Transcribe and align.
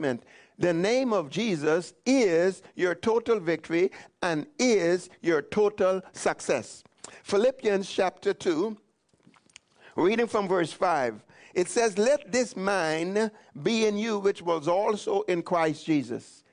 statement. 0.00 0.22
The 0.58 0.72
name 0.72 1.12
of 1.12 1.30
Jesus 1.30 1.94
is 2.06 2.62
your 2.74 2.94
total 2.94 3.38
victory 3.40 3.90
and 4.22 4.46
is 4.58 5.10
your 5.20 5.42
total 5.42 6.02
success. 6.12 6.82
Philippians 7.22 7.88
chapter 7.88 8.32
2, 8.32 8.76
reading 9.96 10.26
from 10.26 10.48
verse 10.48 10.72
5. 10.72 11.22
It 11.54 11.68
says, 11.68 11.98
Let 11.98 12.32
this 12.32 12.56
mind 12.56 13.30
be 13.62 13.86
in 13.86 13.98
you, 13.98 14.18
which 14.18 14.42
was 14.42 14.68
also 14.68 15.22
in 15.22 15.42
Christ 15.42 15.84
Jesus. 15.84 16.44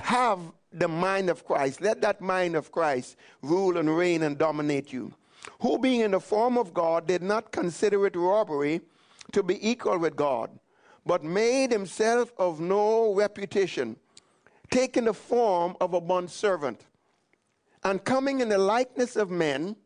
Have 0.00 0.40
the 0.72 0.88
mind 0.88 1.28
of 1.28 1.44
Christ. 1.44 1.80
Let 1.80 2.00
that 2.00 2.20
mind 2.20 2.56
of 2.56 2.72
Christ 2.72 3.16
rule 3.42 3.76
and 3.76 3.94
reign 3.94 4.22
and 4.22 4.38
dominate 4.38 4.92
you. 4.92 5.12
Who, 5.60 5.78
being 5.78 6.00
in 6.00 6.12
the 6.12 6.20
form 6.20 6.56
of 6.56 6.72
God, 6.72 7.06
did 7.06 7.22
not 7.22 7.52
consider 7.52 8.06
it 8.06 8.16
robbery 8.16 8.80
to 9.32 9.42
be 9.42 9.58
equal 9.68 9.98
with 9.98 10.16
God, 10.16 10.50
but 11.06 11.22
made 11.22 11.70
himself 11.70 12.32
of 12.38 12.60
no 12.60 13.14
reputation, 13.14 13.96
taking 14.70 15.04
the 15.04 15.14
form 15.14 15.76
of 15.80 15.94
a 15.94 16.00
bondservant, 16.00 16.86
and 17.82 18.02
coming 18.04 18.40
in 18.40 18.48
the 18.48 18.58
likeness 18.58 19.16
of 19.16 19.30
men, 19.30 19.76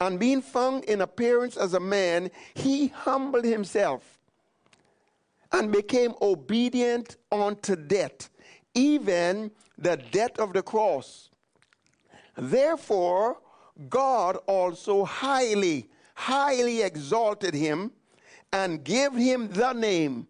and 0.00 0.20
being 0.20 0.42
found 0.42 0.84
in 0.84 1.00
appearance 1.00 1.56
as 1.56 1.74
a 1.74 1.80
man, 1.80 2.30
he 2.54 2.88
humbled 2.88 3.44
himself 3.44 4.18
and 5.52 5.72
became 5.72 6.14
obedient 6.20 7.16
unto 7.32 7.74
death, 7.74 8.28
even 8.74 9.50
the 9.78 9.96
death 9.96 10.38
of 10.38 10.52
the 10.52 10.62
cross. 10.62 11.30
Therefore, 12.36 13.38
God 13.88 14.36
also 14.46 15.04
highly, 15.04 15.88
highly 16.14 16.82
exalted 16.82 17.54
him 17.54 17.90
and 18.52 18.84
gave 18.84 19.14
him 19.14 19.48
the 19.48 19.72
name, 19.72 20.26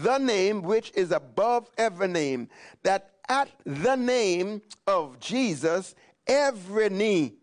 the 0.00 0.18
name 0.18 0.62
which 0.62 0.92
is 0.94 1.10
above 1.12 1.68
every 1.76 2.08
name, 2.08 2.48
that 2.82 3.10
at 3.28 3.50
the 3.64 3.96
name 3.96 4.62
of 4.86 5.20
Jesus 5.20 5.94
every 6.26 6.88
knee 6.88 7.34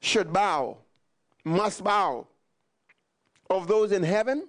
should 0.00 0.32
bow, 0.32 0.78
must 1.44 1.84
bow, 1.84 2.26
of 3.50 3.68
those 3.68 3.92
in 3.92 4.02
heaven, 4.02 4.48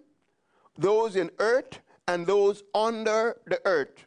those 0.78 1.16
in 1.16 1.30
earth, 1.40 1.80
and 2.08 2.26
those 2.26 2.64
under 2.74 3.38
the 3.46 3.60
earth. 3.66 4.06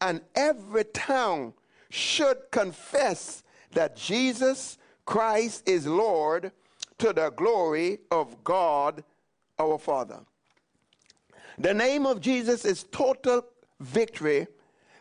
And 0.00 0.20
every 0.34 0.84
tongue 0.84 1.54
should 1.90 2.38
confess 2.50 3.42
that 3.72 3.96
Jesus 3.96 4.78
Christ 5.04 5.68
is 5.68 5.86
Lord 5.86 6.50
to 6.98 7.12
the 7.12 7.30
glory 7.30 7.98
of 8.10 8.42
God 8.42 9.04
our 9.58 9.78
Father. 9.78 10.20
The 11.58 11.74
name 11.74 12.06
of 12.06 12.20
Jesus 12.20 12.64
is 12.64 12.84
total 12.84 13.44
victory 13.80 14.46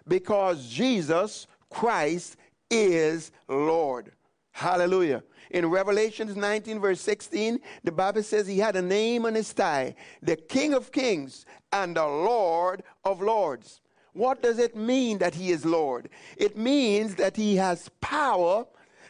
because 0.07 0.69
Jesus 0.69 1.47
Christ 1.69 2.37
is 2.69 3.31
Lord. 3.47 4.11
Hallelujah. 4.51 5.23
In 5.51 5.69
Revelations 5.69 6.35
19, 6.35 6.79
verse 6.79 7.01
16, 7.01 7.59
the 7.83 7.91
Bible 7.91 8.23
says 8.23 8.47
he 8.47 8.59
had 8.59 8.75
a 8.75 8.81
name 8.81 9.25
on 9.25 9.35
his 9.35 9.51
thigh, 9.51 9.95
the 10.21 10.35
King 10.35 10.73
of 10.73 10.91
Kings 10.91 11.45
and 11.71 11.95
the 11.95 12.05
Lord 12.05 12.83
of 13.03 13.21
Lords. 13.21 13.81
What 14.13 14.41
does 14.41 14.59
it 14.59 14.75
mean 14.75 15.17
that 15.17 15.35
he 15.35 15.51
is 15.51 15.65
Lord? 15.65 16.09
It 16.37 16.57
means 16.57 17.15
that 17.15 17.35
he 17.35 17.57
has 17.57 17.89
power 17.99 18.65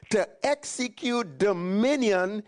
to 0.10 0.28
execute 0.44 1.38
dominion 1.38 2.44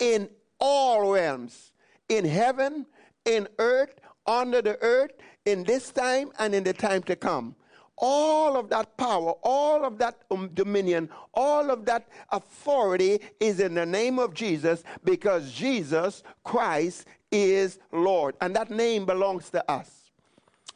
in 0.00 0.28
all 0.58 1.12
realms 1.12 1.72
in 2.08 2.24
heaven, 2.24 2.86
in 3.24 3.48
earth, 3.58 4.00
under 4.26 4.62
the 4.62 4.78
earth, 4.82 5.12
in 5.44 5.64
this 5.64 5.90
time, 5.90 6.30
and 6.38 6.54
in 6.54 6.64
the 6.64 6.72
time 6.72 7.02
to 7.04 7.16
come 7.16 7.56
all 8.02 8.56
of 8.56 8.68
that 8.68 8.96
power, 8.96 9.32
all 9.42 9.84
of 9.84 9.96
that 9.98 10.16
um, 10.30 10.50
dominion, 10.54 11.08
all 11.34 11.70
of 11.70 11.84
that 11.84 12.08
authority 12.32 13.20
is 13.38 13.60
in 13.60 13.74
the 13.74 13.86
name 13.86 14.18
of 14.18 14.34
Jesus 14.34 14.82
because 15.04 15.52
Jesus 15.52 16.24
Christ 16.42 17.06
is 17.30 17.78
Lord. 17.92 18.34
And 18.40 18.56
that 18.56 18.70
name 18.70 19.06
belongs 19.06 19.50
to 19.50 19.70
us. 19.70 20.10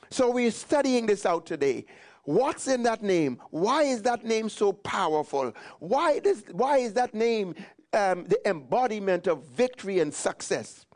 So 0.08 0.30
we're 0.30 0.52
studying 0.52 1.06
this 1.06 1.26
out 1.26 1.46
today. 1.46 1.84
What's 2.24 2.68
in 2.68 2.84
that 2.84 3.02
name? 3.02 3.40
Why 3.50 3.82
is 3.82 4.02
that 4.02 4.24
name 4.24 4.48
so 4.48 4.72
powerful? 4.72 5.52
Why, 5.80 6.20
does, 6.20 6.44
why 6.52 6.78
is 6.78 6.92
that 6.94 7.12
name 7.12 7.56
um, 7.92 8.24
the 8.26 8.40
embodiment 8.48 9.26
of 9.26 9.44
victory 9.46 9.98
and 9.98 10.14
success? 10.14 10.86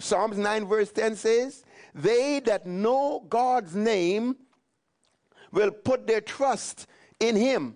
Psalms 0.00 0.38
9, 0.38 0.66
verse 0.66 0.90
10 0.90 1.16
says, 1.16 1.64
They 1.96 2.40
that 2.40 2.66
know 2.66 3.24
God's 3.26 3.74
name 3.74 4.36
will 5.50 5.70
put 5.70 6.06
their 6.06 6.20
trust 6.20 6.86
in 7.18 7.34
him. 7.34 7.74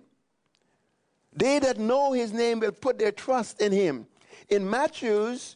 They 1.33 1.57
that 1.57 1.79
know 1.79 2.13
his 2.13 2.31
name 2.31 2.59
will 2.59 2.71
put 2.71 2.99
their 2.99 3.11
trust 3.11 3.61
in 3.61 3.71
him. 3.71 4.05
In 4.47 4.69
Matthew's 4.69 5.55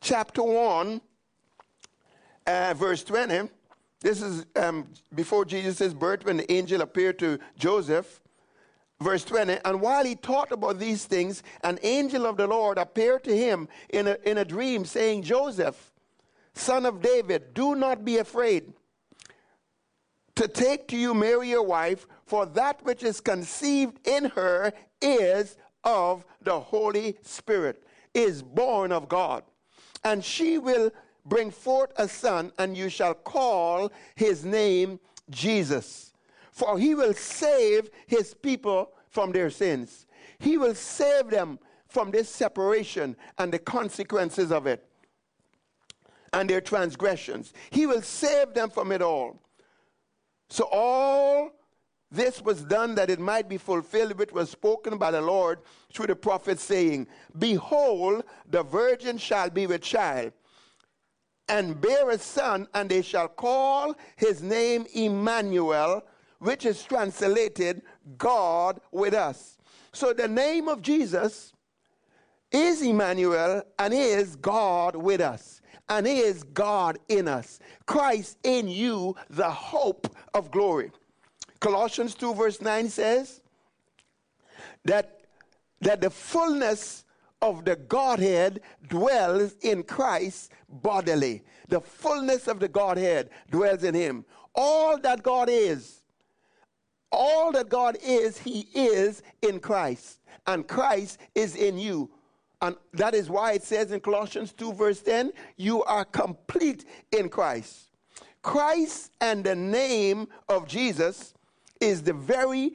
chapter 0.00 0.42
1, 0.42 1.00
uh, 2.46 2.74
verse 2.74 3.02
20, 3.02 3.48
this 4.00 4.22
is 4.22 4.46
um, 4.54 4.86
before 5.12 5.44
Jesus' 5.44 5.92
birth 5.92 6.24
when 6.24 6.36
the 6.36 6.52
angel 6.52 6.82
appeared 6.82 7.18
to 7.18 7.40
Joseph. 7.58 8.20
Verse 9.00 9.24
20, 9.24 9.58
and 9.64 9.80
while 9.80 10.04
he 10.04 10.14
thought 10.14 10.52
about 10.52 10.78
these 10.78 11.04
things, 11.04 11.42
an 11.62 11.78
angel 11.82 12.24
of 12.24 12.36
the 12.36 12.46
Lord 12.46 12.78
appeared 12.78 13.24
to 13.24 13.36
him 13.36 13.68
in 13.90 14.06
a, 14.06 14.16
in 14.24 14.38
a 14.38 14.44
dream, 14.44 14.84
saying, 14.84 15.22
Joseph, 15.22 15.92
son 16.56 16.86
of 16.86 17.00
David, 17.00 17.54
do 17.54 17.74
not 17.74 18.04
be 18.04 18.18
afraid 18.18 18.72
to 20.36 20.48
take 20.48 20.88
to 20.88 20.96
you 20.96 21.14
Mary 21.14 21.50
your 21.50 21.62
wife, 21.62 22.06
for 22.26 22.46
that 22.46 22.84
which 22.84 23.02
is 23.02 23.20
conceived 23.20 24.06
in 24.06 24.26
her 24.26 24.72
is 25.00 25.56
of 25.84 26.24
the 26.42 26.58
Holy 26.58 27.16
Spirit, 27.22 27.82
is 28.14 28.42
born 28.42 28.92
of 28.92 29.08
God. 29.08 29.42
And 30.04 30.24
she 30.24 30.58
will 30.58 30.90
bring 31.24 31.50
forth 31.50 31.90
a 31.96 32.06
son, 32.06 32.52
and 32.58 32.76
you 32.76 32.88
shall 32.88 33.14
call 33.14 33.90
his 34.14 34.44
name 34.44 35.00
Jesus. 35.30 36.12
For 36.52 36.78
he 36.78 36.94
will 36.94 37.14
save 37.14 37.90
his 38.06 38.34
people 38.34 38.92
from 39.08 39.32
their 39.32 39.50
sins. 39.50 40.06
He 40.38 40.58
will 40.58 40.74
save 40.74 41.30
them 41.30 41.58
from 41.88 42.10
this 42.10 42.28
separation 42.28 43.16
and 43.38 43.52
the 43.52 43.58
consequences 43.58 44.52
of 44.52 44.66
it 44.66 44.86
and 46.36 46.50
their 46.50 46.60
transgressions. 46.60 47.54
He 47.70 47.86
will 47.86 48.02
save 48.02 48.52
them 48.52 48.68
from 48.68 48.92
it 48.92 49.00
all. 49.00 49.40
So 50.50 50.68
all 50.70 51.50
this 52.10 52.42
was 52.42 52.62
done 52.62 52.94
that 52.96 53.08
it 53.08 53.18
might 53.18 53.48
be 53.48 53.56
fulfilled, 53.56 54.18
which 54.18 54.32
was 54.32 54.50
spoken 54.50 54.98
by 54.98 55.10
the 55.10 55.20
Lord 55.22 55.60
through 55.92 56.08
the 56.08 56.14
prophet, 56.16 56.60
saying, 56.60 57.06
Behold, 57.38 58.24
the 58.50 58.62
virgin 58.62 59.16
shall 59.16 59.48
be 59.48 59.66
with 59.66 59.80
child, 59.80 60.34
and 61.48 61.80
bear 61.80 62.10
a 62.10 62.18
son, 62.18 62.68
and 62.74 62.90
they 62.90 63.00
shall 63.00 63.28
call 63.28 63.94
his 64.16 64.42
name 64.42 64.86
Emmanuel, 64.92 66.02
which 66.38 66.66
is 66.66 66.82
translated 66.82 67.80
God 68.18 68.78
with 68.92 69.14
us. 69.14 69.56
So 69.92 70.12
the 70.12 70.28
name 70.28 70.68
of 70.68 70.82
Jesus 70.82 71.54
is 72.52 72.82
Emmanuel 72.82 73.62
and 73.78 73.94
is 73.94 74.36
God 74.36 74.96
with 74.96 75.22
us 75.22 75.56
and 75.88 76.06
he 76.06 76.18
is 76.18 76.42
God 76.42 76.98
in 77.08 77.28
us. 77.28 77.60
Christ 77.86 78.38
in 78.42 78.68
you, 78.68 79.14
the 79.30 79.50
hope 79.50 80.14
of 80.34 80.50
glory. 80.50 80.90
Colossians 81.60 82.14
2, 82.14 82.34
verse 82.34 82.60
9 82.60 82.88
says 82.88 83.40
that, 84.84 85.20
that 85.80 86.00
the 86.00 86.10
fullness 86.10 87.04
of 87.42 87.64
the 87.64 87.76
Godhead 87.76 88.60
dwells 88.88 89.54
in 89.62 89.82
Christ 89.82 90.52
bodily. 90.68 91.42
The 91.68 91.80
fullness 91.80 92.48
of 92.48 92.60
the 92.60 92.68
Godhead 92.68 93.30
dwells 93.50 93.84
in 93.84 93.94
him. 93.94 94.24
All 94.54 94.98
that 94.98 95.22
God 95.22 95.48
is, 95.50 96.02
all 97.12 97.52
that 97.52 97.68
God 97.68 97.96
is, 98.02 98.38
he 98.38 98.68
is 98.74 99.22
in 99.42 99.60
Christ. 99.60 100.20
And 100.46 100.66
Christ 100.66 101.18
is 101.34 101.56
in 101.56 101.78
you. 101.78 102.10
And 102.66 102.74
that 102.94 103.14
is 103.14 103.30
why 103.30 103.52
it 103.52 103.62
says 103.62 103.92
in 103.92 104.00
Colossians 104.00 104.52
2, 104.52 104.72
verse 104.72 105.00
10, 105.00 105.32
you 105.56 105.84
are 105.84 106.04
complete 106.04 106.84
in 107.12 107.28
Christ. 107.28 107.90
Christ 108.42 109.12
and 109.20 109.44
the 109.44 109.54
name 109.54 110.26
of 110.48 110.66
Jesus 110.66 111.32
is 111.80 112.02
the 112.02 112.12
very, 112.12 112.72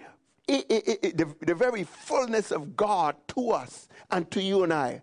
the, 0.48 1.36
the 1.42 1.54
very 1.54 1.84
fullness 1.84 2.52
of 2.52 2.78
God 2.78 3.18
to 3.30 3.52
us 3.52 3.90
and 4.12 4.32
to 4.32 4.42
you 4.42 4.64
and 4.64 4.72
I. 4.72 5.02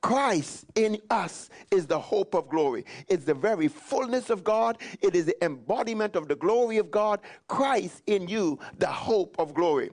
Christ 0.00 0.64
in 0.74 0.98
us 1.10 1.50
is 1.70 1.86
the 1.86 2.00
hope 2.00 2.34
of 2.34 2.48
glory. 2.48 2.86
It's 3.08 3.26
the 3.26 3.34
very 3.34 3.68
fullness 3.68 4.30
of 4.30 4.42
God. 4.42 4.78
It 5.02 5.14
is 5.14 5.26
the 5.26 5.44
embodiment 5.44 6.16
of 6.16 6.28
the 6.28 6.36
glory 6.36 6.78
of 6.78 6.90
God. 6.90 7.20
Christ 7.46 8.02
in 8.06 8.26
you, 8.26 8.58
the 8.78 8.86
hope 8.86 9.36
of 9.38 9.52
glory. 9.52 9.90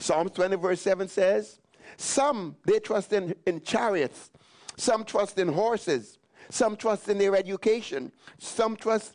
Psalms 0.00 0.32
20, 0.32 0.56
verse 0.56 0.80
7 0.80 1.06
says, 1.06 1.60
some, 1.96 2.56
they 2.66 2.78
trust 2.78 3.12
in, 3.12 3.34
in 3.46 3.60
chariots. 3.60 4.30
Some 4.76 5.04
trust 5.04 5.38
in 5.38 5.48
horses. 5.48 6.18
Some 6.50 6.76
trust 6.76 7.08
in 7.08 7.18
their 7.18 7.36
education. 7.36 8.12
Some 8.38 8.76
trust 8.76 9.14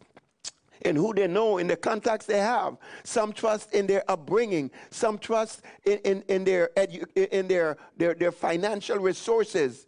in 0.82 0.96
who 0.96 1.14
they 1.14 1.28
know, 1.28 1.58
in 1.58 1.68
the 1.68 1.76
contacts 1.76 2.26
they 2.26 2.40
have. 2.40 2.78
Some 3.04 3.34
trust 3.34 3.74
in 3.74 3.86
their 3.86 4.10
upbringing. 4.10 4.72
Some 4.92 5.18
trust 5.18 5.62
in, 5.86 5.98
in, 6.00 6.24
in, 6.30 6.44
their, 6.44 6.70
edu- 6.78 7.12
in 7.16 7.48
their, 7.48 7.78
their, 7.98 8.14
their 8.14 8.32
financial 8.32 8.98
resources. 8.98 9.86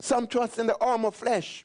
Some 0.00 0.26
trust 0.26 0.58
in 0.58 0.66
the 0.66 0.78
arm 0.78 1.04
of 1.04 1.14
flesh. 1.14 1.64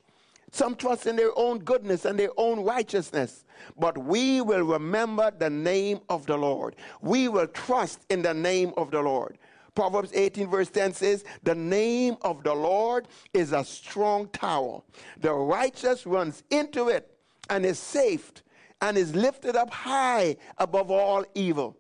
Some 0.52 0.76
trust 0.76 1.06
in 1.06 1.16
their 1.16 1.38
own 1.38 1.60
goodness 1.60 2.06
and 2.06 2.18
their 2.18 2.32
own 2.38 2.64
righteousness. 2.64 3.46
But 3.78 3.98
we 3.98 4.42
will 4.42 4.64
remember 4.64 5.32
the 5.38 5.50
name 5.50 6.00
of 6.10 6.26
the 6.26 6.38
Lord. 6.38 6.76
We 7.02 7.28
will 7.28 7.48
trust 7.48 8.00
in 8.10 8.22
the 8.22 8.34
name 8.34 8.74
of 8.78 8.92
the 8.92 9.02
Lord. 9.02 9.38
Proverbs 9.80 10.12
18, 10.14 10.50
verse 10.50 10.70
10 10.70 10.92
says, 10.92 11.24
The 11.44 11.56
name 11.56 12.18
of 12.24 12.44
the 12.44 12.54
Lord 12.54 13.08
is 13.34 13.54
a 13.54 13.64
strong 13.64 14.28
tower. 14.28 14.82
The 15.22 15.32
righteous 15.34 16.06
runs 16.06 16.44
into 16.50 16.90
it 16.90 17.10
and 17.50 17.66
is 17.66 17.80
saved 17.80 18.42
and 18.82 18.98
is 18.98 19.16
lifted 19.16 19.56
up 19.56 19.70
high 19.70 20.36
above 20.58 20.92
all 20.92 21.24
evil. 21.34 21.78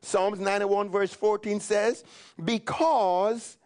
Psalms 0.00 0.40
91, 0.40 0.88
verse 0.88 1.12
14 1.12 1.60
says, 1.60 2.04
Because 2.42 3.58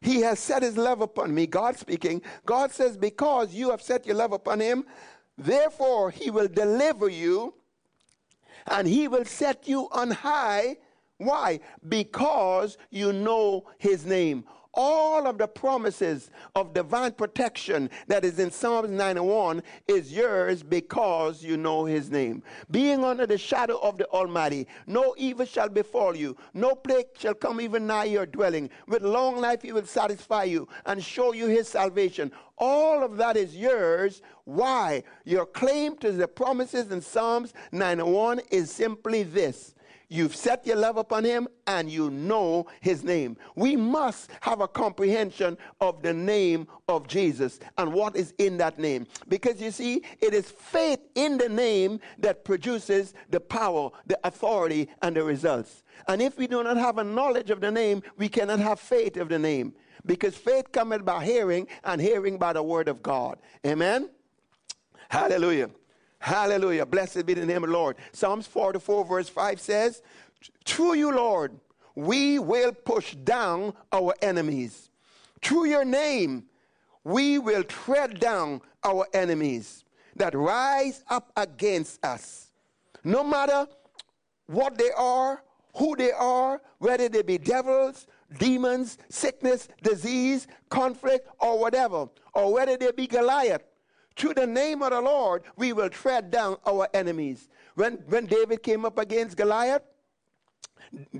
he 0.00 0.22
has 0.22 0.38
set 0.38 0.62
his 0.62 0.78
love 0.78 1.02
upon 1.02 1.34
me, 1.34 1.46
God 1.46 1.76
speaking, 1.76 2.22
God 2.46 2.72
says, 2.72 2.96
Because 2.96 3.52
you 3.52 3.70
have 3.72 3.82
set 3.82 4.06
your 4.06 4.16
love 4.16 4.32
upon 4.32 4.58
him, 4.58 4.86
therefore 5.36 6.10
he 6.10 6.30
will 6.30 6.48
deliver 6.48 7.10
you 7.10 7.52
and 8.68 8.88
he 8.88 9.06
will 9.06 9.26
set 9.26 9.68
you 9.68 9.86
on 9.92 10.12
high. 10.12 10.78
Why? 11.18 11.60
Because 11.88 12.78
you 12.90 13.12
know 13.12 13.66
his 13.78 14.06
name 14.06 14.44
all 14.78 15.26
of 15.26 15.38
the 15.38 15.48
promises 15.48 16.30
of 16.54 16.72
divine 16.72 17.10
protection 17.10 17.90
that 18.06 18.24
is 18.24 18.38
in 18.38 18.48
Psalms 18.48 18.90
91 18.90 19.60
is 19.88 20.12
yours 20.12 20.62
because 20.62 21.42
you 21.42 21.56
know 21.56 21.84
his 21.84 22.10
name. 22.10 22.44
Being 22.70 23.02
under 23.02 23.26
the 23.26 23.36
shadow 23.36 23.78
of 23.78 23.98
the 23.98 24.06
Almighty, 24.10 24.68
no 24.86 25.16
evil 25.18 25.46
shall 25.46 25.68
befall 25.68 26.14
you, 26.14 26.36
no 26.54 26.76
plague 26.76 27.06
shall 27.18 27.34
come 27.34 27.60
even 27.60 27.88
nigh 27.88 28.04
your 28.04 28.24
dwelling. 28.24 28.70
With 28.86 29.02
long 29.02 29.40
life 29.40 29.62
he 29.62 29.72
will 29.72 29.84
satisfy 29.84 30.44
you 30.44 30.68
and 30.86 31.02
show 31.02 31.32
you 31.32 31.48
his 31.48 31.66
salvation. 31.66 32.30
All 32.56 33.02
of 33.02 33.16
that 33.16 33.36
is 33.36 33.56
yours. 33.56 34.22
Why? 34.44 35.02
Your 35.24 35.46
claim 35.46 35.96
to 35.98 36.12
the 36.12 36.28
promises 36.28 36.92
in 36.92 37.00
Psalms 37.00 37.52
91 37.72 38.40
is 38.52 38.70
simply 38.70 39.24
this 39.24 39.74
You've 40.10 40.34
set 40.34 40.66
your 40.66 40.76
love 40.76 40.96
upon 40.96 41.24
him 41.24 41.48
and 41.66 41.90
you 41.90 42.08
know 42.08 42.66
his 42.80 43.04
name. 43.04 43.36
We 43.56 43.76
must 43.76 44.30
have 44.40 44.62
a 44.62 44.68
comprehension 44.68 45.58
of 45.82 46.02
the 46.02 46.14
name 46.14 46.66
of 46.88 47.06
Jesus 47.06 47.60
and 47.76 47.92
what 47.92 48.16
is 48.16 48.32
in 48.38 48.56
that 48.56 48.78
name. 48.78 49.06
Because 49.28 49.60
you 49.60 49.70
see, 49.70 50.02
it 50.20 50.32
is 50.32 50.50
faith 50.50 51.00
in 51.14 51.36
the 51.36 51.50
name 51.50 52.00
that 52.18 52.42
produces 52.42 53.12
the 53.28 53.40
power, 53.40 53.90
the 54.06 54.18
authority, 54.24 54.88
and 55.02 55.14
the 55.14 55.22
results. 55.22 55.82
And 56.06 56.22
if 56.22 56.38
we 56.38 56.46
do 56.46 56.64
not 56.64 56.78
have 56.78 56.96
a 56.96 57.04
knowledge 57.04 57.50
of 57.50 57.60
the 57.60 57.70
name, 57.70 58.02
we 58.16 58.30
cannot 58.30 58.60
have 58.60 58.80
faith 58.80 59.18
of 59.18 59.28
the 59.28 59.38
name. 59.38 59.74
Because 60.06 60.34
faith 60.34 60.72
cometh 60.72 61.04
by 61.04 61.22
hearing, 61.22 61.66
and 61.84 62.00
hearing 62.00 62.38
by 62.38 62.54
the 62.54 62.62
word 62.62 62.88
of 62.88 63.02
God. 63.02 63.38
Amen? 63.66 64.08
Hallelujah. 65.10 65.68
Hallelujah. 66.20 66.84
Blessed 66.84 67.24
be 67.26 67.34
the 67.34 67.46
name 67.46 67.64
of 67.64 67.70
the 67.70 67.76
Lord. 67.76 67.96
Psalms 68.12 68.46
44, 68.46 69.04
verse 69.04 69.28
5 69.28 69.60
says, 69.60 70.02
Through 70.64 70.94
you, 70.94 71.12
Lord, 71.14 71.52
we 71.94 72.38
will 72.38 72.72
push 72.72 73.14
down 73.14 73.74
our 73.92 74.14
enemies. 74.22 74.90
Through 75.42 75.66
your 75.66 75.84
name, 75.84 76.44
we 77.04 77.38
will 77.38 77.64
tread 77.64 78.20
down 78.20 78.60
our 78.84 79.06
enemies 79.14 79.84
that 80.16 80.34
rise 80.34 81.04
up 81.08 81.32
against 81.36 82.04
us. 82.04 82.50
No 83.04 83.22
matter 83.22 83.66
what 84.46 84.76
they 84.76 84.90
are, 84.96 85.42
who 85.76 85.96
they 85.96 86.12
are, 86.12 86.60
whether 86.78 87.08
they 87.08 87.22
be 87.22 87.38
devils, 87.38 88.06
demons, 88.38 88.98
sickness, 89.08 89.68
disease, 89.82 90.46
conflict, 90.68 91.28
or 91.38 91.58
whatever, 91.58 92.08
or 92.34 92.52
whether 92.52 92.76
they 92.76 92.90
be 92.92 93.06
Goliath, 93.06 93.62
through 94.18 94.34
the 94.34 94.46
name 94.46 94.82
of 94.82 94.90
the 94.90 95.00
Lord, 95.00 95.44
we 95.56 95.72
will 95.72 95.88
tread 95.88 96.30
down 96.30 96.56
our 96.66 96.88
enemies. 96.92 97.48
When, 97.76 97.94
when 98.08 98.26
David 98.26 98.62
came 98.62 98.84
up 98.84 98.98
against 98.98 99.36
Goliath, 99.36 99.82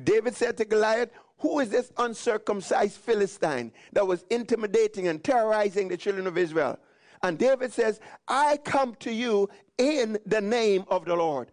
David 0.04 0.34
said 0.34 0.56
to 0.58 0.64
Goliath, 0.64 1.10
Who 1.38 1.60
is 1.60 1.70
this 1.70 1.92
uncircumcised 1.96 2.96
Philistine 2.96 3.72
that 3.92 4.06
was 4.06 4.24
intimidating 4.30 5.08
and 5.08 5.22
terrorizing 5.22 5.88
the 5.88 5.96
children 5.96 6.26
of 6.26 6.36
Israel? 6.36 6.78
And 7.22 7.38
David 7.38 7.72
says, 7.72 8.00
I 8.26 8.58
come 8.58 8.96
to 8.96 9.12
you 9.12 9.48
in 9.76 10.18
the 10.26 10.40
name 10.40 10.84
of 10.88 11.04
the 11.04 11.14
Lord. 11.14 11.50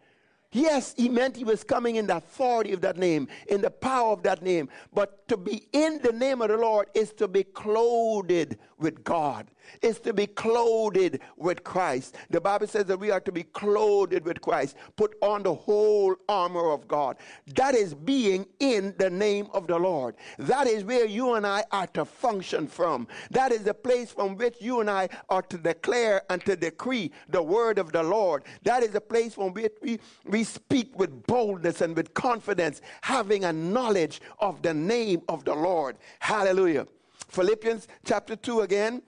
Yes, 0.51 0.93
he 0.95 1.09
meant 1.09 1.35
he 1.35 1.43
was 1.43 1.65
coming 1.65 1.97
in 1.97 2.07
the 2.07 2.17
authority 2.17 2.71
of 2.71 2.79
that 2.81 2.97
name, 2.97 3.27
in 3.49 3.61
the 3.61 3.69
power 3.69 4.13
of 4.13 4.23
that 4.23 4.41
name. 4.41 4.69
But 4.93 5.27
to 5.27 5.35
be 5.35 5.67
in 5.73 5.99
the 6.01 6.13
name 6.13 6.41
of 6.41 6.47
the 6.47 6.57
Lord 6.57 6.87
is 6.93 7.11
to 7.13 7.27
be 7.27 7.43
clothed 7.43 8.55
with 8.79 9.03
God, 9.03 9.51
is 9.81 9.99
to 10.01 10.13
be 10.13 10.27
clothed 10.27 11.19
with 11.37 11.63
Christ. 11.63 12.15
The 12.29 12.41
Bible 12.41 12.67
says 12.67 12.85
that 12.85 12.99
we 12.99 13.11
are 13.11 13.19
to 13.21 13.31
be 13.31 13.43
clothed 13.43 14.23
with 14.25 14.41
Christ, 14.41 14.75
put 14.95 15.15
on 15.21 15.43
the 15.43 15.53
whole 15.53 16.15
armor 16.27 16.71
of 16.71 16.87
God. 16.87 17.17
That 17.55 17.75
is 17.75 17.93
being 17.93 18.45
in 18.59 18.93
the 18.97 19.09
name 19.09 19.47
of 19.53 19.67
the 19.67 19.77
Lord. 19.77 20.15
That 20.37 20.67
is 20.67 20.83
where 20.83 21.05
you 21.05 21.33
and 21.33 21.45
I 21.45 21.63
are 21.71 21.87
to 21.87 22.05
function 22.05 22.67
from. 22.67 23.07
That 23.31 23.51
is 23.51 23.63
the 23.63 23.73
place 23.73 24.11
from 24.11 24.35
which 24.35 24.57
you 24.59 24.81
and 24.81 24.89
I 24.89 25.09
are 25.29 25.41
to 25.43 25.57
declare 25.57 26.21
and 26.29 26.43
to 26.45 26.55
decree 26.55 27.11
the 27.29 27.41
word 27.41 27.79
of 27.79 27.91
the 27.91 28.03
Lord. 28.03 28.43
That 28.63 28.83
is 28.83 28.91
the 28.91 29.01
place 29.01 29.35
from 29.35 29.53
which 29.53 29.73
we, 29.81 29.99
we 30.25 30.43
speak 30.43 30.97
with 30.97 31.25
boldness 31.27 31.81
and 31.81 31.95
with 31.95 32.13
confidence, 32.13 32.81
having 33.01 33.43
a 33.43 33.53
knowledge 33.53 34.21
of 34.39 34.61
the 34.61 34.73
name 34.73 35.21
of 35.27 35.45
the 35.45 35.55
Lord. 35.55 35.97
Hallelujah. 36.19 36.87
Philippians 37.29 37.87
chapter 38.05 38.35
2 38.35 38.61
again, 38.61 39.01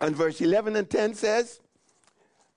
and 0.00 0.14
verse 0.14 0.40
11 0.40 0.76
and 0.76 0.88
10 0.88 1.14
says, 1.14 1.60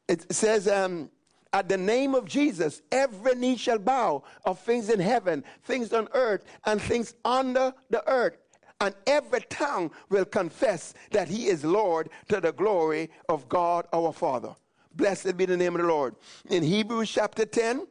it 0.08 0.34
says, 0.34 0.68
um, 0.68 1.10
at 1.54 1.70
the 1.70 1.78
name 1.78 2.14
of 2.16 2.26
Jesus, 2.26 2.82
every 2.92 3.36
knee 3.36 3.58
shall 3.58 3.80
bow 3.80 4.24
of 4.46 4.60
things 4.60 4.90
in 4.90 5.00
heaven, 5.00 5.44
things 5.64 5.94
on 5.94 6.08
earth, 6.14 6.44
and 6.66 6.82
things 6.82 7.16
under 7.26 7.74
the 7.90 8.08
earth. 8.10 8.38
And 8.82 8.96
every 9.08 9.42
tongue 9.50 9.92
will 10.10 10.26
confess 10.26 10.94
that 11.12 11.28
he 11.28 11.48
is 11.48 11.66
Lord 11.66 12.10
to 12.30 12.40
the 12.40 12.54
glory 12.54 13.10
of 13.28 13.50
God 13.50 13.88
our 13.92 14.14
Father. 14.14 14.56
Blessed 14.96 15.38
be 15.38 15.46
the 15.46 15.58
name 15.58 15.76
of 15.76 15.82
the 15.82 15.88
Lord. 15.88 16.16
In 16.50 16.64
Hebrews 16.64 17.12
chapter 17.12 17.46
10, 17.46 17.88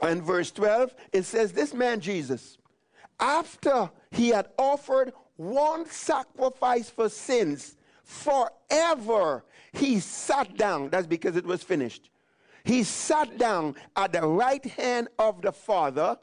and 0.00 0.22
verse 0.22 0.50
12, 0.52 0.94
it 1.12 1.24
says, 1.24 1.52
This 1.52 1.74
man 1.74 2.00
Jesus, 2.00 2.58
after 3.18 3.90
he 4.10 4.28
had 4.28 4.48
offered 4.58 5.12
one 5.36 5.86
sacrifice 5.86 6.88
for 6.88 7.08
sins 7.08 7.76
forever, 8.08 9.44
he 9.72 10.00
sat 10.00 10.56
down. 10.56 10.88
That's 10.88 11.06
because 11.06 11.36
it 11.36 11.44
was 11.44 11.62
finished. 11.62 12.10
He 12.64 12.82
sat 12.82 13.38
down 13.38 13.76
at 13.96 14.12
the 14.12 14.26
right 14.26 14.64
hand 14.64 15.08
of 15.18 15.42
the 15.42 15.52
Father. 15.52 16.18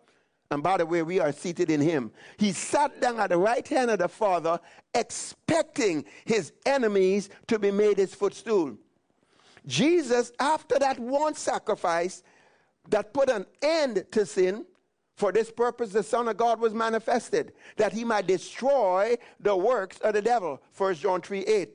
And 0.52 0.62
by 0.62 0.78
the 0.78 0.86
way, 0.86 1.02
we 1.04 1.20
are 1.20 1.32
seated 1.32 1.70
in 1.70 1.82
him. 1.82 2.12
He 2.38 2.52
sat 2.52 3.00
down 3.02 3.20
at 3.20 3.30
the 3.30 3.38
right 3.38 3.68
hand 3.68 3.92
of 3.92 4.00
the 4.00 4.08
Father, 4.08 4.60
expecting 4.94 6.06
his 6.26 6.54
enemies 6.66 7.30
to 7.48 7.58
be 7.58 7.72
made 7.72 7.98
his 7.98 8.14
footstool. 8.14 8.78
Jesus, 9.66 10.32
after 10.40 10.78
that 10.80 11.00
one 11.00 11.34
sacrifice, 11.34 12.24
that 12.90 13.14
put 13.14 13.30
an 13.30 13.46
end 13.62 14.06
to 14.12 14.26
sin. 14.26 14.66
For 15.16 15.32
this 15.32 15.50
purpose, 15.50 15.92
the 15.92 16.04
Son 16.04 16.28
of 16.28 16.36
God 16.36 16.60
was 16.60 16.74
manifested, 16.74 17.54
that 17.78 17.94
he 17.94 18.04
might 18.04 18.28
destroy 18.28 19.16
the 19.40 19.56
works 19.56 19.98
of 20.00 20.14
the 20.14 20.22
devil. 20.22 20.62
1 20.78 20.96
John 20.96 21.22
3 21.22 21.40
8. 21.40 21.70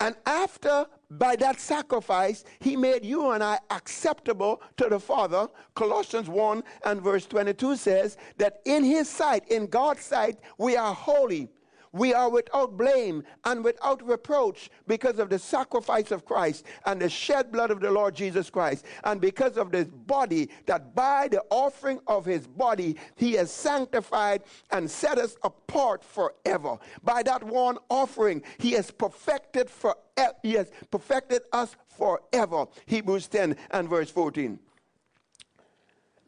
And 0.00 0.16
after, 0.26 0.86
by 1.10 1.36
that 1.36 1.60
sacrifice, 1.60 2.44
he 2.58 2.76
made 2.76 3.04
you 3.04 3.30
and 3.30 3.42
I 3.42 3.58
acceptable 3.70 4.60
to 4.76 4.88
the 4.88 4.98
Father. 4.98 5.48
Colossians 5.74 6.28
1 6.28 6.62
and 6.84 7.00
verse 7.00 7.26
22 7.26 7.76
says 7.76 8.16
that 8.38 8.60
in 8.64 8.84
his 8.84 9.08
sight, 9.08 9.48
in 9.48 9.66
God's 9.66 10.02
sight, 10.02 10.38
we 10.58 10.76
are 10.76 10.94
holy 10.94 11.48
we 11.94 12.12
are 12.12 12.28
without 12.28 12.76
blame 12.76 13.22
and 13.44 13.62
without 13.64 14.06
reproach 14.06 14.68
because 14.88 15.20
of 15.20 15.30
the 15.30 15.38
sacrifice 15.38 16.10
of 16.10 16.24
Christ 16.24 16.66
and 16.86 17.00
the 17.00 17.08
shed 17.08 17.52
blood 17.52 17.70
of 17.70 17.80
the 17.80 17.90
Lord 17.90 18.16
Jesus 18.16 18.50
Christ, 18.50 18.84
and 19.04 19.20
because 19.20 19.56
of 19.56 19.70
this 19.70 19.86
body, 19.86 20.50
that 20.66 20.94
by 20.94 21.28
the 21.28 21.42
offering 21.50 22.00
of 22.08 22.24
his 22.24 22.48
body, 22.48 22.96
he 23.14 23.34
has 23.34 23.52
sanctified 23.52 24.42
and 24.72 24.90
set 24.90 25.18
us 25.18 25.36
apart 25.44 26.04
forever. 26.04 26.78
By 27.04 27.22
that 27.22 27.44
one 27.44 27.78
offering, 27.88 28.42
he 28.58 28.72
has 28.72 28.90
perfected 28.90 29.70
for 29.70 29.96
he 30.42 30.52
has 30.52 30.70
perfected 30.90 31.42
us 31.52 31.76
forever. 31.86 32.66
Hebrews 32.86 33.28
10 33.28 33.56
and 33.70 33.88
verse 33.88 34.10
14. 34.10 34.58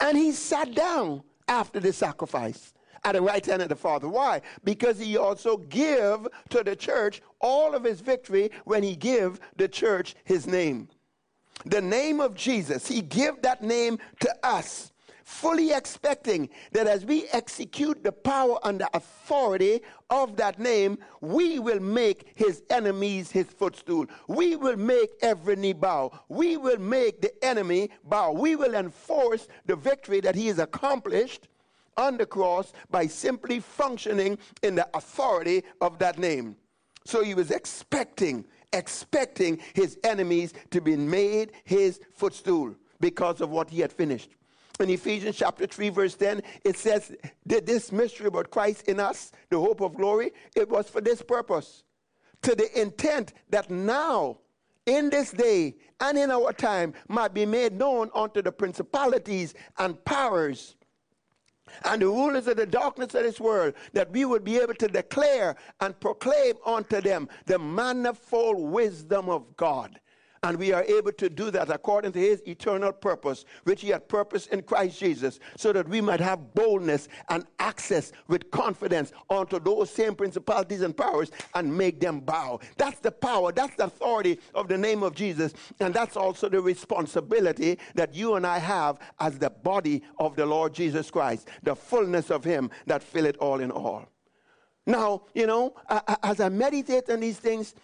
And 0.01 0.19
he 0.19 0.33
sat 0.33 0.75
down 0.75 1.23
after 1.49 1.81
the 1.81 1.93
sacrifice 1.93 2.73
at 3.07 3.13
the 3.13 3.23
right 3.23 3.47
hand 3.47 3.63
of 3.63 3.69
the 3.69 3.77
Father. 3.77 4.09
Why? 4.09 4.43
Because 4.65 4.99
he 4.99 5.17
also 5.17 5.59
give 5.59 6.27
to 6.51 6.65
the 6.65 6.75
church 6.75 7.23
all 7.41 7.73
of 7.77 7.85
his 7.85 8.01
victory 8.01 8.51
when 8.65 8.83
he 8.83 8.97
give 8.97 9.39
the 9.57 9.69
church 9.69 10.17
his 10.25 10.47
name. 10.47 10.89
the 11.65 11.81
name 11.81 12.21
of 12.21 12.35
Jesus. 12.35 12.87
He 12.87 13.01
gave 13.01 13.41
that 13.43 13.63
name 13.63 13.99
to 14.21 14.31
us 14.43 14.93
fully 15.25 15.73
expecting 15.73 16.49
that 16.73 16.87
as 16.87 17.05
we 17.05 17.27
execute 17.33 18.05
the 18.05 18.13
power 18.13 18.59
and 18.65 18.81
the 18.81 18.89
authority 18.95 19.81
of 20.11 20.37
that 20.37 20.59
name, 20.59 20.99
we 21.21 21.59
will 21.59 21.81
make 21.81 22.33
his 22.35 22.63
enemies 22.71 23.31
his 23.31 23.47
footstool. 23.47 24.07
We 24.29 24.55
will 24.55 24.77
make 24.77 25.11
every 25.23 25.57
knee 25.57 25.73
bow. 25.73 26.13
We 26.29 26.57
will 26.57 26.79
make 26.79 27.23
the 27.23 27.33
enemy 27.45 27.91
bow. 28.05 28.33
We 28.33 28.55
will 28.55 28.75
enforce 28.75 29.49
the 29.65 29.77
victory 29.77 30.21
that 30.21 30.35
he 30.35 30.49
has 30.49 30.59
accomplished 30.59 31.49
on 31.97 32.17
the 32.17 32.27
cross 32.27 32.73
by 32.91 33.07
simply 33.07 33.61
functioning 33.61 34.39
in 34.63 34.75
the 34.75 34.89
authority 34.95 35.63
of 35.81 35.99
that 35.99 36.19
name. 36.19 36.57
So 37.05 37.23
he 37.23 37.35
was 37.35 37.51
expecting, 37.51 38.45
expecting 38.73 39.61
his 39.75 39.99
enemies 40.05 40.55
to 40.71 40.81
be 40.81 40.97
made 40.97 41.53
his 41.65 42.01
footstool 42.15 42.75
because 43.01 43.41
of 43.41 43.51
what 43.51 43.71
he 43.71 43.81
had 43.81 43.93
finished 43.93 44.31
in 44.81 44.91
Ephesians 44.91 45.37
chapter 45.37 45.67
3, 45.67 45.89
verse 45.91 46.15
10, 46.15 46.43
it 46.65 46.77
says 46.77 47.15
that 47.47 47.67
this 47.67 47.93
mystery 47.93 48.27
about 48.27 48.51
Christ 48.51 48.89
in 48.89 49.01
us, 49.01 49.33
the 49.51 49.59
hope 49.59 49.81
of 49.81 49.95
glory, 49.95 50.33
it 50.55 50.69
was 50.69 50.89
for 50.89 51.01
this 51.01 51.23
purpose. 51.23 51.85
To 52.43 52.55
the 52.55 52.81
intent 52.81 53.33
that 53.51 53.71
now, 53.71 54.39
in 54.85 55.11
this 55.11 55.33
day 55.33 55.77
and 56.01 56.19
in 56.19 56.31
our 56.31 56.53
time, 56.53 56.95
might 57.09 57.35
be 57.35 57.47
made 57.47 57.73
known 57.73 58.11
unto 58.15 58.43
the 58.43 58.53
principalities 58.53 59.55
and 59.79 60.03
powers 60.05 60.77
and 61.85 62.03
the 62.03 62.07
rulers 62.07 62.47
of 62.47 62.57
the 62.57 62.67
darkness 62.67 63.15
of 63.15 63.23
this 63.23 63.41
world, 63.41 63.75
that 63.93 64.11
we 64.11 64.25
would 64.25 64.45
be 64.45 64.59
able 64.59 64.75
to 64.75 64.89
declare 64.89 65.57
and 65.81 65.99
proclaim 66.01 66.55
unto 66.65 67.01
them 67.01 67.29
the 67.47 67.59
manifold 67.59 68.59
wisdom 68.71 69.29
of 69.29 69.57
God. 69.57 70.01
And 70.47 70.61
we 70.61 70.73
are 70.73 70.85
able 70.85 71.11
to 71.11 71.29
do 71.29 71.51
that 71.51 71.71
according 71.71 72.13
to 72.13 72.21
his 72.21 72.41
eternal 72.47 72.93
purpose, 72.93 73.45
which 73.65 73.81
he 73.81 73.89
had 73.89 74.09
purposed 74.09 74.53
in 74.53 74.63
Christ 74.63 75.01
Jesus, 75.01 75.41
so 75.57 75.73
that 75.73 75.89
we 75.89 76.01
might 76.01 76.21
have 76.21 76.55
boldness 76.55 77.09
and 77.31 77.45
access 77.59 78.13
with 78.29 78.49
confidence 78.53 79.11
unto 79.29 79.59
those 79.59 79.91
same 79.91 80.15
principalities 80.15 80.83
and 80.83 80.97
powers 80.97 81.33
and 81.57 81.77
make 81.77 81.99
them 81.99 82.21
bow. 82.21 82.61
That's 82.77 83.01
the 83.01 83.11
power, 83.11 83.51
that's 83.51 83.75
the 83.75 83.87
authority 83.87 84.39
of 84.55 84.69
the 84.69 84.79
name 84.79 85.03
of 85.03 85.17
Jesus. 85.17 85.53
And 85.81 85.93
that's 85.93 86.17
also 86.17 86.49
the 86.49 86.61
responsibility 86.61 87.81
that 87.97 88.15
you 88.15 88.37
and 88.37 88.47
I 88.47 88.59
have 88.59 89.01
as 89.19 89.41
the 89.41 89.51
body 89.51 90.05
of 90.21 90.37
the 90.37 90.47
Lord 90.47 90.73
Jesus 90.73 91.11
Christ, 91.11 91.49
the 91.65 91.75
fullness 91.75 92.31
of 92.31 92.45
him 92.45 92.71
that 92.87 93.03
fill 93.03 93.27
it 93.27 93.37
all 93.39 93.59
in 93.59 93.73
all. 93.73 94.07
Now, 94.87 95.23
you 95.35 95.49
know, 95.49 95.75
as 96.23 96.39
I 96.39 96.51
meditate 96.51 97.11
on 97.11 97.19
these 97.19 97.41
things, 97.41 97.75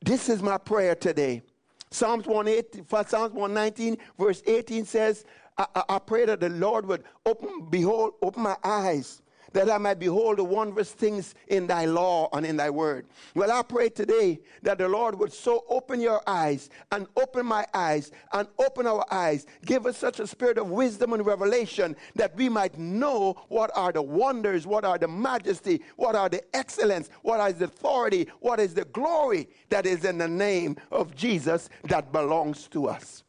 this 0.00 0.28
is 0.28 0.40
my 0.40 0.58
prayer 0.58 0.94
today 0.94 1.42
Psalms 1.90 2.26
118, 2.26 2.86
Psalms 3.06 3.32
119, 3.32 3.96
verse 4.18 4.42
18 4.46 4.84
says, 4.84 5.24
I, 5.56 5.66
I, 5.74 5.82
I, 5.88 5.98
pray 5.98 6.26
that 6.26 6.40
the 6.40 6.50
Lord 6.50 6.86
would 6.86 7.04
open, 7.26 7.66
behold, 7.70 8.14
open 8.22 8.42
my 8.42 8.56
eyes 8.62 9.22
that 9.52 9.70
I 9.70 9.78
might 9.78 9.98
behold 9.98 10.38
the 10.38 10.44
wondrous 10.44 10.92
things 10.92 11.34
in 11.48 11.66
thy 11.66 11.84
law 11.84 12.28
and 12.32 12.44
in 12.44 12.56
thy 12.56 12.70
word. 12.70 13.06
Well, 13.34 13.50
I 13.50 13.62
pray 13.62 13.88
today 13.88 14.40
that 14.62 14.78
the 14.78 14.88
Lord 14.88 15.18
would 15.18 15.32
so 15.32 15.64
open 15.68 16.00
your 16.00 16.20
eyes 16.26 16.70
and 16.92 17.06
open 17.16 17.46
my 17.46 17.66
eyes 17.72 18.10
and 18.32 18.48
open 18.58 18.86
our 18.86 19.04
eyes. 19.10 19.46
Give 19.64 19.86
us 19.86 19.96
such 19.96 20.20
a 20.20 20.26
spirit 20.26 20.58
of 20.58 20.70
wisdom 20.70 21.12
and 21.12 21.24
revelation 21.24 21.96
that 22.14 22.36
we 22.36 22.48
might 22.48 22.78
know 22.78 23.36
what 23.48 23.70
are 23.74 23.92
the 23.92 24.02
wonders, 24.02 24.66
what 24.66 24.84
are 24.84 24.98
the 24.98 25.08
majesty, 25.08 25.82
what 25.96 26.14
are 26.14 26.28
the 26.28 26.42
excellence, 26.54 27.08
what 27.22 27.40
is 27.48 27.56
the 27.58 27.66
authority, 27.66 28.28
what 28.40 28.60
is 28.60 28.74
the 28.74 28.84
glory 28.86 29.48
that 29.70 29.86
is 29.86 30.04
in 30.04 30.18
the 30.18 30.28
name 30.28 30.76
of 30.90 31.14
Jesus 31.14 31.68
that 31.84 32.12
belongs 32.12 32.68
to 32.68 32.88
us. 32.88 33.24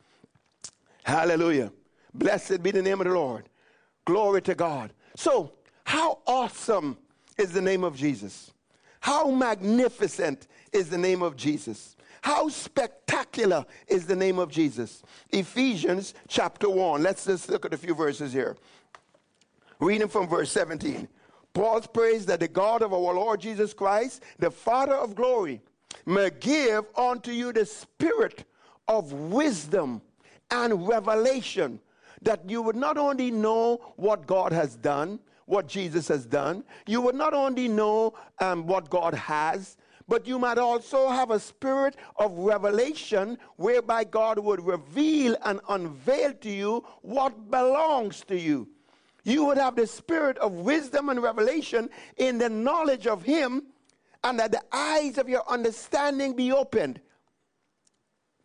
Hallelujah. 1.04 1.72
Blessed 2.14 2.62
be 2.62 2.72
the 2.72 2.82
name 2.82 3.00
of 3.00 3.08
the 3.08 3.14
Lord. 3.14 3.50
Glory 4.06 4.42
to 4.44 4.56
God. 4.56 4.94
So, 5.16 5.54
how 5.89 6.19
awesome 6.27 6.96
is 7.36 7.51
the 7.51 7.62
name 7.62 7.84
of 7.84 7.96
Jesus? 7.96 8.51
How 9.00 9.31
magnificent 9.31 10.46
is 10.72 10.88
the 10.88 11.00
name 11.00 11.24
of 11.24 11.36
Jesus? 11.36 11.96
How 12.22 12.48
spectacular 12.48 13.65
is 13.88 14.05
the 14.05 14.15
name 14.15 14.38
of 14.38 14.51
Jesus? 14.51 15.01
Ephesians 15.31 16.13
chapter 16.27 16.69
1. 16.69 17.01
Let's 17.01 17.25
just 17.25 17.50
look 17.50 17.65
at 17.65 17.74
a 17.74 17.77
few 17.77 17.96
verses 17.96 18.31
here. 18.31 18.55
Reading 19.79 20.08
from 20.08 20.27
verse 20.27 20.51
17. 20.51 21.08
Paul 21.55 21.81
prays 21.81 22.24
that 22.27 22.41
the 22.41 22.48
God 22.48 22.84
of 22.84 22.93
our 22.93 23.15
Lord 23.15 23.41
Jesus 23.41 23.74
Christ, 23.74 24.22
the 24.38 24.51
Father 24.51 24.93
of 24.93 25.15
glory, 25.15 25.60
may 26.05 26.29
give 26.39 26.86
unto 26.96 27.31
you 27.31 27.51
the 27.51 27.65
spirit 27.65 28.43
of 28.88 29.12
wisdom 29.12 30.03
and 30.51 30.88
revelation, 30.88 31.79
that 32.22 32.48
you 32.48 32.62
would 32.62 32.75
not 32.75 33.00
only 33.00 33.31
know 33.31 33.77
what 33.96 34.27
God 34.27 34.51
has 34.51 34.75
done, 34.75 35.19
what 35.50 35.68
Jesus 35.68 36.08
has 36.10 36.25
done, 36.27 36.63
you 36.86 37.01
would 37.01 37.15
not 37.15 37.34
only 37.34 37.68
know 37.68 38.13
um, 38.39 38.68
what 38.68 38.89
God 38.89 39.15
has, 39.15 39.77
but 40.08 40.27
you 40.27 40.38
might 40.38 40.60
also 40.60 41.10
have 41.10 41.32
a 41.32 41.39
spirit 41.39 41.96
of 42.18 42.38
revelation 42.38 43.38
whereby 43.58 44.03
God 44.03 44.38
would 44.38 44.63
reveal 44.63 45.36
and 45.46 45.60
unveil 45.68 46.34
to 46.34 46.50
you 46.50 46.86
what 47.01 47.50
belongs 47.50 48.24
to 48.25 48.39
you. 48.39 48.68
You 49.24 49.44
would 49.46 49.58
have 49.58 49.75
the 49.75 49.88
spirit 49.88 50.38
of 50.38 50.53
wisdom 50.53 51.10
and 51.10 51.22
revelation 51.22 51.89
in 52.18 52.38
the 52.38 52.50
knowledge 52.50 53.08
of 53.08 53.24
Him, 53.24 53.63
and 54.24 54.39
that 54.39 54.51
the 54.51 54.62
eyes 54.72 55.18
of 55.18 55.27
your 55.27 55.44
understanding 55.50 56.36
be 56.36 56.51
opened, 56.51 57.01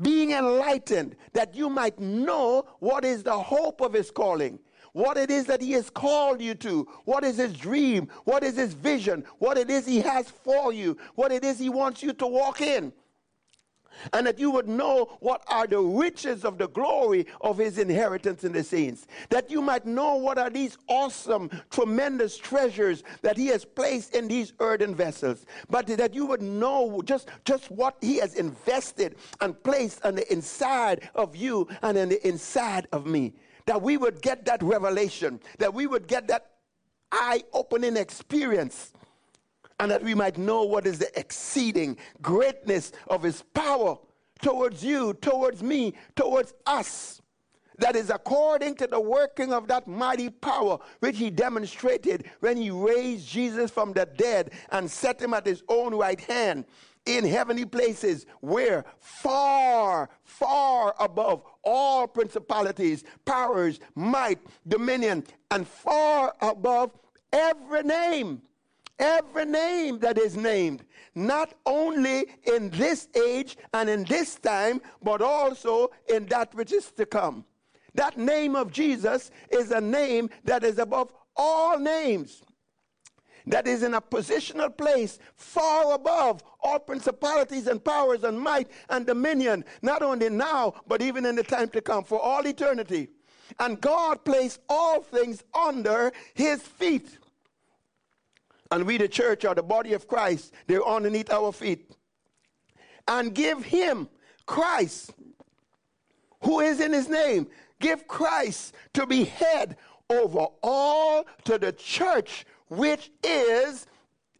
being 0.00 0.32
enlightened, 0.32 1.16
that 1.34 1.54
you 1.54 1.68
might 1.68 1.99
know 1.99 2.66
what 2.78 3.04
is 3.04 3.23
the 3.23 3.38
hope 3.38 3.82
of 3.82 3.92
His 3.92 4.11
calling 4.11 4.58
what 4.94 5.16
it 5.16 5.30
is 5.30 5.44
that 5.46 5.60
He 5.60 5.72
has 5.72 5.90
called 5.90 6.40
you 6.40 6.54
to, 6.54 6.88
what 7.04 7.24
is 7.24 7.36
His 7.36 7.52
dream, 7.52 8.08
what 8.24 8.42
is 8.42 8.56
His 8.56 8.72
vision, 8.72 9.24
what 9.38 9.58
it 9.58 9.68
is 9.68 9.86
He 9.86 10.00
has 10.00 10.28
for 10.28 10.72
you, 10.72 10.96
what 11.16 11.32
it 11.32 11.44
is 11.44 11.58
He 11.58 11.68
wants 11.68 12.02
you 12.02 12.14
to 12.14 12.26
walk 12.26 12.62
in. 12.62 12.92
And 14.12 14.26
that 14.26 14.38
you 14.38 14.50
would 14.50 14.68
know 14.68 15.16
what 15.20 15.44
are 15.48 15.66
the 15.66 15.78
riches 15.80 16.44
of 16.44 16.58
the 16.58 16.66
glory 16.68 17.26
of 17.40 17.58
his 17.58 17.78
inheritance 17.78 18.42
in 18.42 18.50
the 18.50 18.64
saints. 18.64 19.06
That 19.30 19.52
you 19.52 19.62
might 19.62 19.86
know 19.86 20.16
what 20.16 20.36
are 20.36 20.50
these 20.50 20.76
awesome, 20.88 21.48
tremendous 21.70 22.36
treasures 22.36 23.04
that 23.22 23.36
he 23.36 23.46
has 23.48 23.64
placed 23.64 24.16
in 24.16 24.26
these 24.26 24.52
earthen 24.58 24.96
vessels. 24.96 25.46
But 25.70 25.86
that 25.86 26.12
you 26.12 26.26
would 26.26 26.42
know 26.42 27.02
just, 27.04 27.28
just 27.44 27.70
what 27.70 27.96
he 28.00 28.18
has 28.18 28.34
invested 28.34 29.14
and 29.40 29.62
placed 29.62 30.04
on 30.04 30.16
the 30.16 30.32
inside 30.32 31.08
of 31.14 31.36
you 31.36 31.68
and 31.82 31.96
in 31.96 32.08
the 32.08 32.26
inside 32.26 32.88
of 32.90 33.06
me 33.06 33.32
that 33.66 33.80
we 33.80 33.97
would 33.97 34.21
get 34.21 34.44
that 34.47 34.62
revelation, 34.62 35.40
that 35.59 35.73
we 35.73 35.87
would 35.87 36.06
get 36.06 36.28
that 36.28 36.50
eye 37.12 37.42
opening 37.52 37.97
experience, 37.97 38.92
and 39.80 39.90
that 39.90 40.02
we 40.02 40.14
might 40.14 40.38
know 40.38 40.62
what 40.62 40.87
is 40.87 40.99
the 40.99 41.18
exceeding 41.18 41.97
greatness 42.23 42.92
of 43.09 43.23
His 43.23 43.42
power 43.54 43.99
towards 44.40 44.85
you, 44.85 45.14
towards 45.14 45.62
me, 45.62 45.94
towards 46.14 46.54
us. 46.66 47.21
That 47.78 47.97
is 47.97 48.11
according 48.11 48.76
to 48.76 48.87
the 48.87 49.00
working 49.00 49.52
of 49.52 49.66
that 49.68 49.88
mighty 49.88 50.30
power 50.30 50.78
which 51.00 51.18
he 51.18 51.28
demonstrated 51.28 52.26
when 52.38 52.56
he 52.56 52.71
raised 52.71 53.28
Jesus 53.28 53.71
from 53.71 53.92
the 53.92 54.06
dead 54.06 54.52
and 54.71 54.88
set 54.88 55.21
him 55.21 55.35
at 55.35 55.44
his 55.44 55.64
own 55.68 55.92
right 55.92 56.21
hand 56.21 56.66
in 57.06 57.25
heavenly 57.25 57.64
places 57.64 58.26
where 58.40 58.84
far, 58.99 60.08
far 60.23 60.94
above 60.99 61.42
all 61.62 62.06
principalities, 62.06 63.04
powers, 63.25 63.80
might, 63.94 64.38
dominion, 64.66 65.25
and 65.50 65.66
far 65.66 66.34
above 66.40 66.92
every 67.32 67.82
name, 67.82 68.42
every 68.99 69.44
name 69.44 69.99
that 69.99 70.18
is 70.18 70.37
named, 70.37 70.84
not 71.14 71.54
only 71.66 72.26
in 72.44 72.70
this 72.70 73.08
age 73.14 73.56
and 73.73 73.88
in 73.88 74.04
this 74.04 74.37
time, 74.37 74.80
but 75.02 75.20
also 75.20 75.90
in 76.08 76.26
that 76.26 76.54
which 76.54 76.73
is 76.73 76.90
to 76.92 77.04
come. 77.04 77.44
That 77.94 78.16
name 78.18 78.56
of 78.56 78.73
Jesus 78.73 79.30
is 79.50 79.70
a 79.70 79.80
name 79.80 80.30
that 80.44 80.64
is 80.64 80.78
above 80.78 81.12
all 81.37 81.78
names 81.78 82.42
that 83.46 83.66
is 83.66 83.82
in 83.82 83.94
a 83.94 84.00
positional 84.00 84.74
place 84.74 85.18
far 85.36 85.94
above 85.94 86.42
all 86.60 86.78
principalities 86.78 87.66
and 87.66 87.84
powers 87.84 88.24
and 88.24 88.40
might 88.40 88.68
and 88.88 89.06
dominion, 89.06 89.64
not 89.82 90.02
only 90.02 90.30
now, 90.30 90.74
but 90.86 91.02
even 91.02 91.26
in 91.26 91.36
the 91.36 91.42
time 91.42 91.68
to 91.68 91.80
come, 91.80 92.04
for 92.04 92.20
all 92.20 92.46
eternity. 92.46 93.08
And 93.58 93.80
God 93.80 94.24
placed 94.24 94.60
all 94.68 95.02
things 95.02 95.44
under 95.54 96.12
his 96.32 96.62
feet. 96.62 97.18
And 98.70 98.86
we, 98.86 98.96
the 98.96 99.08
church, 99.08 99.44
are 99.44 99.54
the 99.54 99.62
body 99.62 99.92
of 99.92 100.08
Christ. 100.08 100.52
They're 100.66 100.86
underneath 100.86 101.30
our 101.30 101.52
feet. 101.52 101.90
And 103.06 103.34
give 103.34 103.62
him, 103.62 104.08
Christ, 104.46 105.12
who 106.42 106.60
is 106.60 106.80
in 106.80 106.92
his 106.92 107.08
name, 107.08 107.46
give 107.78 108.08
Christ 108.08 108.74
to 108.94 109.06
be 109.06 109.24
head 109.24 109.76
over 110.08 110.46
all 110.62 111.26
to 111.44 111.58
the 111.58 111.72
church 111.72 112.46
which 112.68 113.11
is 113.23 113.87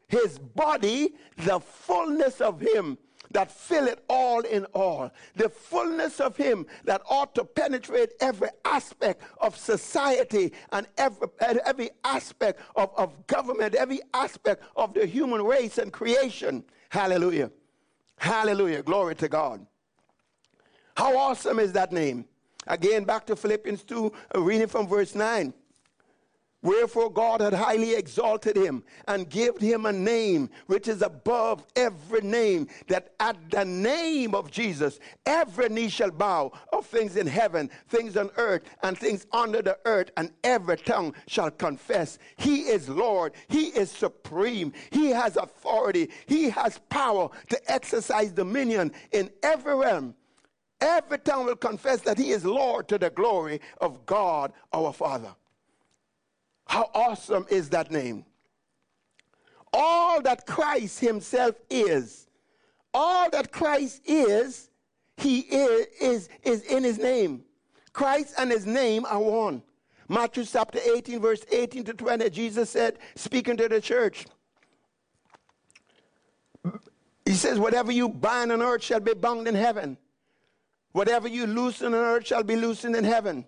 his 0.09 0.39
body, 0.39 1.15
the 1.39 1.61
fullness 1.61 2.41
of 2.41 2.61
him 2.61 2.99
that 3.31 3.51
filleth 3.51 4.01
all 4.09 4.41
in 4.41 4.65
all. 4.67 5.11
The 5.35 5.49
fullness 5.49 6.21
of 6.21 6.37
him 6.37 6.67
that 6.85 7.03
ought 7.09 7.35
to 7.35 7.45
penetrate 7.45 8.13
every 8.21 8.49
aspect 8.65 9.23
of 9.41 9.57
society 9.57 10.53
and 10.73 10.87
every, 10.97 11.29
every 11.41 11.91
aspect 12.05 12.61
of, 12.77 12.91
of 12.97 13.27
government, 13.27 13.75
every 13.75 14.01
aspect 14.15 14.63
of 14.77 14.95
the 14.95 15.05
human 15.05 15.43
race 15.43 15.79
and 15.79 15.93
creation. 15.93 16.65
Hallelujah. 16.89 17.51
Hallelujah. 18.19 18.83
Glory 18.83 19.17
to 19.17 19.29
God. 19.29 19.67
How 20.97 21.17
awesome 21.17 21.59
is 21.59 21.73
that 21.73 21.93
name? 21.93 22.25
Again, 22.67 23.05
back 23.05 23.27
to 23.27 23.37
Philippians 23.37 23.83
2, 23.83 24.13
uh, 24.35 24.41
reading 24.41 24.69
from 24.69 24.87
verse 24.87 25.15
9. 25.15 25.53
Wherefore 26.65 27.13
God 27.13 27.43
had 27.43 27.53
highly 27.53 27.95
exalted 27.95 28.57
him 28.57 28.85
and 29.07 29.29
gave 29.29 29.59
him 29.59 29.85
a 29.85 29.93
name 29.93 30.49
which 30.67 30.89
is 30.89 31.03
above 31.03 31.63
every 31.77 32.23
name, 32.23 32.69
that 32.89 33.13
at 33.21 33.37
the 33.51 33.67
name 33.67 34.35
of 34.35 34.51
Jesus 34.51 34.99
every 35.27 35.69
knee 35.69 35.91
shall 35.91 36.11
bow 36.11 36.53
of 36.73 36.87
things 36.87 37.17
in 37.17 37.27
heaven, 37.27 37.69
things 37.91 38.17
on 38.17 38.31
earth, 38.39 38.63
and 38.83 38.97
things 38.97 39.27
under 39.31 39.61
the 39.61 39.79
earth, 39.85 40.11
and 40.17 40.31
every 40.43 40.79
tongue 40.79 41.15
shall 41.27 41.51
confess 41.51 42.19
He 42.39 42.63
is 42.63 42.89
Lord, 42.89 43.35
He 43.49 43.67
is 43.67 43.91
supreme, 43.91 44.73
He 44.91 45.11
has 45.11 45.37
authority, 45.37 46.09
He 46.25 46.49
has 46.49 46.79
power 46.89 47.29
to 47.51 47.71
exercise 47.71 48.33
dominion 48.33 48.93
in 49.13 49.29
every 49.43 49.75
realm. 49.75 50.15
Every 50.81 51.19
tongue 51.19 51.45
will 51.45 51.57
confess 51.57 52.01
that 52.01 52.17
He 52.17 52.31
is 52.31 52.43
Lord 52.43 52.89
to 52.89 52.97
the 52.97 53.11
glory 53.11 53.61
of 53.83 54.07
God 54.07 54.55
our 54.73 54.95
Father. 54.95 55.35
How 56.67 56.91
awesome 56.95 57.47
is 57.51 57.71
that 57.71 57.91
name? 57.91 58.25
All 59.73 60.23
that 60.23 60.47
Christ 60.47 61.01
Himself 61.01 61.57
is, 61.69 62.29
all 62.93 63.29
that 63.31 63.53
Christ 63.53 64.03
is, 64.05 64.71
He 65.17 65.41
is, 65.41 65.87
is, 66.01 66.29
is 66.43 66.63
in 66.63 66.85
His 66.85 66.99
name. 66.99 67.43
Christ 67.93 68.35
and 68.39 68.51
His 68.51 68.67
name 68.67 69.05
are 69.07 69.21
one. 69.21 69.63
Matthew 70.09 70.45
chapter 70.45 70.79
18, 70.79 71.21
verse 71.21 71.45
18 71.51 71.85
to 71.85 71.95
20, 71.95 72.31
Jesus 72.31 72.71
said, 72.71 72.99
speaking 73.15 73.57
to 73.57 73.69
the 73.69 73.81
church, 73.81 74.27
He 77.25 77.33
says, 77.33 77.59
Whatever 77.59 77.91
you 77.91 78.09
bind 78.09 78.53
on 78.53 78.63
earth 78.63 78.83
shall 78.83 79.01
be 79.01 79.15
bound 79.15 79.49
in 79.49 79.55
heaven. 79.55 79.97
Whatever 80.93 81.27
you 81.27 81.47
loosen 81.47 81.89
on 81.89 81.95
earth 81.95 82.27
shall 82.27 82.45
be 82.45 82.55
loosened 82.55 82.95
in 82.95 83.03
heaven. 83.03 83.47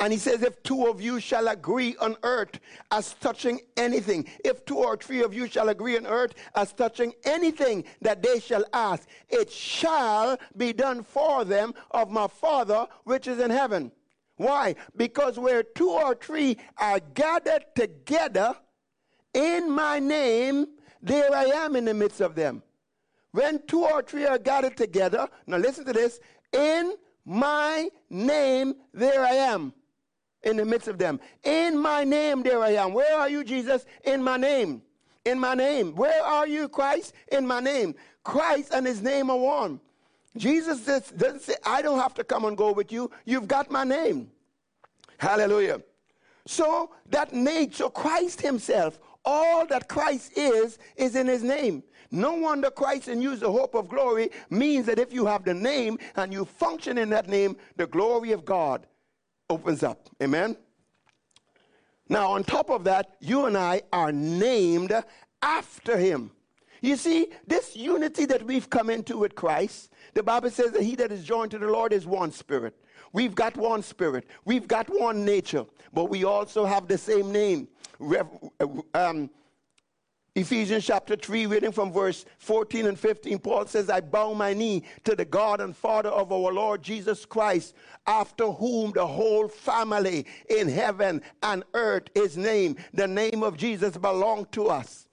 And 0.00 0.12
he 0.12 0.18
says, 0.18 0.42
if 0.42 0.62
two 0.62 0.86
of 0.86 1.00
you 1.00 1.20
shall 1.20 1.48
agree 1.48 1.96
on 2.00 2.16
earth 2.22 2.58
as 2.90 3.14
touching 3.14 3.60
anything, 3.76 4.28
if 4.44 4.64
two 4.64 4.78
or 4.78 4.96
three 4.96 5.22
of 5.22 5.32
you 5.32 5.46
shall 5.46 5.68
agree 5.68 5.96
on 5.96 6.06
earth 6.06 6.34
as 6.56 6.72
touching 6.72 7.12
anything 7.24 7.84
that 8.00 8.22
they 8.22 8.40
shall 8.40 8.64
ask, 8.72 9.08
it 9.28 9.50
shall 9.50 10.36
be 10.56 10.72
done 10.72 11.02
for 11.02 11.44
them 11.44 11.74
of 11.92 12.10
my 12.10 12.26
Father 12.26 12.86
which 13.04 13.28
is 13.28 13.38
in 13.38 13.50
heaven. 13.50 13.92
Why? 14.36 14.74
Because 14.96 15.38
where 15.38 15.62
two 15.62 15.90
or 15.90 16.14
three 16.16 16.56
are 16.76 16.98
gathered 16.98 17.64
together 17.76 18.56
in 19.32 19.70
my 19.70 20.00
name, 20.00 20.66
there 21.00 21.32
I 21.32 21.44
am 21.44 21.76
in 21.76 21.84
the 21.84 21.94
midst 21.94 22.20
of 22.20 22.34
them. 22.34 22.62
When 23.30 23.64
two 23.66 23.84
or 23.84 24.02
three 24.02 24.26
are 24.26 24.38
gathered 24.38 24.76
together, 24.76 25.28
now 25.46 25.58
listen 25.58 25.84
to 25.84 25.92
this, 25.92 26.18
in 26.52 26.94
my 27.24 27.88
name, 28.10 28.74
there 28.92 29.24
I 29.24 29.34
am 29.34 29.72
in 30.44 30.56
the 30.56 30.64
midst 30.64 30.88
of 30.88 30.98
them. 30.98 31.18
In 31.42 31.76
my 31.78 32.04
name, 32.04 32.42
there 32.42 32.62
I 32.62 32.70
am. 32.70 32.92
Where 32.92 33.18
are 33.18 33.28
you, 33.28 33.42
Jesus? 33.42 33.84
In 34.04 34.22
my 34.22 34.36
name. 34.36 34.82
In 35.24 35.38
my 35.40 35.54
name. 35.54 35.94
Where 35.94 36.22
are 36.22 36.46
you, 36.46 36.68
Christ? 36.68 37.14
In 37.32 37.46
my 37.46 37.60
name. 37.60 37.94
Christ 38.22 38.72
and 38.72 38.86
his 38.86 39.02
name 39.02 39.30
are 39.30 39.38
one. 39.38 39.80
Jesus 40.36 40.84
doesn't 40.84 41.42
say, 41.42 41.54
I 41.64 41.80
don't 41.82 41.98
have 41.98 42.14
to 42.14 42.24
come 42.24 42.44
and 42.44 42.56
go 42.56 42.72
with 42.72 42.92
you. 42.92 43.10
You've 43.24 43.48
got 43.48 43.70
my 43.70 43.84
name. 43.84 44.30
Hallelujah. 45.18 45.80
So 46.46 46.90
that 47.10 47.32
nature, 47.32 47.88
Christ 47.88 48.40
himself, 48.40 48.98
all 49.24 49.64
that 49.66 49.88
Christ 49.88 50.36
is, 50.36 50.78
is 50.96 51.16
in 51.16 51.26
his 51.26 51.42
name. 51.42 51.82
No 52.10 52.34
wonder 52.34 52.70
Christ 52.70 53.08
in 53.08 53.22
you 53.22 53.34
the 53.36 53.50
hope 53.50 53.74
of 53.74 53.88
glory 53.88 54.30
means 54.50 54.86
that 54.86 54.98
if 54.98 55.12
you 55.12 55.24
have 55.26 55.44
the 55.44 55.54
name 55.54 55.98
and 56.16 56.32
you 56.32 56.44
function 56.44 56.98
in 56.98 57.08
that 57.10 57.28
name, 57.28 57.56
the 57.76 57.86
glory 57.86 58.32
of 58.32 58.44
God 58.44 58.86
opens 59.50 59.82
up. 59.82 60.08
Amen? 60.22 60.56
Now, 62.08 62.32
on 62.32 62.44
top 62.44 62.70
of 62.70 62.84
that, 62.84 63.16
you 63.20 63.46
and 63.46 63.56
I 63.56 63.82
are 63.92 64.12
named 64.12 64.92
after 65.42 65.96
him. 65.96 66.30
You 66.82 66.96
see, 66.96 67.28
this 67.46 67.74
unity 67.74 68.26
that 68.26 68.42
we've 68.42 68.68
come 68.68 68.90
into 68.90 69.16
with 69.16 69.34
Christ, 69.34 69.90
the 70.12 70.22
Bible 70.22 70.50
says 70.50 70.72
that 70.72 70.82
he 70.82 70.94
that 70.96 71.10
is 71.10 71.24
joined 71.24 71.50
to 71.52 71.58
the 71.58 71.66
Lord 71.66 71.94
is 71.94 72.06
one 72.06 72.30
spirit. 72.30 72.76
We've 73.14 73.34
got 73.34 73.56
one 73.56 73.82
spirit, 73.82 74.26
we've 74.44 74.68
got 74.68 74.88
one 74.88 75.24
nature, 75.24 75.64
but 75.92 76.10
we 76.10 76.24
also 76.24 76.64
have 76.64 76.88
the 76.88 76.98
same 76.98 77.32
name. 77.32 77.68
Um, 78.92 79.30
Ephesians 80.36 80.84
chapter 80.84 81.14
3, 81.14 81.46
reading 81.46 81.70
from 81.70 81.92
verse 81.92 82.24
14 82.38 82.86
and 82.86 82.98
15, 82.98 83.38
Paul 83.38 83.66
says, 83.66 83.88
I 83.88 84.00
bow 84.00 84.34
my 84.34 84.52
knee 84.52 84.82
to 85.04 85.14
the 85.14 85.24
God 85.24 85.60
and 85.60 85.76
Father 85.76 86.08
of 86.08 86.32
our 86.32 86.52
Lord 86.52 86.82
Jesus 86.82 87.24
Christ, 87.24 87.74
after 88.08 88.46
whom 88.46 88.90
the 88.90 89.06
whole 89.06 89.46
family 89.46 90.26
in 90.50 90.68
heaven 90.68 91.22
and 91.44 91.62
earth 91.74 92.08
is 92.16 92.36
named. 92.36 92.78
The 92.92 93.06
name 93.06 93.44
of 93.44 93.56
Jesus 93.56 93.96
belongs 93.96 94.48
to 94.52 94.66
us. 94.66 95.06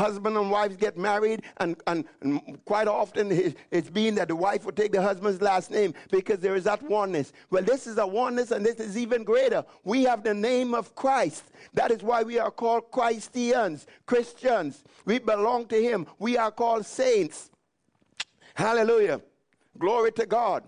Husband 0.00 0.34
and 0.34 0.50
wives 0.50 0.78
get 0.78 0.96
married, 0.96 1.42
and, 1.58 1.76
and, 1.86 2.06
and 2.22 2.64
quite 2.64 2.88
often 2.88 3.54
it's 3.70 3.90
been 3.90 4.14
that 4.14 4.28
the 4.28 4.34
wife 4.34 4.64
will 4.64 4.72
take 4.72 4.92
the 4.92 5.02
husband's 5.02 5.42
last 5.42 5.70
name 5.70 5.92
because 6.10 6.38
there 6.38 6.54
is 6.54 6.64
that 6.64 6.82
oneness. 6.84 7.34
Well, 7.50 7.62
this 7.62 7.86
is 7.86 7.98
a 7.98 8.06
oneness, 8.06 8.50
and 8.50 8.64
this 8.64 8.76
is 8.76 8.96
even 8.96 9.24
greater. 9.24 9.62
We 9.84 10.04
have 10.04 10.24
the 10.24 10.32
name 10.32 10.72
of 10.72 10.94
Christ. 10.94 11.44
That 11.74 11.90
is 11.90 12.02
why 12.02 12.22
we 12.22 12.38
are 12.38 12.50
called 12.50 12.90
Christians, 12.90 13.86
Christians. 14.06 14.84
We 15.04 15.18
belong 15.18 15.66
to 15.66 15.76
Him. 15.76 16.06
We 16.18 16.38
are 16.38 16.50
called 16.50 16.86
saints. 16.86 17.50
Hallelujah. 18.54 19.20
Glory 19.76 20.12
to 20.12 20.24
God. 20.24 20.66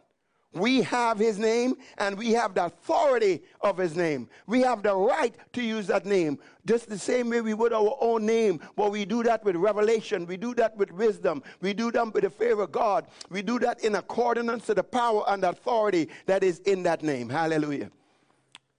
We 0.54 0.82
have 0.82 1.18
his 1.18 1.38
name 1.38 1.76
and 1.96 2.18
we 2.18 2.32
have 2.32 2.54
the 2.54 2.66
authority 2.66 3.42
of 3.62 3.78
his 3.78 3.96
name. 3.96 4.28
We 4.46 4.60
have 4.60 4.82
the 4.82 4.94
right 4.94 5.34
to 5.54 5.62
use 5.62 5.86
that 5.86 6.04
name. 6.04 6.38
Just 6.66 6.88
the 6.88 6.98
same 6.98 7.30
way 7.30 7.40
we 7.40 7.54
would 7.54 7.72
our 7.72 7.96
own 8.00 8.26
name, 8.26 8.60
but 8.76 8.90
we 8.92 9.04
do 9.06 9.22
that 9.22 9.42
with 9.44 9.56
revelation. 9.56 10.26
We 10.26 10.36
do 10.36 10.54
that 10.56 10.76
with 10.76 10.92
wisdom. 10.92 11.42
We 11.60 11.72
do 11.72 11.90
that 11.92 12.12
with 12.12 12.24
the 12.24 12.30
favor 12.30 12.64
of 12.64 12.72
God. 12.72 13.06
We 13.30 13.40
do 13.40 13.58
that 13.60 13.82
in 13.82 13.94
accordance 13.94 14.66
to 14.66 14.74
the 14.74 14.84
power 14.84 15.24
and 15.28 15.42
authority 15.42 16.08
that 16.26 16.44
is 16.44 16.58
in 16.60 16.82
that 16.82 17.02
name. 17.02 17.30
Hallelujah. 17.30 17.90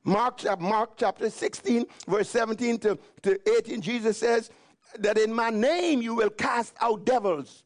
Mark, 0.04 0.42
Mark 0.60 0.92
chapter 0.98 1.30
16, 1.30 1.86
verse 2.08 2.30
17 2.30 2.78
to, 2.80 3.00
to 3.24 3.58
18, 3.58 3.82
Jesus 3.82 4.18
says 4.18 4.52
that 5.00 5.18
in 5.18 5.34
my 5.34 5.50
name 5.50 6.02
you 6.02 6.14
will 6.14 6.30
cast 6.30 6.76
out 6.82 7.06
devils. 7.06 7.64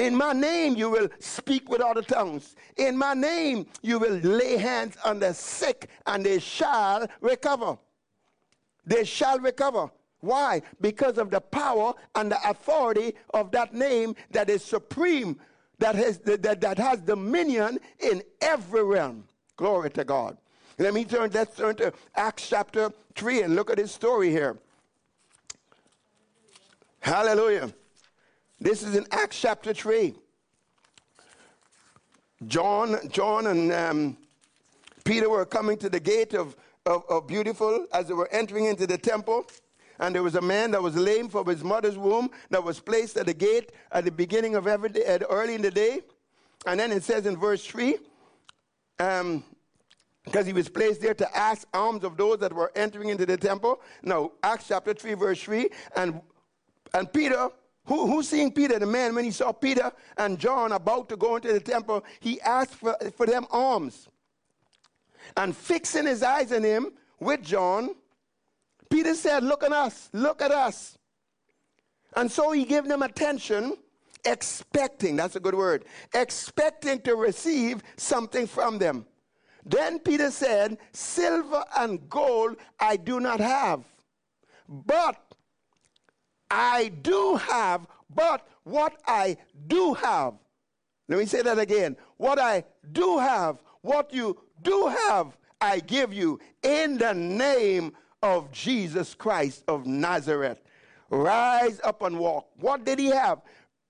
In 0.00 0.16
my 0.16 0.32
name, 0.32 0.76
you 0.76 0.88
will 0.88 1.10
speak 1.18 1.68
with 1.68 1.82
other 1.82 2.00
tongues. 2.00 2.56
In 2.78 2.96
my 2.96 3.12
name, 3.12 3.66
you 3.82 3.98
will 3.98 4.14
lay 4.14 4.56
hands 4.56 4.96
on 5.04 5.18
the 5.18 5.34
sick 5.34 5.90
and 6.06 6.24
they 6.24 6.38
shall 6.38 7.06
recover. 7.20 7.76
They 8.86 9.04
shall 9.04 9.38
recover. 9.40 9.90
Why? 10.20 10.62
Because 10.80 11.18
of 11.18 11.30
the 11.30 11.42
power 11.42 11.92
and 12.14 12.32
the 12.32 12.38
authority 12.48 13.14
of 13.34 13.50
that 13.50 13.74
name 13.74 14.16
that 14.30 14.48
is 14.48 14.64
supreme, 14.64 15.38
that 15.78 15.96
has, 15.96 16.16
that, 16.20 16.62
that 16.62 16.78
has 16.78 17.02
dominion 17.02 17.78
in 17.98 18.22
every 18.40 18.82
realm. 18.82 19.24
Glory 19.58 19.90
to 19.90 20.04
God. 20.04 20.38
Let 20.78 20.94
me 20.94 21.04
turn, 21.04 21.30
let's 21.34 21.54
turn 21.54 21.76
to 21.76 21.92
Acts 22.16 22.48
chapter 22.48 22.90
3 23.16 23.42
and 23.42 23.54
look 23.54 23.68
at 23.68 23.76
this 23.76 23.92
story 23.92 24.30
here. 24.30 24.56
Hallelujah. 27.00 27.70
This 28.60 28.82
is 28.82 28.94
in 28.94 29.06
Acts 29.10 29.40
chapter 29.40 29.72
3. 29.72 30.14
John, 32.46 32.98
John 33.08 33.46
and 33.46 33.72
um, 33.72 34.18
Peter 35.02 35.30
were 35.30 35.46
coming 35.46 35.78
to 35.78 35.88
the 35.88 36.00
gate 36.00 36.34
of, 36.34 36.56
of, 36.84 37.04
of 37.08 37.26
Beautiful 37.26 37.86
as 37.94 38.08
they 38.08 38.14
were 38.14 38.28
entering 38.30 38.66
into 38.66 38.86
the 38.86 38.98
temple. 38.98 39.46
And 39.98 40.14
there 40.14 40.22
was 40.22 40.34
a 40.34 40.42
man 40.42 40.72
that 40.72 40.82
was 40.82 40.94
lame 40.94 41.30
from 41.30 41.46
his 41.46 41.64
mother's 41.64 41.96
womb 41.96 42.30
that 42.50 42.62
was 42.62 42.80
placed 42.80 43.16
at 43.16 43.26
the 43.26 43.34
gate 43.34 43.72
at 43.92 44.04
the 44.04 44.10
beginning 44.10 44.56
of 44.56 44.66
every 44.66 44.90
day, 44.90 45.18
early 45.30 45.54
in 45.54 45.62
the 45.62 45.70
day. 45.70 46.00
And 46.66 46.78
then 46.78 46.92
it 46.92 47.02
says 47.02 47.24
in 47.24 47.38
verse 47.38 47.64
3, 47.64 47.96
um, 48.98 49.42
because 50.24 50.46
he 50.46 50.52
was 50.52 50.68
placed 50.68 51.00
there 51.00 51.14
to 51.14 51.36
ask 51.36 51.66
alms 51.72 52.04
of 52.04 52.18
those 52.18 52.38
that 52.40 52.52
were 52.52 52.72
entering 52.76 53.08
into 53.08 53.24
the 53.24 53.38
temple. 53.38 53.80
Now, 54.02 54.32
Acts 54.42 54.68
chapter 54.68 54.92
3, 54.92 55.14
verse 55.14 55.42
3, 55.42 55.70
and, 55.96 56.20
and 56.92 57.10
Peter 57.10 57.48
who, 57.84 58.06
who 58.06 58.22
seeing 58.22 58.52
Peter, 58.52 58.78
the 58.78 58.86
man, 58.86 59.14
when 59.14 59.24
he 59.24 59.30
saw 59.30 59.52
Peter 59.52 59.90
and 60.16 60.38
John 60.38 60.72
about 60.72 61.08
to 61.08 61.16
go 61.16 61.36
into 61.36 61.52
the 61.52 61.60
temple, 61.60 62.04
he 62.20 62.40
asked 62.40 62.74
for, 62.74 62.96
for 63.16 63.26
them 63.26 63.46
alms. 63.50 64.08
And 65.36 65.56
fixing 65.56 66.06
his 66.06 66.22
eyes 66.22 66.52
on 66.52 66.62
him 66.62 66.92
with 67.18 67.42
John, 67.42 67.90
Peter 68.88 69.14
said, 69.14 69.44
Look 69.44 69.62
at 69.62 69.72
us, 69.72 70.08
look 70.12 70.42
at 70.42 70.50
us. 70.50 70.98
And 72.16 72.30
so 72.30 72.52
he 72.52 72.64
gave 72.64 72.86
them 72.86 73.02
attention 73.02 73.76
expecting, 74.24 75.16
that's 75.16 75.36
a 75.36 75.40
good 75.40 75.54
word, 75.54 75.84
expecting 76.14 77.00
to 77.02 77.16
receive 77.16 77.82
something 77.96 78.46
from 78.46 78.78
them. 78.78 79.06
Then 79.64 79.98
Peter 79.98 80.30
said, 80.30 80.78
Silver 80.92 81.64
and 81.76 82.08
gold 82.08 82.56
I 82.78 82.96
do 82.96 83.20
not 83.20 83.40
have, 83.40 83.84
but 84.68 85.29
I 86.50 86.88
do 87.02 87.36
have, 87.36 87.86
but 88.14 88.46
what 88.64 88.96
I 89.06 89.36
do 89.66 89.94
have. 89.94 90.34
Let 91.08 91.18
me 91.18 91.26
say 91.26 91.42
that 91.42 91.58
again. 91.58 91.96
What 92.16 92.38
I 92.38 92.64
do 92.92 93.18
have, 93.18 93.62
what 93.82 94.12
you 94.12 94.38
do 94.62 94.86
have, 95.06 95.36
I 95.60 95.80
give 95.80 96.12
you 96.12 96.38
in 96.62 96.98
the 96.98 97.12
name 97.12 97.92
of 98.22 98.50
Jesus 98.52 99.14
Christ 99.14 99.64
of 99.68 99.86
Nazareth. 99.86 100.60
Rise 101.10 101.80
up 101.82 102.02
and 102.02 102.18
walk. 102.18 102.48
What 102.56 102.84
did 102.84 102.98
he 102.98 103.08
have? 103.08 103.42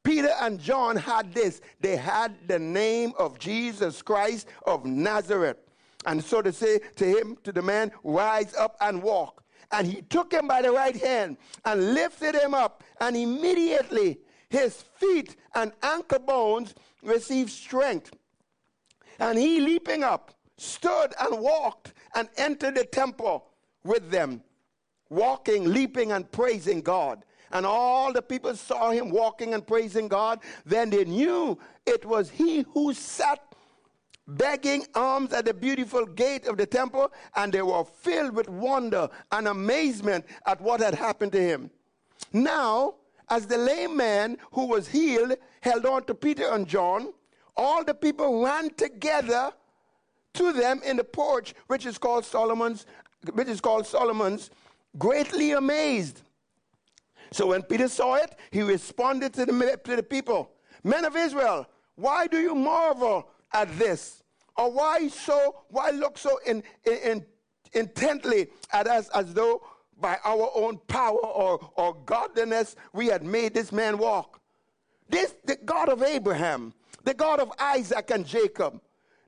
Peter 0.02 0.30
and 0.40 0.58
John 0.58 0.96
had 0.96 1.34
this. 1.34 1.60
They 1.80 1.96
had 1.96 2.34
the 2.48 2.58
name 2.58 3.12
of 3.18 3.38
Jesus 3.38 4.00
Christ 4.00 4.48
of 4.66 4.86
Nazareth. 4.86 5.58
And 6.06 6.24
so 6.24 6.40
to 6.40 6.52
say 6.52 6.80
to 6.96 7.04
him, 7.04 7.36
to 7.44 7.52
the 7.52 7.60
man, 7.60 7.92
rise 8.02 8.54
up 8.54 8.76
and 8.80 9.02
walk. 9.02 9.44
And 9.72 9.86
he 9.86 10.02
took 10.02 10.32
him 10.32 10.48
by 10.48 10.62
the 10.62 10.72
right 10.72 10.96
hand 10.96 11.36
and 11.64 11.94
lifted 11.94 12.34
him 12.34 12.54
up. 12.54 12.82
And 13.00 13.16
immediately 13.16 14.18
his 14.48 14.82
feet 14.96 15.36
and 15.54 15.72
ankle 15.82 16.18
bones 16.18 16.74
received 17.02 17.50
strength. 17.50 18.12
And 19.18 19.38
he, 19.38 19.60
leaping 19.60 20.02
up, 20.02 20.34
stood 20.56 21.14
and 21.20 21.40
walked 21.40 21.94
and 22.14 22.28
entered 22.36 22.74
the 22.74 22.84
temple 22.84 23.46
with 23.84 24.10
them, 24.10 24.42
walking, 25.08 25.72
leaping, 25.72 26.12
and 26.12 26.30
praising 26.30 26.80
God. 26.80 27.24
And 27.52 27.66
all 27.66 28.12
the 28.12 28.22
people 28.22 28.54
saw 28.54 28.90
him 28.90 29.10
walking 29.10 29.54
and 29.54 29.66
praising 29.66 30.08
God. 30.08 30.40
Then 30.64 30.90
they 30.90 31.04
knew 31.04 31.58
it 31.86 32.04
was 32.04 32.30
he 32.30 32.64
who 32.72 32.94
sat 32.94 33.49
begging 34.36 34.86
alms 34.94 35.32
at 35.32 35.44
the 35.44 35.54
beautiful 35.54 36.06
gate 36.06 36.46
of 36.46 36.56
the 36.56 36.66
temple, 36.66 37.12
and 37.36 37.52
they 37.52 37.62
were 37.62 37.84
filled 37.84 38.34
with 38.34 38.48
wonder 38.48 39.08
and 39.32 39.48
amazement 39.48 40.24
at 40.46 40.60
what 40.60 40.80
had 40.80 40.94
happened 40.94 41.32
to 41.32 41.40
him. 41.40 41.70
Now, 42.32 42.94
as 43.28 43.46
the 43.46 43.58
lame 43.58 43.96
man 43.96 44.36
who 44.52 44.66
was 44.66 44.88
healed 44.88 45.34
held 45.60 45.86
on 45.86 46.04
to 46.04 46.14
Peter 46.14 46.48
and 46.52 46.66
John, 46.66 47.12
all 47.56 47.84
the 47.84 47.94
people 47.94 48.42
ran 48.42 48.70
together 48.74 49.52
to 50.34 50.52
them 50.52 50.80
in 50.84 50.96
the 50.96 51.04
porch, 51.04 51.54
which 51.66 51.86
is 51.86 51.98
called 51.98 52.24
Solomon's, 52.24 52.86
which 53.32 53.48
is 53.48 53.60
called 53.60 53.86
Solomon's, 53.86 54.50
greatly 54.98 55.52
amazed. 55.52 56.22
So 57.32 57.48
when 57.48 57.62
Peter 57.62 57.88
saw 57.88 58.14
it, 58.14 58.34
he 58.50 58.62
responded 58.62 59.32
to 59.34 59.46
the, 59.46 59.80
to 59.84 59.96
the 59.96 60.02
people, 60.02 60.50
Men 60.82 61.04
of 61.04 61.16
Israel, 61.16 61.66
why 61.96 62.26
do 62.26 62.38
you 62.38 62.54
marvel 62.54 63.28
at 63.52 63.78
this? 63.78 64.19
Or 64.56 64.70
why 64.70 65.08
so, 65.08 65.56
why 65.68 65.90
look 65.90 66.18
so 66.18 66.38
in, 66.46 66.62
in, 66.84 66.98
in 66.98 67.26
intently 67.72 68.48
at 68.72 68.86
us 68.86 69.08
as 69.10 69.32
though 69.34 69.62
by 70.00 70.18
our 70.24 70.50
own 70.54 70.78
power 70.88 71.18
or, 71.18 71.70
or 71.76 71.94
godliness 72.06 72.76
we 72.92 73.06
had 73.06 73.22
made 73.22 73.54
this 73.54 73.72
man 73.72 73.98
walk? 73.98 74.40
This, 75.08 75.34
the 75.44 75.56
God 75.56 75.88
of 75.88 76.02
Abraham, 76.02 76.72
the 77.04 77.14
God 77.14 77.40
of 77.40 77.52
Isaac 77.58 78.10
and 78.10 78.26
Jacob, 78.26 78.80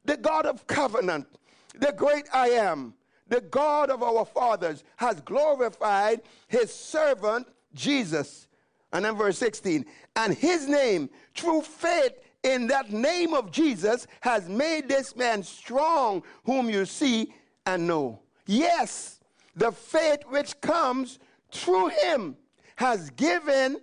the 0.05 0.17
God 0.17 0.47
of 0.47 0.67
covenant, 0.67 1.27
the 1.75 1.93
great 1.93 2.29
I 2.33 2.51
am, 2.51 2.95
the 3.29 3.41
God 3.41 3.91
of 3.91 4.03
our 4.03 4.25
fathers, 4.25 4.85
has 4.97 5.21
glorified 5.23 6.23
his 6.49 6.73
servant 6.73 7.49
Jesus. 7.75 8.47
And 8.93 9.05
then 9.05 9.17
verse 9.17 9.39
16, 9.39 9.87
and 10.17 10.35
his 10.35 10.69
name, 10.69 11.09
through 11.35 11.63
faith 11.63 12.13
in 12.43 12.67
that 12.69 12.91
name 12.91 13.35
of 13.35 13.51
Jesus, 13.51 14.07
has 14.21 14.49
made 14.49 14.89
this 14.89 15.15
man 15.17 15.43
strong, 15.43 16.23
whom 16.45 16.69
you 16.69 16.85
see 16.85 17.33
and 17.67 17.87
know. 17.87 18.21
Yes, 18.47 19.21
the 19.55 19.71
faith 19.71 20.21
which 20.29 20.61
comes 20.61 21.19
through 21.51 21.89
him 21.89 22.37
has 22.77 23.11
given 23.11 23.79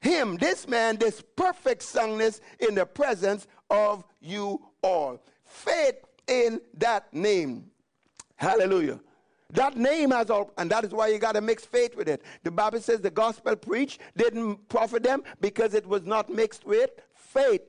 him, 0.00 0.36
this 0.36 0.68
man, 0.68 0.96
this 0.96 1.22
perfect 1.36 1.82
soundness 1.82 2.40
in 2.60 2.74
the 2.74 2.86
presence 2.86 3.46
of 3.70 4.04
you 4.20 4.60
all. 4.82 5.22
Faith 5.44 5.96
in 6.26 6.60
that 6.74 7.12
name. 7.12 7.70
Hallelujah. 8.36 9.00
That 9.54 9.76
name 9.76 10.10
has 10.10 10.28
all, 10.28 10.52
and 10.58 10.70
that 10.70 10.84
is 10.84 10.92
why 10.92 11.08
you 11.08 11.18
got 11.18 11.32
to 11.32 11.40
mix 11.40 11.64
faith 11.64 11.96
with 11.96 12.08
it. 12.08 12.22
The 12.42 12.50
Bible 12.50 12.80
says 12.80 13.00
the 13.00 13.10
gospel 13.10 13.56
preached 13.56 14.00
didn't 14.16 14.68
profit 14.68 15.02
them 15.02 15.22
because 15.40 15.72
it 15.72 15.86
was 15.86 16.04
not 16.04 16.28
mixed 16.28 16.66
with 16.66 16.90
faith. 17.14 17.62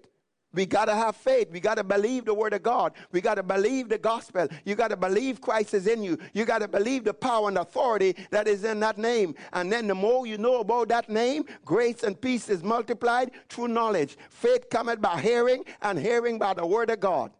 We 0.53 0.65
got 0.65 0.85
to 0.85 0.95
have 0.95 1.15
faith. 1.15 1.51
We 1.51 1.59
got 1.59 1.75
to 1.75 1.83
believe 1.83 2.25
the 2.25 2.33
word 2.33 2.53
of 2.53 2.63
God. 2.63 2.93
We 3.11 3.21
got 3.21 3.35
to 3.35 3.43
believe 3.43 3.87
the 3.87 3.99
gospel. 3.99 4.47
You 4.65 4.75
got 4.75 4.87
to 4.87 4.97
believe 4.97 5.41
Christ 5.41 5.75
is 5.75 5.85
in 5.85 6.01
you. 6.01 6.17
You 6.33 6.45
got 6.45 6.59
to 6.59 6.67
believe 6.67 7.03
the 7.03 7.13
power 7.13 7.47
and 7.49 7.57
authority 7.57 8.15
that 8.31 8.47
is 8.47 8.63
in 8.63 8.79
that 8.79 8.97
name. 8.97 9.35
And 9.53 9.71
then 9.71 9.87
the 9.87 9.95
more 9.95 10.25
you 10.25 10.39
know 10.39 10.59
about 10.61 10.87
that 10.89 11.07
name, 11.07 11.45
grace 11.65 12.03
and 12.03 12.19
peace 12.19 12.49
is 12.49 12.63
multiplied 12.63 13.31
through 13.47 13.67
knowledge. 13.67 14.17
Faith 14.29 14.69
cometh 14.69 15.01
by 15.01 15.21
hearing, 15.21 15.63
and 15.81 15.99
hearing 15.99 16.39
by 16.39 16.55
the 16.55 16.65
word 16.65 16.89
of 16.89 16.99
God. 16.99 17.31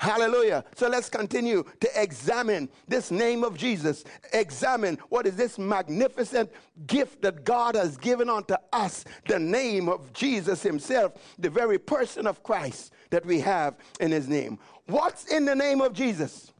Hallelujah. 0.00 0.64
So 0.76 0.88
let's 0.88 1.10
continue 1.10 1.62
to 1.78 2.02
examine 2.02 2.70
this 2.88 3.10
name 3.10 3.44
of 3.44 3.54
Jesus. 3.54 4.02
Examine 4.32 4.98
what 5.10 5.26
is 5.26 5.36
this 5.36 5.58
magnificent 5.58 6.50
gift 6.86 7.20
that 7.20 7.44
God 7.44 7.74
has 7.74 7.98
given 7.98 8.30
unto 8.30 8.54
us 8.72 9.04
the 9.28 9.38
name 9.38 9.90
of 9.90 10.10
Jesus 10.14 10.62
Himself, 10.62 11.12
the 11.38 11.50
very 11.50 11.78
person 11.78 12.26
of 12.26 12.42
Christ 12.42 12.94
that 13.10 13.26
we 13.26 13.40
have 13.40 13.76
in 14.00 14.10
His 14.10 14.26
name. 14.26 14.58
What's 14.86 15.26
in 15.26 15.44
the 15.44 15.54
name 15.54 15.82
of 15.82 15.92
Jesus? 15.92 16.50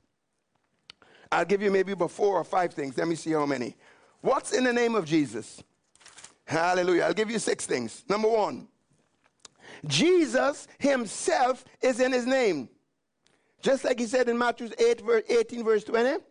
I'll 1.33 1.46
give 1.46 1.62
you 1.62 1.70
maybe 1.70 1.92
about 1.92 2.11
four 2.11 2.37
or 2.37 2.44
five 2.44 2.74
things. 2.74 2.98
Let 2.98 3.09
me 3.09 3.14
see 3.14 3.33
how 3.33 3.46
many. 3.46 3.74
What's 4.20 4.53
in 4.53 4.64
the 4.64 4.72
name 4.74 4.94
of 4.94 5.07
Jesus? 5.07 5.62
Hallelujah. 6.44 7.05
I'll 7.05 7.14
give 7.14 7.31
you 7.31 7.38
six 7.38 7.64
things. 7.64 8.05
Number 8.07 8.29
one, 8.29 8.68
Jesus 9.87 10.68
Himself 10.79 11.64
is 11.81 12.00
in 12.00 12.12
His 12.12 12.26
name. 12.26 12.68
Just 13.62 13.85
like 13.85 13.99
he 13.99 14.07
said 14.07 14.29
in 14.29 14.38
Matthew 14.38 14.70
8, 14.79 15.01
verse 15.03 15.23
18, 15.29 15.64
verse 15.64 15.85
20. 15.85 16.23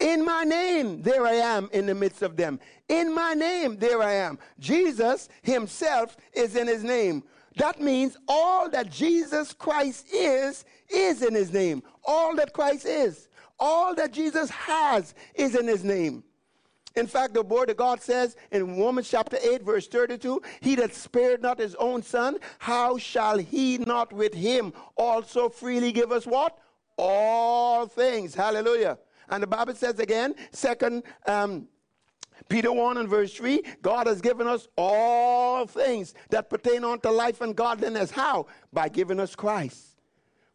In 0.00 0.24
my 0.24 0.42
name, 0.42 1.02
there 1.02 1.26
I 1.26 1.34
am 1.34 1.68
in 1.72 1.86
the 1.86 1.94
midst 1.94 2.22
of 2.22 2.36
them. 2.36 2.58
In 2.88 3.14
my 3.14 3.34
name, 3.34 3.76
there 3.76 4.02
I 4.02 4.14
am. 4.14 4.38
Jesus 4.58 5.28
himself 5.42 6.16
is 6.32 6.56
in 6.56 6.66
his 6.66 6.82
name. 6.82 7.22
That 7.56 7.80
means 7.80 8.16
all 8.26 8.68
that 8.70 8.90
Jesus 8.90 9.52
Christ 9.52 10.06
is, 10.12 10.64
is 10.88 11.22
in 11.22 11.34
his 11.34 11.52
name. 11.52 11.82
All 12.04 12.34
that 12.36 12.52
Christ 12.52 12.86
is, 12.86 13.28
all 13.60 13.94
that 13.94 14.12
Jesus 14.12 14.50
has, 14.50 15.14
is 15.34 15.54
in 15.54 15.68
his 15.68 15.84
name. 15.84 16.24
In 16.94 17.06
fact, 17.06 17.34
the 17.34 17.42
word 17.42 17.70
of 17.70 17.76
God 17.76 18.00
says 18.00 18.36
in 18.50 18.78
Romans 18.78 19.08
chapter 19.08 19.38
8, 19.42 19.62
verse 19.62 19.86
32, 19.88 20.42
He 20.60 20.74
that 20.76 20.94
spared 20.94 21.42
not 21.42 21.58
his 21.58 21.74
own 21.76 22.02
son, 22.02 22.38
how 22.58 22.98
shall 22.98 23.38
he 23.38 23.78
not 23.78 24.12
with 24.12 24.34
him 24.34 24.72
also 24.96 25.48
freely 25.48 25.92
give 25.92 26.12
us 26.12 26.26
what? 26.26 26.58
All 26.98 27.86
things. 27.86 28.34
Hallelujah. 28.34 28.98
And 29.28 29.42
the 29.42 29.46
Bible 29.46 29.74
says 29.74 29.98
again, 29.98 30.34
second 30.50 31.04
um, 31.26 31.68
Peter 32.48 32.72
1 32.72 32.98
and 32.98 33.08
verse 33.08 33.32
3, 33.34 33.62
God 33.80 34.06
has 34.06 34.20
given 34.20 34.46
us 34.46 34.68
all 34.76 35.66
things 35.66 36.14
that 36.30 36.50
pertain 36.50 36.84
unto 36.84 37.08
life 37.08 37.40
and 37.40 37.56
godliness. 37.56 38.10
How? 38.10 38.46
By 38.72 38.88
giving 38.88 39.20
us 39.20 39.34
Christ. 39.34 39.91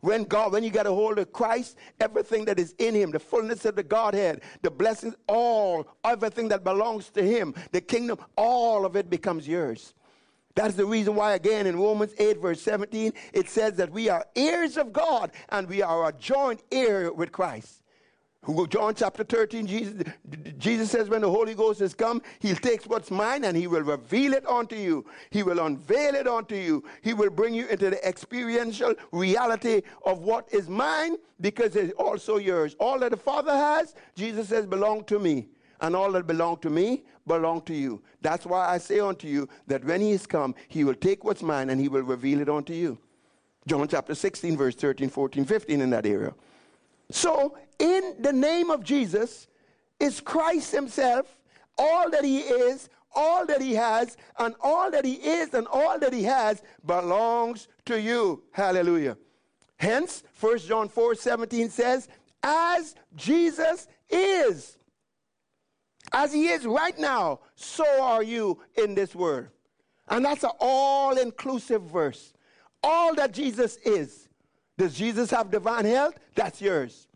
When 0.01 0.25
God, 0.25 0.51
when 0.51 0.63
you 0.63 0.69
get 0.69 0.85
a 0.85 0.91
hold 0.91 1.17
of 1.17 1.33
Christ, 1.33 1.75
everything 1.99 2.45
that 2.45 2.59
is 2.59 2.75
in 2.77 2.93
Him, 2.93 3.11
the 3.11 3.19
fullness 3.19 3.65
of 3.65 3.75
the 3.75 3.83
Godhead, 3.83 4.41
the 4.61 4.69
blessings, 4.69 5.15
all, 5.27 5.87
everything 6.03 6.47
that 6.49 6.63
belongs 6.63 7.09
to 7.11 7.23
Him, 7.23 7.55
the 7.71 7.81
kingdom, 7.81 8.19
all 8.35 8.85
of 8.85 8.95
it 8.95 9.09
becomes 9.09 9.47
yours. 9.47 9.95
That's 10.53 10.75
the 10.75 10.85
reason 10.85 11.15
why, 11.15 11.33
again, 11.33 11.67
in 11.67 11.77
Romans 11.77 12.13
8, 12.17 12.39
verse 12.39 12.61
17, 12.61 13.13
it 13.33 13.49
says 13.49 13.75
that 13.75 13.91
we 13.91 14.09
are 14.09 14.25
heirs 14.35 14.77
of 14.77 14.91
God 14.91 15.31
and 15.49 15.67
we 15.67 15.81
are 15.81 16.09
a 16.09 16.13
joint 16.13 16.63
heir 16.71 17.11
with 17.11 17.31
Christ. 17.31 17.83
John 18.69 18.95
chapter 18.95 19.23
13, 19.25 19.67
Jesus, 19.67 20.03
Jesus 20.57 20.89
says, 20.89 21.09
when 21.09 21.21
the 21.21 21.29
Holy 21.29 21.53
Ghost 21.53 21.81
has 21.81 21.93
come, 21.93 22.21
he'll 22.39 22.55
take 22.55 22.83
what's 22.83 23.11
mine 23.11 23.43
and 23.43 23.57
he 23.57 23.67
will 23.67 23.81
reveal 23.81 24.33
it 24.33 24.47
unto 24.47 24.75
you. 24.75 25.05
He 25.31 25.43
will 25.43 25.59
unveil 25.59 26.15
it 26.15 26.27
unto 26.27 26.55
you. 26.55 26.83
He 27.01 27.13
will 27.13 27.29
bring 27.29 27.53
you 27.53 27.67
into 27.67 27.89
the 27.89 28.07
experiential 28.07 28.95
reality 29.11 29.81
of 30.05 30.19
what 30.19 30.47
is 30.53 30.69
mine 30.69 31.17
because 31.41 31.75
it's 31.75 31.93
also 31.93 32.37
yours. 32.37 32.75
All 32.79 32.99
that 32.99 33.11
the 33.11 33.17
Father 33.17 33.51
has, 33.51 33.95
Jesus 34.15 34.47
says, 34.47 34.65
belong 34.65 35.03
to 35.05 35.19
me. 35.19 35.49
And 35.81 35.95
all 35.95 36.11
that 36.13 36.25
belong 36.25 36.57
to 36.59 36.69
me 36.69 37.03
belong 37.27 37.61
to 37.63 37.73
you. 37.73 38.01
That's 38.21 38.45
why 38.45 38.67
I 38.67 38.77
say 38.77 38.99
unto 38.99 39.27
you 39.27 39.47
that 39.67 39.83
when 39.83 40.01
he 40.01 40.11
is 40.11 40.25
come, 40.25 40.55
he 40.69 40.83
will 40.83 40.95
take 40.95 41.23
what's 41.23 41.43
mine 41.43 41.69
and 41.69 41.79
he 41.79 41.89
will 41.89 42.01
reveal 42.01 42.39
it 42.39 42.49
unto 42.49 42.73
you. 42.73 42.97
John 43.67 43.87
chapter 43.87 44.15
16, 44.15 44.55
verse 44.55 44.75
13, 44.75 45.09
14, 45.09 45.43
15 45.43 45.81
in 45.81 45.89
that 45.89 46.05
area. 46.05 46.33
So, 47.11 47.57
in 47.79 48.15
the 48.19 48.33
name 48.33 48.69
of 48.69 48.83
Jesus 48.83 49.47
is 49.99 50.19
Christ 50.19 50.71
Himself, 50.71 51.37
all 51.77 52.09
that 52.09 52.23
He 52.23 52.39
is, 52.39 52.89
all 53.17 53.45
that 53.47 53.61
he 53.61 53.73
has, 53.73 54.15
and 54.37 54.55
all 54.61 54.91
that 54.91 55.03
he 55.03 55.13
is, 55.13 55.53
and 55.53 55.67
all 55.67 55.99
that 55.99 56.13
he 56.13 56.23
has 56.23 56.61
belongs 56.85 57.67
to 57.85 57.99
you. 57.99 58.43
Hallelujah. 58.51 59.17
Hence, 59.77 60.23
1 60.39 60.59
John 60.59 60.87
4 60.87 61.15
17 61.15 61.69
says, 61.69 62.07
As 62.43 62.95
Jesus 63.15 63.87
is, 64.09 64.77
as 66.13 66.31
he 66.31 66.47
is 66.47 66.65
right 66.65 66.97
now, 66.97 67.39
so 67.55 67.85
are 68.01 68.23
you 68.23 68.59
in 68.75 68.95
this 68.95 69.15
world. 69.15 69.47
And 70.07 70.23
that's 70.23 70.43
an 70.43 70.51
all 70.59 71.17
inclusive 71.17 71.81
verse. 71.81 72.33
All 72.81 73.13
that 73.15 73.33
Jesus 73.33 73.77
is. 73.77 74.26
Does 74.77 74.93
Jesus 74.93 75.31
have 75.31 75.49
divine 75.49 75.85
health? 75.85 76.19
That's 76.35 76.61
yours. 76.61 77.07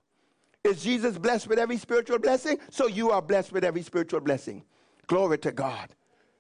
Is 0.63 0.83
Jesus 0.83 1.17
blessed 1.17 1.47
with 1.47 1.59
every 1.59 1.77
spiritual 1.77 2.19
blessing? 2.19 2.57
So 2.69 2.87
you 2.87 3.11
are 3.11 3.21
blessed 3.21 3.51
with 3.51 3.63
every 3.63 3.81
spiritual 3.81 4.19
blessing. 4.19 4.63
Glory 5.07 5.37
to 5.39 5.51
God. 5.51 5.89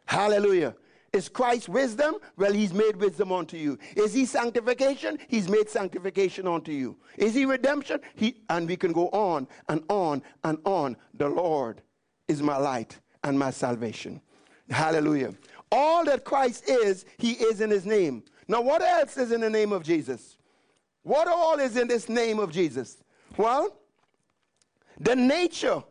Hallelujah. 0.05 0.75
Is 1.13 1.27
Christ 1.27 1.67
wisdom? 1.67 2.15
Well, 2.37 2.53
he's 2.53 2.73
made 2.73 2.95
wisdom 2.95 3.31
unto 3.31 3.57
you. 3.57 3.77
Is 3.95 4.13
he 4.13 4.25
sanctification? 4.25 5.19
He's 5.27 5.49
made 5.49 5.69
sanctification 5.69 6.47
unto 6.47 6.71
you. 6.71 6.95
Is 7.17 7.33
he 7.33 7.45
redemption? 7.45 7.99
He 8.15 8.37
and 8.49 8.67
we 8.67 8.77
can 8.77 8.93
go 8.93 9.09
on 9.09 9.47
and 9.67 9.83
on 9.89 10.23
and 10.43 10.57
on. 10.63 10.95
The 11.15 11.27
Lord 11.27 11.81
is 12.27 12.41
my 12.41 12.57
light 12.57 12.97
and 13.23 13.37
my 13.37 13.51
salvation. 13.51 14.21
Hallelujah. 14.69 15.33
All 15.69 16.05
that 16.05 16.23
Christ 16.23 16.69
is, 16.69 17.05
he 17.17 17.33
is 17.33 17.59
in 17.59 17.69
his 17.69 17.85
name. 17.85 18.23
Now, 18.47 18.61
what 18.61 18.81
else 18.81 19.17
is 19.17 19.31
in 19.31 19.41
the 19.41 19.49
name 19.49 19.73
of 19.73 19.83
Jesus? 19.83 20.37
What 21.03 21.27
all 21.27 21.59
is 21.59 21.77
in 21.77 21.87
this 21.87 22.09
name 22.09 22.39
of 22.39 22.51
Jesus? 22.51 22.97
Well, 23.37 23.75
the 24.99 25.15
nature 25.15 25.83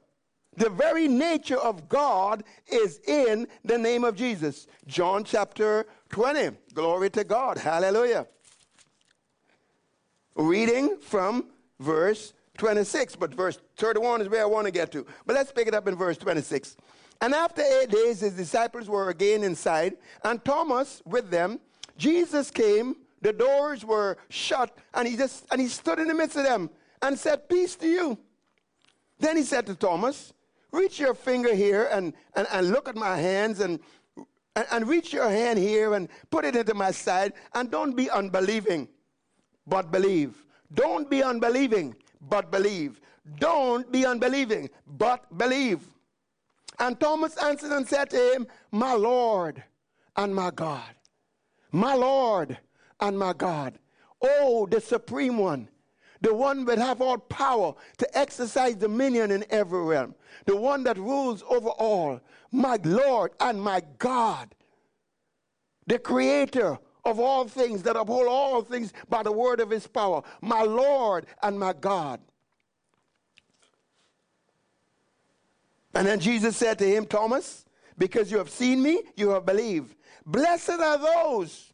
the 0.57 0.69
very 0.69 1.09
nature 1.09 1.57
of 1.57 1.89
God 1.89 2.45
is 2.71 3.01
in 3.07 3.47
the 3.65 3.79
name 3.79 4.05
of 4.05 4.17
Jesus. 4.17 4.67
John 4.87 5.25
chapter 5.25 5.87
20. 6.11 6.57
Glory 6.75 7.09
to 7.11 7.25
God. 7.25 7.57
Hallelujah. 7.57 8.27
Reading 10.35 10.99
from 11.01 11.47
verse 11.79 12.35
26, 12.59 13.17
but 13.17 13.33
verse 13.35 13.59
31 13.77 14.23
is 14.23 14.29
where 14.29 14.43
I 14.43 14.47
want 14.47 14.67
to 14.67 14.71
get 14.71 14.93
to. 14.93 15.07
But 15.25 15.35
let's 15.35 15.53
pick 15.53 15.67
it 15.67 15.75
up 15.75 15.89
in 15.89 15.97
verse 15.97 16.19
26. 16.19 16.77
And 17.23 17.35
after 17.35 17.63
eight 17.63 17.91
days, 17.91 18.21
his 18.21 18.35
disciples 18.35 18.89
were 18.89 19.09
again 19.09 19.45
inside, 19.45 19.97
and 20.25 20.45
Thomas 20.45 21.01
with 21.07 21.31
them. 21.31 21.61
Jesus 21.97 22.51
came, 22.51 22.97
the 23.23 23.33
doors 23.33 23.85
were 23.85 24.17
shut, 24.29 24.77
and 24.95 25.07
he 25.07 25.17
just 25.17 25.47
and 25.51 25.61
he 25.61 25.69
stood 25.69 25.99
in 25.99 26.09
the 26.09 26.15
midst 26.15 26.37
of 26.37 26.45
them 26.45 26.71
and 27.03 27.19
said, 27.19 27.49
Peace 27.49 27.77
to 27.77 27.87
you. 27.87 28.19
Then 29.19 29.37
he 29.37 29.43
said 29.43 29.67
to 29.67 29.75
Thomas, 29.75 30.33
reach 30.73 30.99
your 30.99 31.15
finger 31.15 31.55
here 31.55 31.89
and, 31.93 32.15
and, 32.35 32.47
and 32.53 32.71
look 32.71 32.89
at 32.89 32.97
my 32.97 33.17
hands 33.17 33.61
and, 33.61 33.81
and, 34.57 34.67
and 34.71 34.89
reach 34.89 35.13
your 35.13 35.29
hand 35.29 35.59
here 35.59 35.95
and 35.95 36.09
put 36.31 36.45
it 36.45 36.57
into 36.57 36.75
my 36.75 36.91
side 36.91 37.33
and 37.55 37.71
don't 37.71 37.95
be 37.97 38.11
unbelieving, 38.11 38.89
but 39.67 39.91
believe. 39.91 40.45
Don't 40.73 41.11
be 41.11 41.23
unbelieving, 41.23 41.95
but 42.29 42.51
believe. 42.51 43.01
Don't 43.39 43.91
be 43.93 44.07
unbelieving, 44.07 44.71
but 44.87 45.37
believe. 45.37 45.81
And 46.79 46.99
Thomas 46.99 47.37
answered 47.37 47.73
and 47.73 47.87
said 47.87 48.09
to 48.11 48.17
him, 48.17 48.47
My 48.71 48.95
Lord 48.95 49.63
and 50.17 50.35
my 50.35 50.51
God. 50.51 50.95
My 51.73 51.95
Lord 51.95 52.59
and 53.01 53.19
my 53.19 53.33
God. 53.33 53.79
Oh, 54.23 54.67
the 54.67 54.81
Supreme 54.81 55.39
One 55.39 55.69
the 56.21 56.35
one 56.35 56.65
that 56.67 56.79
have 56.79 57.01
all 57.01 57.19
power 57.19 57.75
to 57.99 58.19
exercise 58.19 58.75
dominion 58.75 59.31
in 59.31 59.45
every 59.51 59.83
realm, 59.83 60.15
the 60.45 60.57
one 60.57 60.85
that 60.85 60.99
rules 60.99 61.43
over 61.49 61.71
all, 61.71 62.21
my 62.53 62.79
Lord 62.85 63.33
and 63.41 63.61
my 63.63 63.83
God, 63.99 64.55
the 65.87 65.99
creator 65.99 66.79
of 67.05 67.19
all 67.19 67.49
things 67.49 67.83
that 67.85 67.97
uphold 67.97 68.29
all 68.29 68.63
things 68.63 68.93
by 69.09 69.23
the 69.23 69.33
word 69.33 69.61
of 69.61 69.71
his 69.71 69.87
power, 69.87 70.23
my 70.43 70.63
Lord 70.63 71.27
and 71.43 71.59
my 71.59 71.73
God. 71.73 72.21
And 75.95 76.07
then 76.07 76.21
Jesus 76.21 76.57
said 76.57 76.79
to 76.79 76.85
him, 76.85 77.07
Thomas, 77.07 77.65
because 77.99 78.31
you 78.31 78.39
have 78.39 78.51
seen 78.51 78.83
me, 78.83 79.03
you 79.17 79.31
have 79.31 79.45
believed. 79.45 79.97
Blessed 80.25 80.71
are 80.71 80.99
those, 80.99 81.70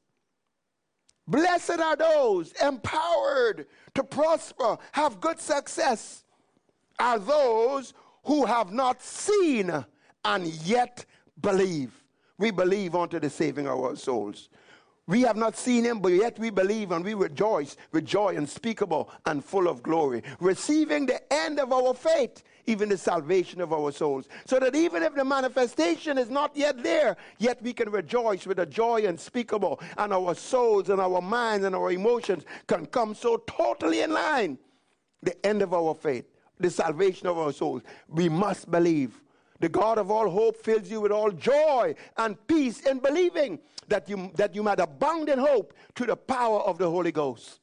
blessed 1.27 1.81
are 1.81 1.97
those 1.97 2.53
empowered 2.63 3.67
to 3.95 4.05
prosper, 4.05 4.79
have 4.93 5.21
good 5.21 5.41
success, 5.41 6.25
are 6.99 7.19
those 7.19 7.95
who 8.25 8.45
have 8.45 8.73
not 8.73 9.03
seen 9.03 9.73
and 10.25 10.47
yet 10.65 11.05
believe. 11.41 12.03
We 12.39 12.51
believe 12.51 12.95
unto 12.95 13.19
the 13.19 13.31
saving 13.31 13.67
of 13.67 13.79
our 13.79 13.97
souls. 13.97 14.51
We 15.09 15.21
have 15.23 15.37
not 15.37 15.57
seen 15.57 15.85
him, 15.85 16.01
but 16.01 16.13
yet 16.13 16.37
we 16.37 16.51
believe 16.51 16.91
and 16.91 17.05
we 17.05 17.15
rejoice 17.15 17.77
with 17.93 18.05
joy 18.05 18.37
unspeakable 18.37 19.09
and 19.25 19.45
full 19.45 19.69
of 19.69 19.81
glory, 19.81 20.25
receiving 20.41 21.07
the 21.07 21.21
end 21.33 21.61
of 21.61 21.73
our 21.73 21.95
faith, 21.95 22.43
even 22.67 22.89
the 22.89 22.99
salvation 22.99 23.61
of 23.61 23.73
our 23.73 23.93
souls. 23.93 24.27
So 24.47 24.59
that 24.59 24.75
even 24.75 25.05
if 25.05 25.15
the 25.15 25.25
manifestation 25.25 26.19
is 26.19 26.29
not 26.29 26.57
yet 26.57 26.83
there, 26.83 27.17
yet 27.39 27.63
we 27.63 27.73
can 27.73 27.89
rejoice 27.91 28.49
with 28.49 28.59
a 28.59 28.67
joy 28.67 29.07
unspeakable, 29.07 29.81
and 29.97 30.13
our 30.13 30.35
souls 30.35 30.89
and 30.89 31.01
our 31.01 31.23
minds 31.23 31.65
and 31.65 31.77
our 31.77 31.93
emotions 31.93 32.45
can 32.67 32.87
come 32.87 33.15
so 33.15 33.37
totally 33.47 34.01
in 34.01 34.13
line. 34.13 34.59
The 35.23 35.47
end 35.47 35.63
of 35.63 35.73
our 35.73 35.95
faith, 35.95 36.25
the 36.59 36.69
salvation 36.69 37.29
of 37.29 37.39
our 37.39 37.53
souls. 37.53 37.83
We 38.09 38.29
must 38.29 38.73
believe. 38.73 39.23
The 39.61 39.69
God 39.69 39.99
of 39.99 40.11
all 40.11 40.29
hope 40.29 40.57
fills 40.57 40.91
you 40.91 41.01
with 41.01 41.13
all 41.13 41.31
joy 41.31 41.95
and 42.19 42.45
peace 42.49 42.81
in 42.81 42.99
believing 42.99 43.61
that 43.89 44.09
you, 44.09 44.31
that 44.35 44.55
you 44.55 44.63
might 44.63 44.81
abound 44.81 45.29
in 45.29 45.39
hope 45.39 45.75
to 45.95 46.07
the 46.07 46.17
power 46.17 46.61
of 46.61 46.79
the 46.79 46.91
Holy 46.91 47.13
Ghost. 47.13 47.61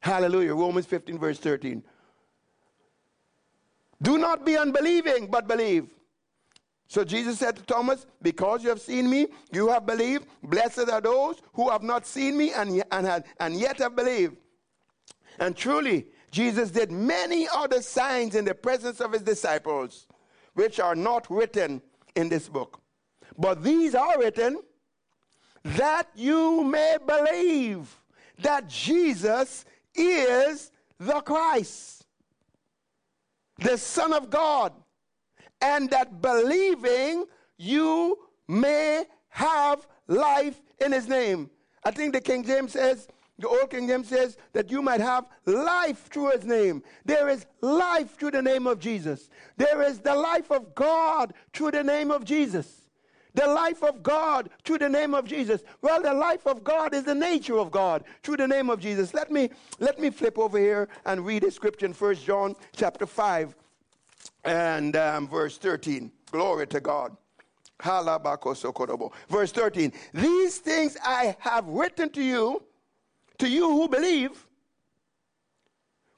Hallelujah. 0.00 0.54
Romans 0.54 0.86
15, 0.86 1.18
verse 1.18 1.38
13. 1.38 1.82
Do 4.02 4.18
not 4.18 4.44
be 4.44 4.56
unbelieving, 4.56 5.28
but 5.28 5.46
believe. 5.46 5.88
So 6.88 7.04
Jesus 7.04 7.38
said 7.38 7.56
to 7.56 7.62
Thomas, 7.62 8.04
Because 8.20 8.62
you 8.62 8.68
have 8.68 8.80
seen 8.80 9.08
me, 9.08 9.28
you 9.52 9.68
have 9.68 9.86
believed. 9.86 10.26
Blessed 10.42 10.90
are 10.90 11.00
those 11.00 11.36
who 11.54 11.70
have 11.70 11.82
not 11.82 12.04
seen 12.04 12.36
me 12.36 12.52
and, 12.52 12.82
and, 12.90 13.24
and 13.38 13.54
yet 13.54 13.78
have 13.78 13.96
believed. 13.96 14.36
And 15.38 15.56
truly, 15.56 16.06
Jesus 16.30 16.70
did 16.70 16.90
many 16.90 17.46
other 17.54 17.80
signs 17.80 18.34
in 18.34 18.44
the 18.44 18.54
presence 18.54 19.00
of 19.00 19.12
his 19.12 19.22
disciples, 19.22 20.06
which 20.54 20.80
are 20.80 20.94
not 20.94 21.30
written 21.30 21.80
in 22.16 22.28
this 22.28 22.48
book. 22.48 22.80
But 23.38 23.62
these 23.62 23.94
are 23.94 24.18
written 24.18 24.60
that 25.64 26.08
you 26.14 26.64
may 26.64 26.96
believe 27.06 27.96
that 28.38 28.68
Jesus 28.68 29.64
is 29.94 30.70
the 30.98 31.20
Christ, 31.20 32.04
the 33.58 33.76
Son 33.76 34.12
of 34.12 34.30
God, 34.30 34.72
and 35.60 35.90
that 35.90 36.20
believing 36.20 37.26
you 37.56 38.18
may 38.48 39.04
have 39.28 39.86
life 40.08 40.60
in 40.80 40.92
his 40.92 41.08
name. 41.08 41.48
I 41.84 41.90
think 41.90 42.12
the 42.12 42.20
King 42.20 42.44
James 42.44 42.72
says, 42.72 43.08
the 43.38 43.48
Old 43.48 43.70
King 43.70 43.88
James 43.88 44.08
says 44.08 44.36
that 44.52 44.70
you 44.70 44.82
might 44.82 45.00
have 45.00 45.26
life 45.46 46.08
through 46.08 46.30
his 46.30 46.44
name. 46.44 46.82
There 47.04 47.28
is 47.28 47.46
life 47.60 48.16
through 48.16 48.32
the 48.32 48.42
name 48.42 48.66
of 48.66 48.78
Jesus. 48.78 49.28
There 49.56 49.82
is 49.82 49.98
the 49.98 50.14
life 50.14 50.50
of 50.50 50.74
God 50.74 51.34
through 51.52 51.72
the 51.72 51.82
name 51.82 52.10
of 52.10 52.24
Jesus. 52.24 52.81
The 53.34 53.46
life 53.46 53.82
of 53.82 54.02
God 54.02 54.50
through 54.64 54.78
the 54.78 54.88
name 54.88 55.14
of 55.14 55.26
Jesus. 55.26 55.62
Well, 55.80 56.02
the 56.02 56.12
life 56.12 56.46
of 56.46 56.62
God 56.62 56.94
is 56.94 57.04
the 57.04 57.14
nature 57.14 57.58
of 57.58 57.70
God 57.70 58.04
through 58.22 58.36
the 58.36 58.48
name 58.48 58.68
of 58.68 58.80
Jesus. 58.80 59.14
Let 59.14 59.30
me 59.30 59.50
let 59.78 59.98
me 59.98 60.10
flip 60.10 60.38
over 60.38 60.58
here 60.58 60.88
and 61.06 61.24
read 61.24 61.44
a 61.44 61.50
scripture 61.50 61.86
in 61.86 61.92
1 61.92 62.14
John 62.16 62.54
chapter 62.76 63.06
5 63.06 63.54
and 64.44 64.96
um, 64.96 65.28
verse 65.28 65.58
13. 65.58 66.10
Glory 66.30 66.66
to 66.68 66.80
God. 66.80 67.16
Verse 69.28 69.52
13. 69.52 69.92
These 70.14 70.58
things 70.58 70.96
I 71.04 71.36
have 71.40 71.66
written 71.66 72.10
to 72.10 72.22
you, 72.22 72.62
to 73.38 73.48
you 73.48 73.68
who 73.68 73.88
believe, 73.88 74.46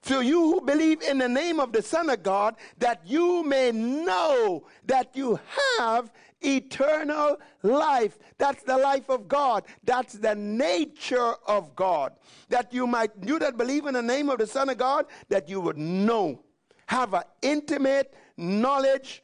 to 0.03 0.21
you 0.21 0.41
who 0.41 0.61
believe 0.61 1.01
in 1.03 1.19
the 1.19 1.29
name 1.29 1.59
of 1.61 1.73
the 1.73 1.81
Son 1.81 2.11
of 2.11 2.23
God, 2.23 2.57
that 2.79 3.01
you 3.07 3.43
may 3.43 3.73
know 3.73 4.67
that 4.85 5.17
you 5.17 5.41
have 5.79 6.13
eternal 6.45 7.39
life. 7.63 8.19
That's 8.39 8.63
the 8.63 8.77
life 8.77 9.09
of 9.09 9.29
God. 9.29 9.65
That's 9.83 10.15
the 10.15 10.35
nature 10.35 11.35
of 11.47 11.75
God. 11.75 12.13
That 12.49 12.73
you 12.73 12.87
might, 12.87 13.11
you 13.25 13.39
that 13.39 13.57
believe 13.57 13.87
in 13.87 13.95
the 13.95 14.03
name 14.03 14.29
of 14.29 14.39
the 14.39 14.47
Son 14.47 14.69
of 14.69 14.79
God, 14.79 15.07
that 15.29 15.49
you 15.49 15.61
would 15.61 15.79
know, 15.79 16.43
have 16.87 17.15
an 17.15 17.23
intimate 17.43 18.15
knowledge 18.37 19.23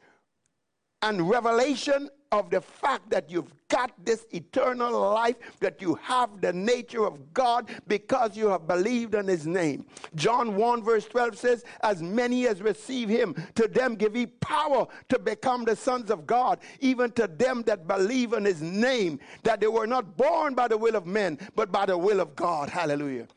and 1.01 1.29
revelation 1.29 2.09
of 2.31 2.49
the 2.49 2.61
fact 2.61 3.09
that 3.09 3.29
you've 3.29 3.51
got 3.67 3.91
this 4.05 4.25
eternal 4.31 4.91
life, 5.13 5.35
that 5.59 5.81
you 5.81 5.95
have 5.95 6.39
the 6.39 6.53
nature 6.53 7.05
of 7.05 7.33
God 7.33 7.69
because 7.87 8.37
you 8.37 8.47
have 8.47 8.67
believed 8.67 9.15
in 9.15 9.27
his 9.27 9.45
name. 9.45 9.85
John 10.15 10.55
1 10.55 10.83
verse 10.83 11.05
12 11.05 11.37
says, 11.37 11.65
As 11.81 12.01
many 12.01 12.47
as 12.47 12.61
receive 12.61 13.09
him, 13.09 13.35
to 13.55 13.67
them 13.67 13.95
give 13.95 14.15
he 14.15 14.27
power 14.27 14.87
to 15.09 15.19
become 15.19 15.65
the 15.65 15.75
sons 15.75 16.09
of 16.09 16.25
God, 16.25 16.59
even 16.79 17.11
to 17.11 17.27
them 17.27 17.63
that 17.63 17.87
believe 17.87 18.33
in 18.33 18.45
his 18.45 18.61
name, 18.61 19.19
that 19.43 19.59
they 19.59 19.67
were 19.67 19.87
not 19.87 20.15
born 20.15 20.53
by 20.53 20.67
the 20.67 20.77
will 20.77 20.95
of 20.95 21.05
men, 21.05 21.37
but 21.55 21.71
by 21.71 21.85
the 21.85 21.97
will 21.97 22.21
of 22.21 22.35
God. 22.35 22.69
Hallelujah. 22.69 23.27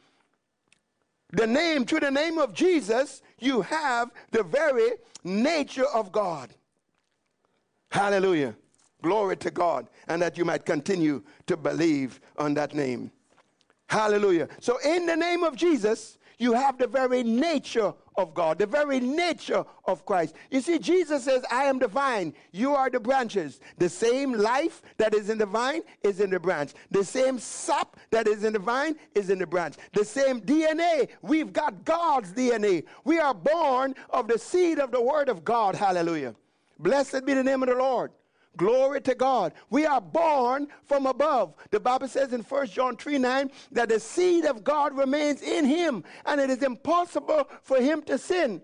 The 1.32 1.46
name, 1.48 1.84
through 1.84 2.00
the 2.00 2.12
name 2.12 2.38
of 2.38 2.54
Jesus, 2.54 3.22
you 3.40 3.62
have 3.62 4.12
the 4.30 4.44
very 4.44 4.92
nature 5.24 5.86
of 5.86 6.12
God. 6.12 6.54
Hallelujah. 7.90 8.54
Glory 9.04 9.36
to 9.36 9.50
God. 9.50 9.86
And 10.08 10.22
that 10.22 10.38
you 10.38 10.46
might 10.46 10.64
continue 10.64 11.22
to 11.46 11.58
believe 11.58 12.20
on 12.38 12.54
that 12.54 12.74
name. 12.74 13.12
Hallelujah. 13.86 14.48
So, 14.60 14.78
in 14.78 15.04
the 15.04 15.14
name 15.14 15.44
of 15.44 15.56
Jesus, 15.56 16.16
you 16.38 16.54
have 16.54 16.78
the 16.78 16.86
very 16.86 17.22
nature 17.22 17.92
of 18.16 18.32
God, 18.32 18.58
the 18.58 18.66
very 18.66 19.00
nature 19.00 19.62
of 19.84 20.06
Christ. 20.06 20.34
You 20.50 20.62
see, 20.62 20.78
Jesus 20.78 21.24
says, 21.24 21.44
I 21.50 21.64
am 21.64 21.78
the 21.78 21.86
vine, 21.86 22.32
you 22.50 22.74
are 22.74 22.88
the 22.88 22.98
branches. 22.98 23.60
The 23.76 23.90
same 23.90 24.32
life 24.32 24.80
that 24.96 25.12
is 25.12 25.28
in 25.28 25.36
the 25.36 25.46
vine 25.46 25.82
is 26.02 26.20
in 26.20 26.30
the 26.30 26.40
branch. 26.40 26.72
The 26.90 27.04
same 27.04 27.38
sap 27.38 27.98
that 28.10 28.26
is 28.26 28.42
in 28.42 28.54
the 28.54 28.58
vine 28.58 28.96
is 29.14 29.28
in 29.28 29.38
the 29.38 29.46
branch. 29.46 29.74
The 29.92 30.04
same 30.04 30.40
DNA, 30.40 31.08
we've 31.20 31.52
got 31.52 31.84
God's 31.84 32.32
DNA. 32.32 32.84
We 33.04 33.18
are 33.18 33.34
born 33.34 33.94
of 34.08 34.28
the 34.28 34.38
seed 34.38 34.78
of 34.78 34.92
the 34.92 35.02
word 35.02 35.28
of 35.28 35.44
God. 35.44 35.74
Hallelujah. 35.74 36.34
Blessed 36.78 37.26
be 37.26 37.34
the 37.34 37.44
name 37.44 37.62
of 37.62 37.68
the 37.68 37.74
Lord. 37.74 38.10
Glory 38.56 39.00
to 39.02 39.14
God. 39.14 39.52
We 39.70 39.86
are 39.86 40.00
born 40.00 40.68
from 40.84 41.06
above. 41.06 41.54
The 41.70 41.80
Bible 41.80 42.08
says 42.08 42.32
in 42.32 42.42
1 42.42 42.66
John 42.68 42.96
3 42.96 43.18
9 43.18 43.50
that 43.72 43.88
the 43.88 44.00
seed 44.00 44.44
of 44.44 44.64
God 44.64 44.96
remains 44.96 45.42
in 45.42 45.64
him, 45.64 46.04
and 46.26 46.40
it 46.40 46.50
is 46.50 46.62
impossible 46.62 47.48
for 47.62 47.80
him 47.80 48.02
to 48.02 48.18
sin. 48.18 48.62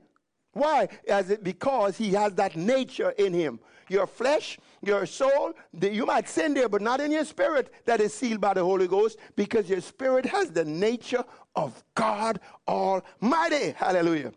Why? 0.52 0.88
As 1.08 1.30
it, 1.30 1.44
because 1.44 1.96
he 1.96 2.10
has 2.10 2.34
that 2.34 2.56
nature 2.56 3.10
in 3.10 3.32
him. 3.32 3.60
Your 3.88 4.06
flesh, 4.06 4.58
your 4.82 5.04
soul, 5.04 5.52
the, 5.74 5.92
you 5.92 6.06
might 6.06 6.28
sin 6.28 6.54
there, 6.54 6.68
but 6.68 6.80
not 6.80 7.00
in 7.00 7.10
your 7.10 7.24
spirit 7.24 7.72
that 7.86 8.00
is 8.00 8.14
sealed 8.14 8.40
by 8.40 8.54
the 8.54 8.62
Holy 8.62 8.86
Ghost, 8.86 9.18
because 9.34 9.68
your 9.68 9.80
spirit 9.80 10.24
has 10.26 10.50
the 10.50 10.64
nature 10.64 11.24
of 11.56 11.82
God 11.96 12.40
Almighty. 12.68 13.72
Hallelujah. 13.72 14.32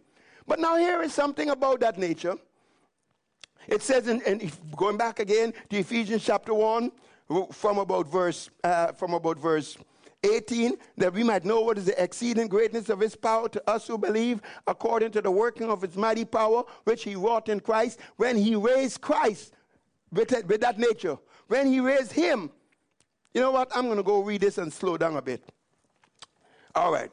But 0.47 0.59
now 0.59 0.77
here 0.77 1.03
is 1.03 1.13
something 1.13 1.49
about 1.49 1.79
that 1.81 1.97
nature 1.97 2.35
it 3.67 3.81
says, 3.81 4.07
in, 4.07 4.21
in, 4.21 4.51
going 4.75 4.97
back 4.97 5.19
again 5.19 5.53
to 5.69 5.77
Ephesians 5.77 6.23
chapter 6.23 6.53
1, 6.53 6.91
from 7.51 7.77
about 7.79 8.07
verse, 8.07 8.49
uh, 8.63 8.91
from 8.91 9.13
about 9.13 9.37
verse 9.39 9.77
18, 10.23 10.73
that 10.97 11.13
we 11.13 11.23
might 11.23 11.45
know 11.45 11.61
what 11.61 11.77
is 11.77 11.85
the 11.85 12.03
exceeding 12.03 12.47
greatness 12.47 12.89
of 12.89 12.99
his 12.99 13.15
power 13.15 13.49
to 13.49 13.69
us 13.69 13.87
who 13.87 13.97
believe, 13.97 14.41
according 14.67 15.11
to 15.11 15.21
the 15.21 15.31
working 15.31 15.69
of 15.69 15.81
his 15.81 15.95
mighty 15.97 16.25
power, 16.25 16.63
which 16.83 17.03
he 17.03 17.15
wrought 17.15 17.49
in 17.49 17.59
Christ, 17.59 17.99
when 18.17 18.37
he 18.37 18.55
raised 18.55 19.01
Christ 19.01 19.53
with, 20.11 20.31
with 20.47 20.61
that 20.61 20.79
nature. 20.79 21.17
When 21.47 21.67
he 21.67 21.79
raised 21.79 22.11
him, 22.11 22.51
you 23.33 23.41
know 23.41 23.51
what? 23.51 23.71
I'm 23.75 23.85
going 23.85 23.97
to 23.97 24.03
go 24.03 24.21
read 24.21 24.41
this 24.41 24.57
and 24.57 24.71
slow 24.71 24.97
down 24.97 25.17
a 25.17 25.21
bit. 25.21 25.43
All 26.75 26.91
right. 26.91 27.11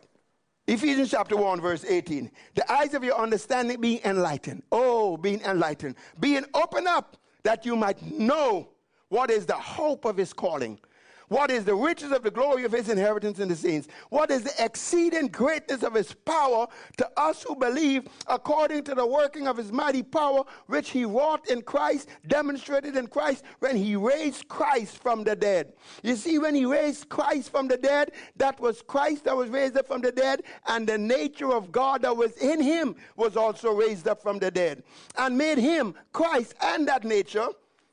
Ephesians 0.70 1.10
chapter 1.10 1.36
1, 1.36 1.60
verse 1.60 1.84
18. 1.84 2.30
The 2.54 2.72
eyes 2.72 2.94
of 2.94 3.02
your 3.02 3.18
understanding 3.18 3.80
being 3.80 4.00
enlightened. 4.04 4.62
Oh, 4.70 5.16
being 5.16 5.40
enlightened. 5.40 5.96
Being 6.20 6.44
opened 6.54 6.86
up 6.86 7.16
that 7.42 7.66
you 7.66 7.74
might 7.74 8.00
know 8.00 8.68
what 9.08 9.32
is 9.32 9.46
the 9.46 9.56
hope 9.56 10.04
of 10.04 10.16
his 10.16 10.32
calling 10.32 10.78
what 11.30 11.52
is 11.52 11.64
the 11.64 11.76
riches 11.76 12.10
of 12.10 12.24
the 12.24 12.30
glory 12.30 12.64
of 12.64 12.72
his 12.72 12.88
inheritance 12.88 13.38
in 13.38 13.48
the 13.48 13.54
saints? 13.54 13.86
What 14.08 14.32
is 14.32 14.42
the 14.42 14.64
exceeding 14.64 15.28
greatness 15.28 15.84
of 15.84 15.94
his 15.94 16.12
power 16.12 16.66
to 16.96 17.08
us 17.16 17.44
who 17.44 17.54
believe 17.54 18.08
according 18.26 18.82
to 18.84 18.96
the 18.96 19.06
working 19.06 19.46
of 19.46 19.56
his 19.56 19.70
mighty 19.70 20.02
power, 20.02 20.42
which 20.66 20.90
he 20.90 21.04
wrought 21.04 21.48
in 21.48 21.62
Christ, 21.62 22.08
demonstrated 22.26 22.96
in 22.96 23.06
Christ 23.06 23.44
when 23.60 23.76
he 23.76 23.94
raised 23.94 24.48
Christ 24.48 25.00
from 25.00 25.22
the 25.22 25.36
dead? 25.36 25.72
You 26.02 26.16
see, 26.16 26.40
when 26.40 26.56
he 26.56 26.66
raised 26.66 27.08
Christ 27.08 27.52
from 27.52 27.68
the 27.68 27.76
dead, 27.76 28.10
that 28.34 28.58
was 28.58 28.82
Christ 28.82 29.22
that 29.24 29.36
was 29.36 29.50
raised 29.50 29.76
up 29.76 29.86
from 29.86 30.00
the 30.00 30.10
dead, 30.10 30.42
and 30.66 30.84
the 30.84 30.98
nature 30.98 31.52
of 31.52 31.70
God 31.70 32.02
that 32.02 32.16
was 32.16 32.36
in 32.38 32.60
him 32.60 32.96
was 33.14 33.36
also 33.36 33.70
raised 33.70 34.08
up 34.08 34.20
from 34.20 34.40
the 34.40 34.50
dead, 34.50 34.82
and 35.16 35.38
made 35.38 35.58
him, 35.58 35.94
Christ, 36.12 36.54
and 36.60 36.88
that 36.88 37.04
nature 37.04 37.46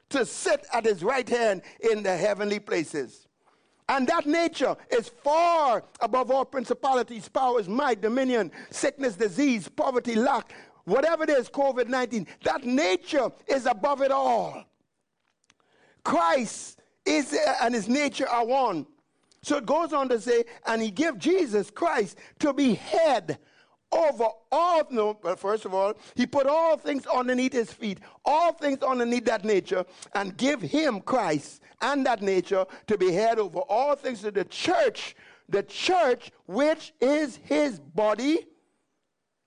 to 0.09 0.25
sit 0.25 0.65
at 0.73 0.85
his 0.85 1.03
right 1.03 1.29
hand 1.29 1.61
in 1.91 2.01
the 2.01 2.17
heavenly 2.17 2.59
places. 2.59 3.26
And 3.89 4.07
that 4.07 4.25
nature 4.25 4.75
is 4.89 5.09
far 5.09 5.83
above 6.01 6.29
all 6.29 6.43
principalities, 6.43 7.29
powers, 7.29 7.69
might, 7.69 8.01
dominion, 8.01 8.51
sickness, 8.69 9.15
disease, 9.15 9.69
poverty, 9.69 10.15
lack, 10.15 10.53
whatever 10.83 11.23
it 11.23 11.29
is, 11.29 11.49
COVID 11.49 11.87
19. 11.87 12.27
That 12.43 12.65
nature 12.65 13.29
is 13.47 13.65
above 13.65 14.01
it 14.01 14.11
all. 14.11 14.63
Christ 16.03 16.79
is 17.05 17.33
uh, 17.33 17.55
and 17.61 17.73
his 17.73 17.87
nature 17.87 18.27
are 18.27 18.45
one. 18.45 18.85
So 19.41 19.57
it 19.57 19.65
goes 19.65 19.93
on 19.93 20.09
to 20.09 20.19
say, 20.19 20.43
and 20.65 20.81
he 20.81 20.91
gave 20.91 21.17
Jesus 21.17 21.71
Christ 21.71 22.17
to 22.39 22.51
be 22.51 22.73
head 22.73 23.39
over 23.91 24.27
all. 24.51 24.83
No, 24.89 25.17
well, 25.21 25.35
first 25.35 25.65
of 25.65 25.73
all, 25.73 25.93
he 26.15 26.25
put 26.25 26.47
all 26.47 26.77
things 26.77 27.05
underneath 27.05 27.53
his 27.53 27.71
feet, 27.71 27.99
all 28.25 28.53
things 28.53 28.83
underneath 28.83 29.25
that 29.25 29.45
nature, 29.45 29.85
and 30.13 30.35
give 30.37 30.61
him 30.61 31.01
Christ 31.01 31.61
and 31.81 32.05
that 32.05 32.21
nature 32.21 32.65
to 32.87 32.97
be 32.97 33.11
head 33.11 33.39
over 33.39 33.59
all 33.59 33.95
things 33.95 34.21
to 34.21 34.31
the 34.31 34.45
church, 34.45 35.15
the 35.49 35.63
church 35.63 36.31
which 36.45 36.93
is 36.99 37.39
his 37.43 37.79
body, 37.79 38.45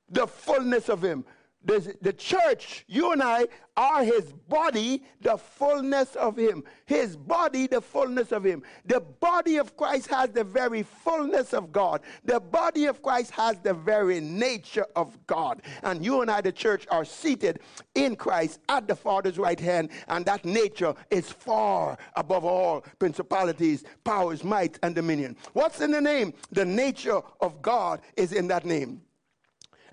the 0.09 0.27
fullness 0.27 0.89
of 0.89 1.03
him. 1.03 1.25
The, 1.65 1.95
the 2.01 2.13
church, 2.13 2.85
you 2.89 3.13
and 3.13 3.23
I, 3.23 3.47
are 3.77 4.03
his 4.03 4.33
body, 4.49 5.03
the 5.21 5.37
fullness 5.37 6.17
of 6.17 6.37
him. 6.37 6.65
His 6.87 7.17
body, 7.17 7.67
the 7.67 7.83
fullness 7.83 8.33
of 8.33 8.45
him. 8.45 8.63
The 8.87 9.01
body 9.01 9.59
of 9.59 9.77
Christ 9.77 10.09
has 10.09 10.31
the 10.31 10.45
very 10.45 10.83
fullness 10.83 11.53
of 11.53 11.71
God. 11.71 12.01
The 12.25 12.41
body 12.41 12.87
of 12.87 13.03
Christ 13.03 13.31
has 13.33 13.59
the 13.59 13.75
very 13.75 14.21
nature 14.21 14.87
of 14.97 15.19
God. 15.27 15.61
And 15.83 16.05
you 16.05 16.23
and 16.23 16.31
I, 16.31 16.41
the 16.41 16.53
church, 16.53 16.87
are 16.91 17.05
seated 17.05 17.61
in 17.95 18.17
Christ 18.17 18.61
at 18.69 18.89
the 18.89 18.97
Father's 18.97 19.39
right 19.39 19.61
hand, 19.61 19.91
and 20.09 20.25
that 20.25 20.45
nature 20.45 20.95
is 21.11 21.31
far 21.31 21.99
above 22.17 22.45
all 22.45 22.83
principalities, 22.99 23.85
powers, 24.05 24.43
might, 24.45 24.79
and 24.83 24.95
dominion. 24.95 25.37
What's 25.53 25.81
in 25.81 25.91
the 25.91 26.01
name? 26.01 26.33
The 26.53 26.65
nature 26.65 27.21
of 27.41 27.61
God 27.61 28.01
is 28.17 28.33
in 28.33 28.49
that 28.49 28.65
name 28.65 29.03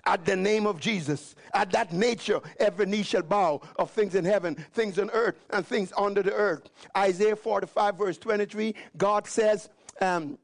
at 0.08 0.24
the 0.24 0.34
name 0.34 0.66
of 0.66 0.80
Jesus. 0.80 1.36
At 1.52 1.70
that 1.72 1.92
nature, 1.92 2.40
every 2.58 2.86
knee 2.86 3.02
shall 3.02 3.22
bow 3.22 3.60
of 3.76 3.90
things 3.90 4.14
in 4.14 4.24
heaven, 4.24 4.54
things 4.72 4.98
on 4.98 5.10
earth, 5.10 5.36
and 5.50 5.66
things 5.66 5.92
under 5.96 6.22
the 6.22 6.32
earth. 6.32 6.62
Isaiah 6.96 7.36
45, 7.36 7.96
verse 7.96 8.18
23, 8.18 8.74
God 8.96 9.26
says, 9.26 9.68
um, 10.00 10.38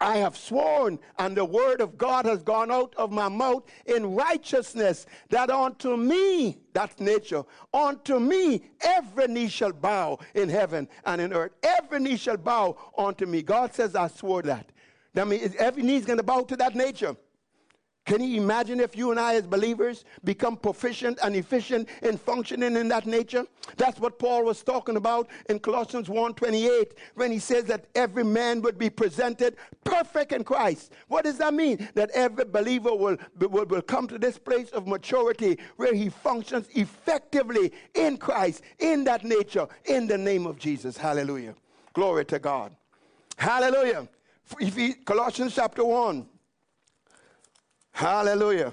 I 0.00 0.18
have 0.18 0.36
sworn, 0.36 0.98
and 1.18 1.36
the 1.36 1.44
word 1.44 1.80
of 1.80 1.96
God 1.96 2.24
has 2.24 2.42
gone 2.42 2.70
out 2.70 2.94
of 2.96 3.10
my 3.10 3.28
mouth 3.28 3.64
in 3.86 4.14
righteousness, 4.14 5.06
that 5.28 5.50
unto 5.50 5.96
me, 5.96 6.58
that's 6.72 7.00
nature, 7.00 7.44
unto 7.72 8.18
me 8.18 8.62
every 8.80 9.28
knee 9.28 9.48
shall 9.48 9.72
bow 9.72 10.18
in 10.34 10.48
heaven 10.48 10.88
and 11.04 11.20
in 11.20 11.32
earth. 11.32 11.52
Every 11.62 12.00
knee 12.00 12.16
shall 12.16 12.36
bow 12.36 12.76
unto 12.96 13.26
me. 13.26 13.42
God 13.42 13.74
says, 13.74 13.94
I 13.94 14.08
swore 14.08 14.42
that. 14.42 14.70
That 15.14 15.26
means 15.26 15.54
every 15.56 15.82
knee 15.82 15.96
is 15.96 16.04
going 16.04 16.18
to 16.18 16.22
bow 16.22 16.42
to 16.42 16.56
that 16.56 16.76
nature. 16.76 17.16
Can 18.08 18.22
you 18.22 18.40
imagine 18.40 18.80
if 18.80 18.96
you 18.96 19.10
and 19.10 19.20
I, 19.20 19.34
as 19.34 19.46
believers, 19.46 20.06
become 20.24 20.56
proficient 20.56 21.18
and 21.22 21.36
efficient 21.36 21.90
in 22.00 22.16
functioning 22.16 22.74
in 22.74 22.88
that 22.88 23.04
nature? 23.04 23.44
That's 23.76 24.00
what 24.00 24.18
Paul 24.18 24.46
was 24.46 24.62
talking 24.62 24.96
about 24.96 25.28
in 25.50 25.58
Colossians 25.58 26.08
1:28 26.08 26.92
when 27.16 27.30
he 27.30 27.38
says 27.38 27.64
that 27.64 27.84
every 27.94 28.24
man 28.24 28.62
would 28.62 28.78
be 28.78 28.88
presented 28.88 29.58
perfect 29.84 30.32
in 30.32 30.42
Christ. 30.42 30.92
What 31.08 31.24
does 31.24 31.36
that 31.36 31.52
mean? 31.52 31.86
That 31.92 32.08
every 32.12 32.46
believer 32.46 32.94
will, 32.94 33.18
will, 33.40 33.66
will 33.66 33.82
come 33.82 34.08
to 34.08 34.18
this 34.18 34.38
place 34.38 34.70
of 34.70 34.86
maturity 34.86 35.58
where 35.76 35.92
he 35.92 36.08
functions 36.08 36.66
effectively 36.74 37.74
in 37.92 38.16
Christ, 38.16 38.62
in 38.78 39.04
that 39.04 39.22
nature, 39.22 39.68
in 39.84 40.06
the 40.06 40.16
name 40.16 40.46
of 40.46 40.58
Jesus. 40.58 40.96
Hallelujah. 40.96 41.54
Glory 41.92 42.24
to 42.24 42.38
God. 42.38 42.74
Hallelujah. 43.36 44.08
Colossians 45.04 45.54
chapter 45.54 45.84
1. 45.84 46.26
Hallelujah. 47.98 48.72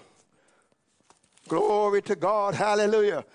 Glory 1.47 2.03
to 2.03 2.15
God. 2.15 2.53
Hallelujah. 2.53 3.26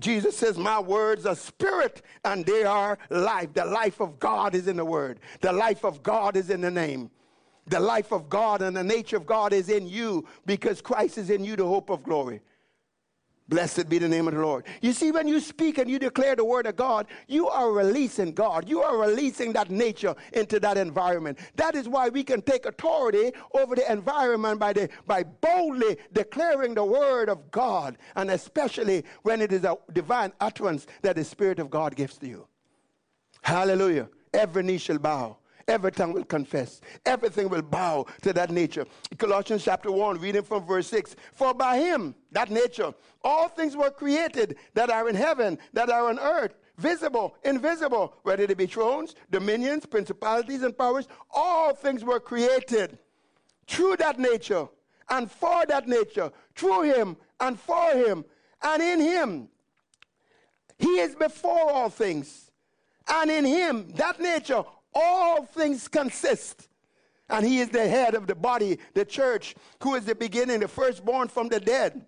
Jesus 0.00 0.36
says, 0.36 0.58
My 0.58 0.80
words 0.80 1.24
are 1.24 1.36
spirit 1.36 2.02
and 2.24 2.44
they 2.44 2.64
are 2.64 2.98
life. 3.10 3.54
The 3.54 3.64
life 3.64 4.00
of 4.00 4.18
God 4.18 4.56
is 4.56 4.66
in 4.66 4.76
the 4.76 4.84
word, 4.84 5.20
the 5.42 5.52
life 5.52 5.84
of 5.84 6.02
God 6.02 6.36
is 6.36 6.50
in 6.50 6.62
the 6.62 6.70
name. 6.72 7.12
The 7.68 7.78
life 7.78 8.12
of 8.12 8.28
God 8.28 8.60
and 8.60 8.76
the 8.76 8.82
nature 8.82 9.16
of 9.16 9.24
God 9.24 9.52
is 9.52 9.68
in 9.68 9.86
you 9.86 10.26
because 10.46 10.80
Christ 10.80 11.16
is 11.16 11.30
in 11.30 11.44
you, 11.44 11.54
the 11.54 11.64
hope 11.64 11.90
of 11.90 12.02
glory. 12.02 12.40
Blessed 13.48 13.88
be 13.88 13.98
the 13.98 14.08
name 14.08 14.26
of 14.26 14.34
the 14.34 14.40
Lord. 14.40 14.64
You 14.80 14.92
see, 14.92 15.12
when 15.12 15.28
you 15.28 15.38
speak 15.38 15.78
and 15.78 15.88
you 15.88 16.00
declare 16.00 16.34
the 16.34 16.44
word 16.44 16.66
of 16.66 16.74
God, 16.74 17.06
you 17.28 17.48
are 17.48 17.70
releasing 17.70 18.32
God. 18.32 18.68
You 18.68 18.82
are 18.82 18.98
releasing 18.98 19.52
that 19.52 19.70
nature 19.70 20.16
into 20.32 20.58
that 20.60 20.76
environment. 20.76 21.38
That 21.54 21.76
is 21.76 21.88
why 21.88 22.08
we 22.08 22.24
can 22.24 22.42
take 22.42 22.66
authority 22.66 23.32
over 23.54 23.76
the 23.76 23.90
environment 23.90 24.58
by, 24.58 24.72
the, 24.72 24.88
by 25.06 25.22
boldly 25.22 25.96
declaring 26.12 26.74
the 26.74 26.84
word 26.84 27.28
of 27.28 27.50
God, 27.52 27.98
and 28.16 28.32
especially 28.32 29.04
when 29.22 29.40
it 29.40 29.52
is 29.52 29.62
a 29.62 29.76
divine 29.92 30.32
utterance 30.40 30.88
that 31.02 31.14
the 31.14 31.24
Spirit 31.24 31.60
of 31.60 31.70
God 31.70 31.94
gives 31.94 32.18
to 32.18 32.26
you. 32.26 32.48
Hallelujah. 33.42 34.08
Every 34.34 34.64
knee 34.64 34.78
shall 34.78 34.98
bow 34.98 35.38
Every 35.68 35.90
tongue 35.90 36.12
will 36.12 36.24
confess. 36.24 36.80
Everything 37.04 37.48
will 37.48 37.62
bow 37.62 38.06
to 38.22 38.32
that 38.32 38.50
nature. 38.50 38.86
Colossians 39.18 39.64
chapter 39.64 39.90
1, 39.90 40.18
reading 40.20 40.42
from 40.42 40.64
verse 40.64 40.86
6. 40.88 41.16
For 41.32 41.52
by 41.54 41.78
him, 41.78 42.14
that 42.30 42.50
nature, 42.50 42.94
all 43.24 43.48
things 43.48 43.76
were 43.76 43.90
created 43.90 44.56
that 44.74 44.90
are 44.90 45.08
in 45.08 45.16
heaven, 45.16 45.58
that 45.72 45.90
are 45.90 46.08
on 46.08 46.20
earth, 46.20 46.54
visible, 46.78 47.34
invisible, 47.44 48.14
whether 48.22 48.46
they 48.46 48.54
be 48.54 48.66
thrones, 48.66 49.16
dominions, 49.30 49.86
principalities, 49.86 50.62
and 50.62 50.76
powers, 50.78 51.08
all 51.32 51.74
things 51.74 52.04
were 52.04 52.20
created 52.20 52.98
through 53.66 53.96
that 53.96 54.20
nature 54.20 54.68
and 55.08 55.30
for 55.30 55.66
that 55.66 55.88
nature, 55.88 56.30
through 56.54 56.82
him 56.82 57.16
and 57.40 57.58
for 57.58 57.90
him 57.92 58.24
and 58.62 58.82
in 58.82 59.00
him. 59.00 59.48
He 60.78 61.00
is 61.00 61.16
before 61.16 61.72
all 61.72 61.88
things. 61.88 62.50
And 63.08 63.30
in 63.30 63.44
him, 63.44 63.92
that 63.92 64.20
nature, 64.20 64.64
all 64.98 65.44
things 65.44 65.88
consist. 65.88 66.68
And 67.28 67.44
he 67.44 67.60
is 67.60 67.68
the 67.68 67.86
head 67.86 68.14
of 68.14 68.26
the 68.26 68.34
body, 68.34 68.78
the 68.94 69.04
church, 69.04 69.54
who 69.82 69.94
is 69.94 70.04
the 70.04 70.14
beginning, 70.14 70.60
the 70.60 70.68
firstborn 70.68 71.28
from 71.28 71.48
the 71.48 71.60
dead. 71.60 72.06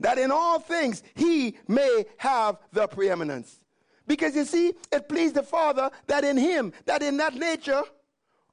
That 0.00 0.16
in 0.18 0.30
all 0.30 0.58
things 0.58 1.02
he 1.14 1.58
may 1.68 2.06
have 2.16 2.56
the 2.72 2.86
preeminence. 2.86 3.60
Because 4.06 4.34
you 4.34 4.44
see, 4.44 4.72
it 4.90 5.08
pleased 5.08 5.34
the 5.34 5.42
Father 5.42 5.90
that 6.06 6.24
in 6.24 6.36
him, 6.36 6.72
that 6.86 7.02
in 7.02 7.18
that 7.18 7.34
nature, 7.34 7.82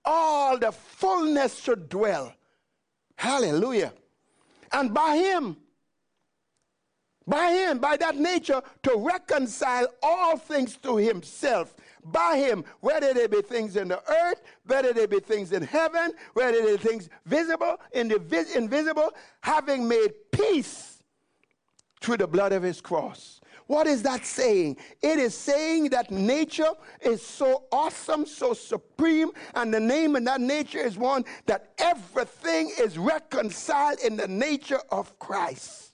all 0.03 0.57
the 0.57 0.71
fullness 0.71 1.59
should 1.59 1.87
dwell. 1.87 2.33
Hallelujah. 3.15 3.93
And 4.71 4.93
by 4.93 5.17
him, 5.17 5.57
by 7.25 7.51
him, 7.51 7.77
by 7.77 7.95
that 7.97 8.15
nature, 8.15 8.61
to 8.83 8.95
reconcile 8.97 9.87
all 10.01 10.37
things 10.37 10.77
to 10.77 10.97
himself 10.97 11.75
by 12.05 12.37
him, 12.37 12.63
whether 12.79 13.13
they 13.13 13.27
be 13.27 13.41
things 13.41 13.75
in 13.75 13.87
the 13.87 14.01
earth, 14.11 14.41
whether 14.65 14.93
they 14.93 15.05
be 15.05 15.19
things 15.19 15.51
in 15.51 15.63
heaven, 15.63 16.11
whether 16.33 16.61
they 16.61 16.77
be 16.77 16.83
things 16.83 17.09
visible, 17.25 17.77
invisible, 17.93 19.11
having 19.41 19.87
made 19.87 20.13
peace 20.31 21.01
through 22.01 22.17
the 22.17 22.27
blood 22.27 22.51
of 22.53 22.63
his 22.63 22.81
cross. 22.81 23.41
What 23.67 23.85
is 23.85 24.01
that 24.01 24.25
saying? 24.25 24.77
It 25.03 25.19
is 25.19 25.35
saying 25.35 25.89
that 25.89 26.09
nature 26.09 26.71
is 27.01 27.23
so 27.23 27.65
awesome, 27.71 28.25
so 28.25 28.53
supreme, 28.53 29.29
and 29.53 29.71
the 29.71 29.79
name 29.79 30.15
of 30.15 30.25
that 30.25 30.41
nature 30.41 30.79
is 30.79 30.97
one 30.97 31.23
that 31.45 31.73
everything 31.77 32.71
is 32.79 32.97
reconciled 32.97 33.99
in 33.99 34.15
the 34.15 34.27
nature 34.27 34.79
of 34.91 35.19
Christ. 35.19 35.93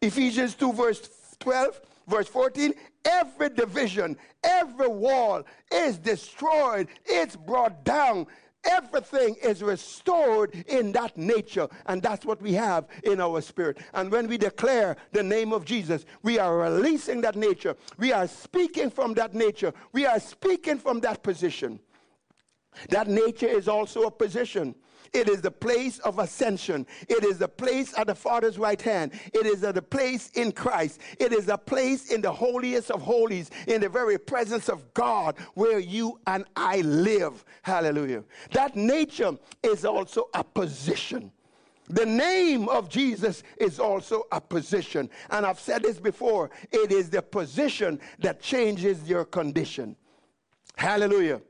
Ephesians 0.00 0.54
2, 0.56 0.72
verse 0.72 1.08
12 1.38 1.80
verse 2.06 2.28
14, 2.28 2.74
every 3.04 3.50
division, 3.50 4.16
every 4.42 4.88
wall 4.88 5.42
is 5.72 5.98
destroyed, 5.98 6.88
it's 7.04 7.36
brought 7.36 7.84
down. 7.84 8.26
Everything 8.66 9.36
is 9.42 9.62
restored 9.62 10.54
in 10.68 10.90
that 10.92 11.18
nature, 11.18 11.68
and 11.84 12.02
that's 12.02 12.24
what 12.24 12.40
we 12.40 12.54
have 12.54 12.86
in 13.02 13.20
our 13.20 13.42
spirit. 13.42 13.76
And 13.92 14.10
when 14.10 14.26
we 14.26 14.38
declare 14.38 14.96
the 15.12 15.22
name 15.22 15.52
of 15.52 15.66
Jesus, 15.66 16.06
we 16.22 16.38
are 16.38 16.56
releasing 16.56 17.20
that 17.20 17.36
nature. 17.36 17.76
We 17.98 18.12
are 18.12 18.26
speaking 18.26 18.88
from 18.88 19.12
that 19.14 19.34
nature. 19.34 19.74
We 19.92 20.06
are 20.06 20.18
speaking 20.18 20.78
from 20.78 21.00
that 21.00 21.22
position. 21.22 21.78
That 22.88 23.06
nature 23.06 23.48
is 23.48 23.68
also 23.68 24.04
a 24.04 24.10
position. 24.10 24.74
It 25.14 25.28
is 25.28 25.40
the 25.40 25.50
place 25.50 26.00
of 26.00 26.18
ascension. 26.18 26.86
It 27.08 27.24
is 27.24 27.38
the 27.38 27.48
place 27.48 27.96
at 27.96 28.08
the 28.08 28.14
Father's 28.14 28.58
right 28.58 28.80
hand. 28.82 29.12
It 29.32 29.46
is 29.46 29.60
the 29.60 29.80
place 29.80 30.30
in 30.34 30.50
Christ. 30.50 31.00
It 31.20 31.32
is 31.32 31.48
a 31.48 31.56
place 31.56 32.10
in 32.12 32.20
the 32.20 32.32
holiest 32.32 32.90
of 32.90 33.00
holies, 33.00 33.50
in 33.68 33.80
the 33.80 33.88
very 33.88 34.18
presence 34.18 34.68
of 34.68 34.92
God 34.92 35.36
where 35.54 35.78
you 35.78 36.18
and 36.26 36.44
I 36.56 36.80
live. 36.80 37.44
Hallelujah. 37.62 38.24
That 38.50 38.74
nature 38.74 39.38
is 39.62 39.84
also 39.84 40.28
a 40.34 40.42
position. 40.42 41.30
The 41.88 42.06
name 42.06 42.68
of 42.68 42.88
Jesus 42.88 43.42
is 43.58 43.78
also 43.78 44.24
a 44.32 44.40
position. 44.40 45.10
And 45.30 45.46
I've 45.46 45.60
said 45.60 45.82
this 45.82 46.00
before 46.00 46.50
it 46.72 46.90
is 46.90 47.10
the 47.10 47.22
position 47.22 48.00
that 48.18 48.40
changes 48.40 49.08
your 49.08 49.24
condition. 49.24 49.94
Hallelujah. 50.76 51.40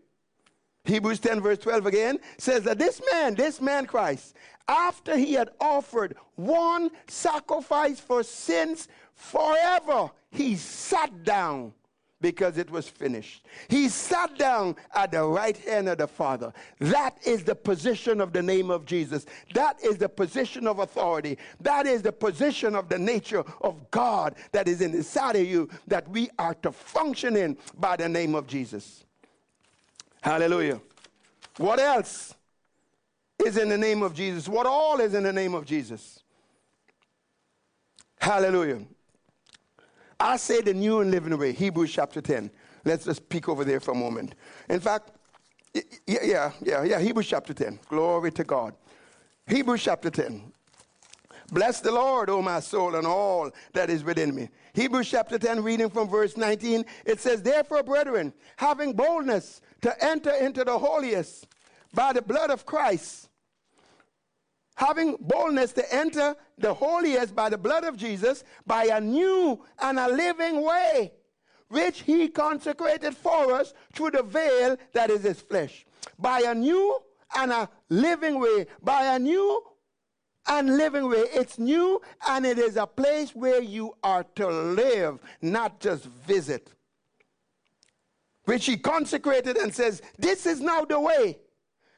Hebrews 0.85 1.21
10, 1.21 1.41
verse 1.41 1.59
12 1.59 1.87
again 1.87 2.19
says 2.37 2.63
that 2.65 2.79
this 2.79 3.01
man, 3.11 3.35
this 3.35 3.61
man 3.61 3.87
Christ, 3.87 4.35
after 4.69 5.17
he 5.17 5.33
had 5.33 5.51
offered 5.61 6.17
one 6.37 6.91
sacrifice 7.07 8.01
for 8.01 8.23
sins 8.23 8.89
forever, 9.15 10.11
he 10.31 10.57
sat 10.57 11.25
down 11.25 11.73
because 12.21 12.57
it 12.57 12.71
was 12.71 12.89
finished. 12.89 13.47
He 13.69 13.89
sat 13.89 14.39
down 14.39 14.77
at 14.95 15.13
the 15.13 15.23
right 15.25 15.57
hand 15.59 15.91
of 15.91 15.99
the 15.99 16.07
Father. 16.07 16.53
That 16.79 17.19
is 17.27 17.45
the 17.45 17.55
position 17.55 18.21
of 18.21 18.33
the 18.33 18.43
name 18.43 18.71
of 18.71 18.87
Jesus. 18.87 19.27
That 19.53 19.83
is 19.85 19.99
the 19.99 20.09
position 20.09 20.67
of 20.67 20.79
authority. 20.79 21.37
That 21.61 21.87
is 21.87 22.01
the 22.01 22.13
position 22.13 22.75
of 22.75 22.89
the 22.89 22.99
nature 22.99 23.45
of 23.61 23.91
God 23.91 24.37
that 24.53 24.69
is 24.69 24.81
inside 24.81 25.37
of 25.37 25.47
you 25.47 25.69
that 25.87 26.09
we 26.09 26.31
are 26.39 26.55
to 26.55 26.73
function 26.73 27.37
in 27.37 27.59
by 27.79 27.97
the 27.97 28.09
name 28.09 28.35
of 28.35 28.47
Jesus. 28.47 29.04
Hallelujah. 30.25 30.81
What 31.59 31.79
else 31.79 32.35
is 33.45 33.59
in 33.59 33.69
the 33.69 33.77
name 33.77 34.03
of 34.03 34.15
Jesus? 34.15 34.49
What 34.49 34.65
all 34.65 34.99
is 35.01 35.13
in 35.13 35.23
the 35.23 35.33
name 35.35 35.55
of 35.55 35.67
Jesus? 35.67 36.23
Hallelujah. 38.19 38.81
I 40.19 40.39
say 40.39 40.63
the 40.63 40.73
new 40.73 41.01
and 41.01 41.11
living 41.11 41.37
way, 41.37 41.53
Hebrews 41.53 41.93
chapter 41.93 42.23
10. 42.23 42.51
Let's 42.87 43.05
just 43.05 43.29
peek 43.29 43.51
over 43.51 43.67
there 43.67 43.81
for 43.81 43.91
a 43.91 43.95
moment. 43.95 44.35
In 44.71 44.81
fact, 44.81 45.11
yeah, 45.75 45.83
yeah, 46.07 46.53
yeah, 46.63 46.85
yeah, 46.85 47.01
Hebrews 47.01 47.27
chapter 47.27 47.53
10. 47.53 47.81
Glory 47.91 48.33
to 48.33 48.45
God. 48.45 48.75
Hebrews 49.47 49.83
chapter 49.83 50.09
10. 50.09 50.54
Bless 51.53 51.81
the 51.81 51.93
Lord, 51.93 52.31
O 52.31 52.41
my 52.41 52.61
soul, 52.61 52.95
and 52.95 53.07
all 53.07 53.51
that 53.75 53.91
is 53.91 54.03
within 54.03 54.35
me. 54.35 54.49
Hebrews 54.73 55.11
chapter 55.11 55.39
10, 55.39 55.63
reading 55.63 55.91
from 55.91 56.09
verse 56.09 56.37
19, 56.37 56.85
it 57.05 57.21
says, 57.21 57.43
Therefore, 57.43 57.83
brethren, 57.83 58.33
having 58.57 58.93
boldness 58.93 59.61
to 59.83 60.05
enter 60.05 60.31
into 60.31 60.65
the 60.65 60.79
holiest 60.79 61.47
by 61.93 62.13
the 62.13 62.23
blood 62.23 62.51
of 62.51 62.65
Christ. 62.65 63.29
Having 64.77 65.19
boldness 65.21 65.73
to 65.75 65.95
enter 65.95 66.35
the 66.59 66.75
holiest 66.75 67.35
by 67.35 67.49
the 67.49 67.59
blood 67.59 67.85
of 67.85 67.97
Jesus 67.97 68.43
by 68.67 68.87
a 68.87 69.01
new 69.01 69.63
and 69.81 69.99
a 69.99 70.09
living 70.09 70.65
way, 70.65 71.13
which 71.69 72.01
he 72.03 72.29
consecrated 72.29 73.17
for 73.17 73.53
us 73.53 73.73
through 73.93 74.11
the 74.11 74.23
veil 74.23 74.77
that 74.93 75.11
is 75.11 75.23
his 75.23 75.41
flesh. 75.41 75.87
By 76.19 76.41
a 76.41 76.55
new 76.55 76.99
and 77.37 77.53
a 77.53 77.69
living 77.89 78.41
way, 78.41 78.67
by 78.83 79.15
a 79.15 79.19
new 79.19 79.63
and 80.47 80.77
living 80.77 81.09
way. 81.09 81.25
It's 81.33 81.59
new 81.59 82.01
and 82.29 82.45
it 82.45 82.59
is 82.59 82.77
a 82.77 82.87
place 82.87 83.35
where 83.35 83.63
you 83.63 83.97
are 84.03 84.25
to 84.37 84.47
live, 84.47 85.21
not 85.41 85.81
just 85.81 86.05
visit 86.05 86.71
which 88.45 88.67
he 88.67 88.77
consecrated 88.77 89.57
and 89.57 89.75
says, 89.75 90.03
This 90.19 90.47
is 90.47 90.61
now 90.61 90.85
the 90.85 91.01
way. 91.01 91.39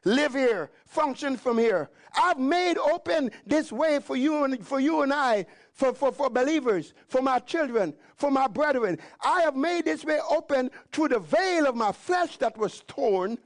Live 0.05 0.35
here, 0.35 0.71
function 0.87 1.37
from 1.37 1.59
here. 1.59 1.91
I've 2.17 2.39
made 2.39 2.79
open 2.79 3.31
this 3.45 3.73
way 3.73 3.99
for 3.99 4.17
you 4.17 4.45
and 4.45 4.65
for 4.65 4.79
you 4.79 5.03
and 5.03 5.13
I, 5.13 5.47
for, 5.73 5.93
for, 5.93 6.13
for 6.13 6.31
believers, 6.31 6.95
for 7.09 7.21
my 7.21 7.41
children, 7.41 7.93
for 8.15 8.31
my 8.31 8.47
brethren. 8.47 8.99
I 9.23 9.43
have 9.43 9.57
made 9.57 9.85
this 9.85 10.05
way 10.05 10.21
open 10.31 10.71
through 10.93 11.09
the 11.09 11.19
veil 11.19 11.67
of 11.67 11.75
my 11.75 11.91
flesh 11.91 12.37
that 12.39 12.57
was 12.57 12.85
torn, 12.87 13.37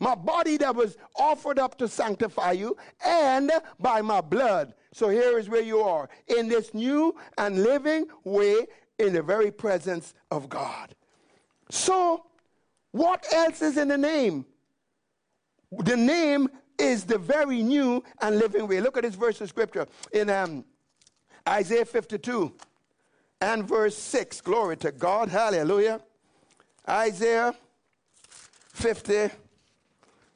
my 0.00 0.14
body 0.14 0.56
that 0.58 0.74
was 0.74 0.96
offered 1.16 1.58
up 1.58 1.78
to 1.78 1.88
sanctify 1.88 2.52
you, 2.52 2.76
and 3.04 3.50
by 3.78 4.02
my 4.02 4.20
blood. 4.20 4.74
So 4.92 5.08
here 5.08 5.38
is 5.38 5.48
where 5.48 5.62
you 5.62 5.80
are 5.80 6.08
in 6.26 6.48
this 6.48 6.74
new 6.74 7.14
and 7.38 7.62
living 7.62 8.06
way 8.24 8.66
in 8.98 9.12
the 9.12 9.22
very 9.22 9.50
presence 9.50 10.14
of 10.30 10.48
God. 10.48 10.94
So 11.70 12.26
what 12.92 13.26
else 13.32 13.62
is 13.62 13.76
in 13.76 13.88
the 13.88 13.98
name? 13.98 14.46
The 15.72 15.96
name 15.96 16.48
is 16.78 17.04
the 17.04 17.18
very 17.18 17.62
new 17.62 18.04
and 18.20 18.38
living 18.38 18.68
way. 18.68 18.80
Look 18.80 18.96
at 18.96 19.02
this 19.02 19.14
verse 19.14 19.40
of 19.40 19.48
scripture 19.48 19.86
in 20.12 20.30
um, 20.30 20.64
Isaiah 21.48 21.84
52 21.84 22.52
and 23.40 23.66
verse 23.66 23.96
6. 23.96 24.40
Glory 24.40 24.76
to 24.78 24.92
God. 24.92 25.28
Hallelujah. 25.28 26.00
Isaiah 26.88 27.54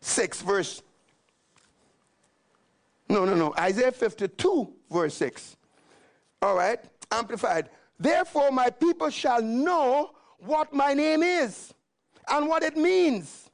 56, 0.01 0.43
verse. 0.43 0.83
No, 3.09 3.25
no, 3.25 3.35
no. 3.35 3.55
Isaiah 3.59 3.93
52, 3.93 4.73
verse 4.91 5.15
6. 5.15 5.57
All 6.43 6.55
right. 6.55 6.79
Amplified. 7.11 7.71
Therefore, 7.99 8.51
my 8.51 8.71
people 8.71 9.11
shall 9.11 9.43
know 9.43 10.11
what 10.39 10.73
my 10.73 10.95
name 10.95 11.23
is 11.23 11.73
and 12.31 12.49
what 12.49 12.63
it 12.63 12.77
means. 12.77 13.51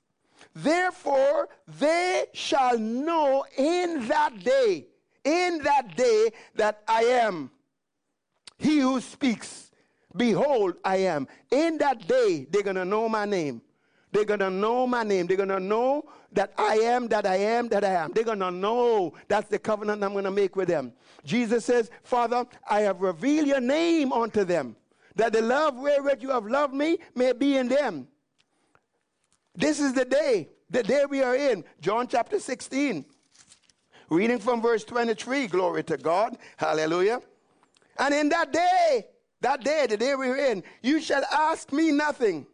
Therefore, 0.55 1.49
they 1.80 2.26
shall 2.32 2.78
know 2.78 3.45
in 3.57 4.07
that 4.09 4.45
day, 4.45 4.86
in 5.24 5.59
that 5.64 5.97
day, 5.97 6.30
that 6.55 6.82
I 6.86 7.05
am 7.05 7.51
he 8.59 8.78
who 8.78 9.01
speaks. 9.01 9.70
Behold, 10.16 10.76
I 10.84 10.97
am. 10.99 11.26
In 11.51 11.78
that 11.78 12.07
day, 12.07 12.47
they're 12.51 12.62
going 12.62 12.76
to 12.76 12.84
know 12.84 13.09
my 13.09 13.24
name. 13.24 13.62
They're 14.15 14.25
going 14.25 14.41
to 14.41 14.51
know 14.51 14.87
my 14.87 15.03
name. 15.03 15.27
They're 15.27 15.37
going 15.37 15.49
to 15.49 15.59
know 15.59 16.05
that 16.31 16.53
I 16.57 16.77
am, 16.77 17.09
that 17.09 17.27
I 17.27 17.35
am, 17.35 17.69
that 17.71 17.83
I 17.83 17.95
am. 17.95 18.12
They're 18.12 18.23
going 18.23 18.39
to 18.39 18.53
know 18.53 19.12
that's 19.27 19.49
the 19.49 19.59
covenant 19.59 20.05
I'm 20.05 20.12
going 20.12 20.25
to 20.25 20.31
make 20.31 20.55
with 20.55 20.69
them. 20.69 20.93
Jesus 21.25 21.65
says, 21.65 21.91
Father, 22.05 22.47
I 22.71 22.83
have 22.83 23.01
revealed 23.01 23.49
your 23.49 23.61
name 23.61 24.12
unto 24.12 24.45
them, 24.45 24.77
that 25.17 25.33
the 25.33 25.43
love 25.43 25.77
wherewith 25.77 26.23
you 26.23 26.31
have 26.31 26.47
loved 26.47 26.75
me 26.75 26.99
may 27.17 27.33
be 27.33 27.57
in 27.57 27.67
them. 27.67 28.07
This 29.57 29.81
is 29.81 29.95
the 29.95 30.05
day, 30.05 30.49
the 30.71 30.85
day 30.85 31.07
we 31.11 31.21
are 31.21 31.35
in. 31.35 31.65
John 31.81 32.07
chapter 32.07 32.39
16. 32.39 33.05
Reading 34.11 34.39
from 34.39 34.62
verse 34.62 34.85
23, 34.85 35.49
glory 35.49 35.83
to 35.83 35.97
God. 35.97 36.39
Hallelujah. 36.57 37.21
And 37.99 38.15
in 38.15 38.29
that 38.29 38.53
day, 38.53 39.07
that 39.41 39.65
day, 39.65 39.87
the 39.89 39.97
day 39.97 40.15
we're 40.15 40.37
in, 40.37 40.62
you 40.83 41.01
shall 41.01 41.25
ask 41.33 41.73
me 41.73 41.91
nothing. 41.91 42.47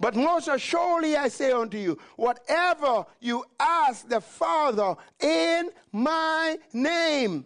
But 0.00 0.16
most 0.16 0.48
assuredly 0.48 1.14
I 1.16 1.28
say 1.28 1.52
unto 1.52 1.76
you, 1.76 1.98
whatever 2.16 3.04
you 3.20 3.44
ask 3.60 4.08
the 4.08 4.22
Father 4.22 4.96
in 5.20 5.70
my 5.92 6.56
name, 6.72 7.44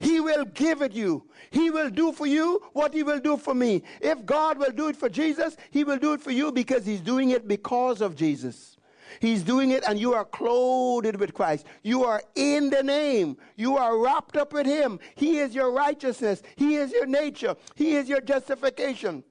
he 0.00 0.18
will 0.18 0.46
give 0.46 0.80
it 0.80 0.92
you. 0.92 1.28
He 1.50 1.70
will 1.70 1.90
do 1.90 2.10
for 2.12 2.26
you 2.26 2.62
what 2.72 2.94
he 2.94 3.02
will 3.02 3.20
do 3.20 3.36
for 3.36 3.54
me. 3.54 3.82
If 4.00 4.24
God 4.24 4.56
will 4.56 4.70
do 4.70 4.88
it 4.88 4.96
for 4.96 5.10
Jesus, 5.10 5.58
he 5.70 5.84
will 5.84 5.98
do 5.98 6.14
it 6.14 6.22
for 6.22 6.30
you 6.30 6.50
because 6.50 6.86
he's 6.86 7.02
doing 7.02 7.30
it 7.30 7.46
because 7.46 8.00
of 8.00 8.16
Jesus. 8.16 8.78
He's 9.20 9.42
doing 9.42 9.70
it 9.70 9.84
and 9.86 9.98
you 9.98 10.14
are 10.14 10.24
clothed 10.24 11.16
with 11.16 11.34
Christ. 11.34 11.66
You 11.82 12.04
are 12.04 12.22
in 12.34 12.70
the 12.70 12.82
name. 12.82 13.36
You 13.56 13.76
are 13.76 13.98
wrapped 13.98 14.38
up 14.38 14.54
with 14.54 14.64
him. 14.64 15.00
He 15.16 15.38
is 15.38 15.54
your 15.54 15.70
righteousness. 15.70 16.42
He 16.56 16.76
is 16.76 16.92
your 16.92 17.06
nature. 17.06 17.56
He 17.74 17.96
is 17.96 18.08
your 18.08 18.22
justification. 18.22 19.22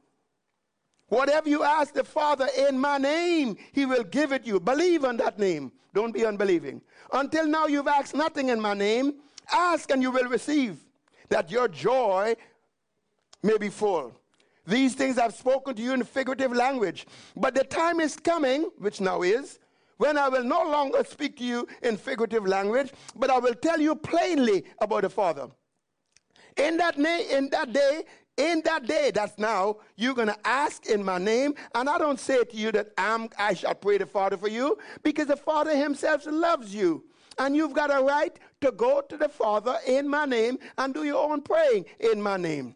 Whatever 1.09 1.49
you 1.49 1.63
ask 1.63 1.93
the 1.93 2.03
Father 2.03 2.47
in 2.57 2.79
my 2.79 2.97
name, 2.97 3.57
he 3.71 3.85
will 3.85 4.03
give 4.03 4.31
it 4.31 4.45
you. 4.45 4.59
Believe 4.59 5.03
on 5.03 5.17
that 5.17 5.37
name. 5.37 5.71
Don't 5.93 6.13
be 6.13 6.25
unbelieving. 6.25 6.81
Until 7.11 7.47
now, 7.47 7.65
you've 7.65 7.87
asked 7.87 8.15
nothing 8.15 8.49
in 8.49 8.61
my 8.61 8.75
name. 8.75 9.15
Ask 9.51 9.89
and 9.89 10.01
you 10.01 10.11
will 10.11 10.29
receive, 10.29 10.77
that 11.29 11.49
your 11.49 11.67
joy 11.67 12.35
may 13.41 13.57
be 13.57 13.69
full. 13.69 14.13
These 14.67 14.93
things 14.93 15.17
I've 15.17 15.33
spoken 15.33 15.75
to 15.75 15.81
you 15.81 15.93
in 15.93 16.03
figurative 16.03 16.53
language. 16.53 17.07
But 17.35 17.55
the 17.55 17.63
time 17.63 17.99
is 17.99 18.15
coming, 18.15 18.69
which 18.77 19.01
now 19.01 19.23
is, 19.23 19.57
when 19.97 20.17
I 20.17 20.29
will 20.29 20.43
no 20.43 20.61
longer 20.63 21.03
speak 21.03 21.37
to 21.37 21.43
you 21.43 21.67
in 21.81 21.97
figurative 21.97 22.45
language, 22.45 22.93
but 23.15 23.31
I 23.31 23.39
will 23.39 23.55
tell 23.55 23.81
you 23.81 23.95
plainly 23.95 24.63
about 24.79 25.01
the 25.01 25.09
Father. 25.09 25.47
In 26.55 26.77
that, 26.77 26.99
na- 26.99 27.25
in 27.31 27.49
that 27.49 27.73
day, 27.73 28.03
in 28.39 28.61
that 28.63 28.87
day, 28.87 29.11
that's 29.13 29.37
now, 29.37 29.77
you're 29.97 30.15
going 30.15 30.29
to 30.29 30.47
ask 30.47 30.85
in 30.87 31.03
my 31.03 31.17
name. 31.17 31.53
And 31.75 31.89
I 31.89 31.97
don't 31.97 32.19
say 32.19 32.43
to 32.43 32.55
you 32.55 32.71
that 32.71 32.87
I'm, 32.97 33.29
I 33.37 33.53
shall 33.53 33.75
pray 33.75 33.97
the 33.97 34.05
Father 34.05 34.37
for 34.37 34.47
you, 34.47 34.77
because 35.03 35.27
the 35.27 35.35
Father 35.35 35.75
himself 35.75 36.25
loves 36.25 36.73
you. 36.73 37.03
And 37.37 37.55
you've 37.55 37.73
got 37.73 37.93
a 37.93 38.03
right 38.03 38.37
to 38.61 38.71
go 38.71 39.01
to 39.01 39.17
the 39.17 39.29
Father 39.29 39.77
in 39.85 40.07
my 40.07 40.25
name 40.25 40.57
and 40.77 40.93
do 40.93 41.03
your 41.03 41.31
own 41.31 41.41
praying 41.41 41.85
in 41.99 42.21
my 42.21 42.37
name. 42.37 42.75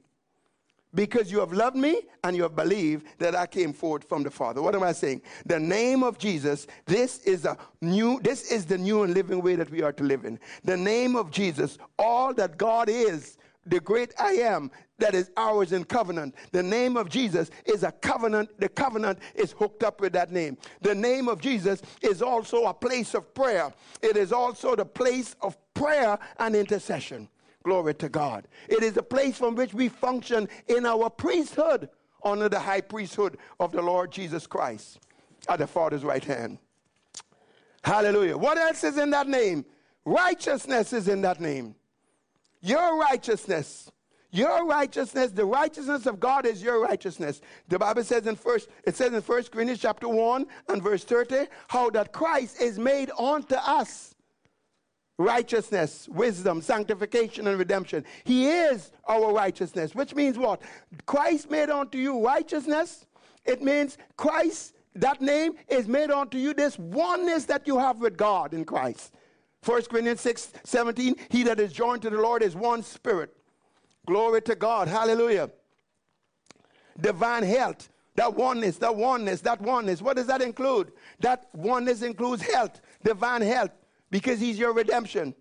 Because 0.95 1.31
you 1.31 1.39
have 1.39 1.51
loved 1.53 1.75
me 1.75 2.01
and 2.23 2.35
you 2.35 2.43
have 2.43 2.55
believed 2.55 3.07
that 3.17 3.35
I 3.35 3.47
came 3.47 3.73
forth 3.73 4.07
from 4.07 4.21
the 4.21 4.29
Father. 4.29 4.61
What 4.61 4.75
am 4.75 4.83
I 4.83 4.91
saying? 4.91 5.23
The 5.45 5.59
name 5.59 6.03
of 6.03 6.19
Jesus, 6.19 6.67
this 6.85 7.23
is 7.23 7.45
a 7.45 7.57
new, 7.81 8.19
this 8.21 8.51
is 8.51 8.65
the 8.65 8.77
new 8.77 9.03
and 9.03 9.13
living 9.13 9.41
way 9.41 9.55
that 9.55 9.71
we 9.71 9.81
are 9.81 9.91
to 9.93 10.03
live 10.03 10.23
in. 10.23 10.39
The 10.63 10.77
name 10.77 11.15
of 11.15 11.31
Jesus, 11.31 11.77
all 11.97 12.33
that 12.35 12.57
God 12.57 12.89
is, 12.89 13.37
the 13.65 13.79
great 13.79 14.13
I 14.19 14.33
am 14.33 14.71
that 14.99 15.15
is 15.15 15.31
ours 15.37 15.71
in 15.71 15.83
covenant. 15.83 16.35
The 16.51 16.63
name 16.63 16.97
of 16.97 17.09
Jesus 17.09 17.49
is 17.65 17.83
a 17.83 17.91
covenant. 17.91 18.49
The 18.59 18.69
covenant 18.69 19.19
is 19.35 19.53
hooked 19.53 19.83
up 19.83 20.01
with 20.01 20.13
that 20.13 20.31
name. 20.31 20.57
The 20.81 20.95
name 20.95 21.27
of 21.27 21.41
Jesus 21.41 21.81
is 22.01 22.21
also 22.21 22.65
a 22.65 22.73
place 22.73 23.13
of 23.13 23.33
prayer. 23.33 23.73
It 24.01 24.17
is 24.17 24.31
also 24.31 24.75
the 24.75 24.85
place 24.85 25.35
of 25.41 25.57
prayer 25.73 26.17
and 26.39 26.55
intercession. 26.55 27.29
Glory 27.63 27.93
to 27.95 28.09
God. 28.09 28.47
It 28.67 28.83
is 28.83 28.97
a 28.97 29.03
place 29.03 29.37
from 29.37 29.55
which 29.55 29.73
we 29.73 29.87
function 29.87 30.49
in 30.67 30.85
our 30.85 31.09
priesthood 31.09 31.89
under 32.23 32.49
the 32.49 32.59
high 32.59 32.81
priesthood 32.81 33.37
of 33.59 33.71
the 33.71 33.81
Lord 33.81 34.11
Jesus 34.11 34.47
Christ 34.47 34.99
at 35.49 35.59
the 35.59 35.67
Father's 35.67 36.03
right 36.03 36.23
hand. 36.23 36.57
Hallelujah. 37.83 38.37
What 38.37 38.57
else 38.57 38.83
is 38.83 38.97
in 38.97 39.09
that 39.11 39.27
name? 39.27 39.65
Righteousness 40.05 40.93
is 40.93 41.07
in 41.07 41.21
that 41.21 41.39
name. 41.39 41.75
Your 42.63 42.97
righteousness. 42.97 43.91
Your 44.31 44.65
righteousness, 44.65 45.29
the 45.29 45.45
righteousness 45.45 46.07
of 46.07 46.19
God 46.19 46.47
is 46.47 46.63
your 46.63 46.81
righteousness. 46.81 47.39
The 47.67 47.77
Bible 47.77 48.03
says 48.03 48.25
in 48.25 48.35
first, 48.35 48.67
it 48.83 48.95
says 48.95 49.13
in 49.13 49.21
First 49.21 49.51
Corinthians 49.51 49.79
chapter 49.79 50.07
1 50.07 50.47
and 50.69 50.81
verse 50.81 51.03
30, 51.03 51.45
how 51.67 51.91
that 51.91 52.11
Christ 52.11 52.59
is 52.59 52.79
made 52.79 53.11
unto 53.19 53.53
us 53.53 54.15
righteousness, 55.19 56.09
wisdom, 56.09 56.61
sanctification, 56.61 57.45
and 57.45 57.59
redemption. 57.59 58.05
He 58.23 58.47
is 58.47 58.91
our 59.07 59.31
righteousness, 59.31 59.93
which 59.93 60.15
means 60.15 60.39
what? 60.39 60.61
Christ 61.05 61.51
made 61.51 61.69
unto 61.69 61.99
you 61.99 62.25
righteousness. 62.25 63.05
It 63.45 63.61
means 63.61 63.99
Christ, 64.17 64.73
that 64.95 65.21
name 65.21 65.53
is 65.67 65.87
made 65.87 66.09
unto 66.09 66.39
you 66.39 66.55
this 66.55 66.79
oneness 66.79 67.45
that 67.45 67.67
you 67.67 67.77
have 67.77 67.99
with 67.99 68.17
God 68.17 68.55
in 68.55 68.65
Christ. 68.65 69.13
1 69.63 69.83
Corinthians 69.83 70.21
6 70.21 70.51
17, 70.63 71.15
he 71.29 71.43
that 71.43 71.59
is 71.59 71.71
joined 71.71 72.01
to 72.01 72.09
the 72.09 72.19
Lord 72.19 72.43
is 72.43 72.55
one 72.55 72.83
spirit. 72.83 73.35
Glory 74.05 74.41
to 74.43 74.55
God. 74.55 74.87
Hallelujah. 74.87 75.49
Divine 76.99 77.43
health. 77.43 77.89
That 78.15 78.35
oneness, 78.35 78.77
that 78.77 78.95
oneness, 78.95 79.41
that 79.41 79.59
oneness. 79.61 80.01
What 80.01 80.17
does 80.17 80.27
that 80.27 80.41
include? 80.41 80.91
That 81.19 81.47
oneness 81.53 82.03
includes 82.03 82.43
health, 82.43 82.79
divine 83.03 83.41
health, 83.41 83.71
because 84.11 84.39
he's 84.39 84.59
your 84.59 84.73
redemption. 84.73 85.33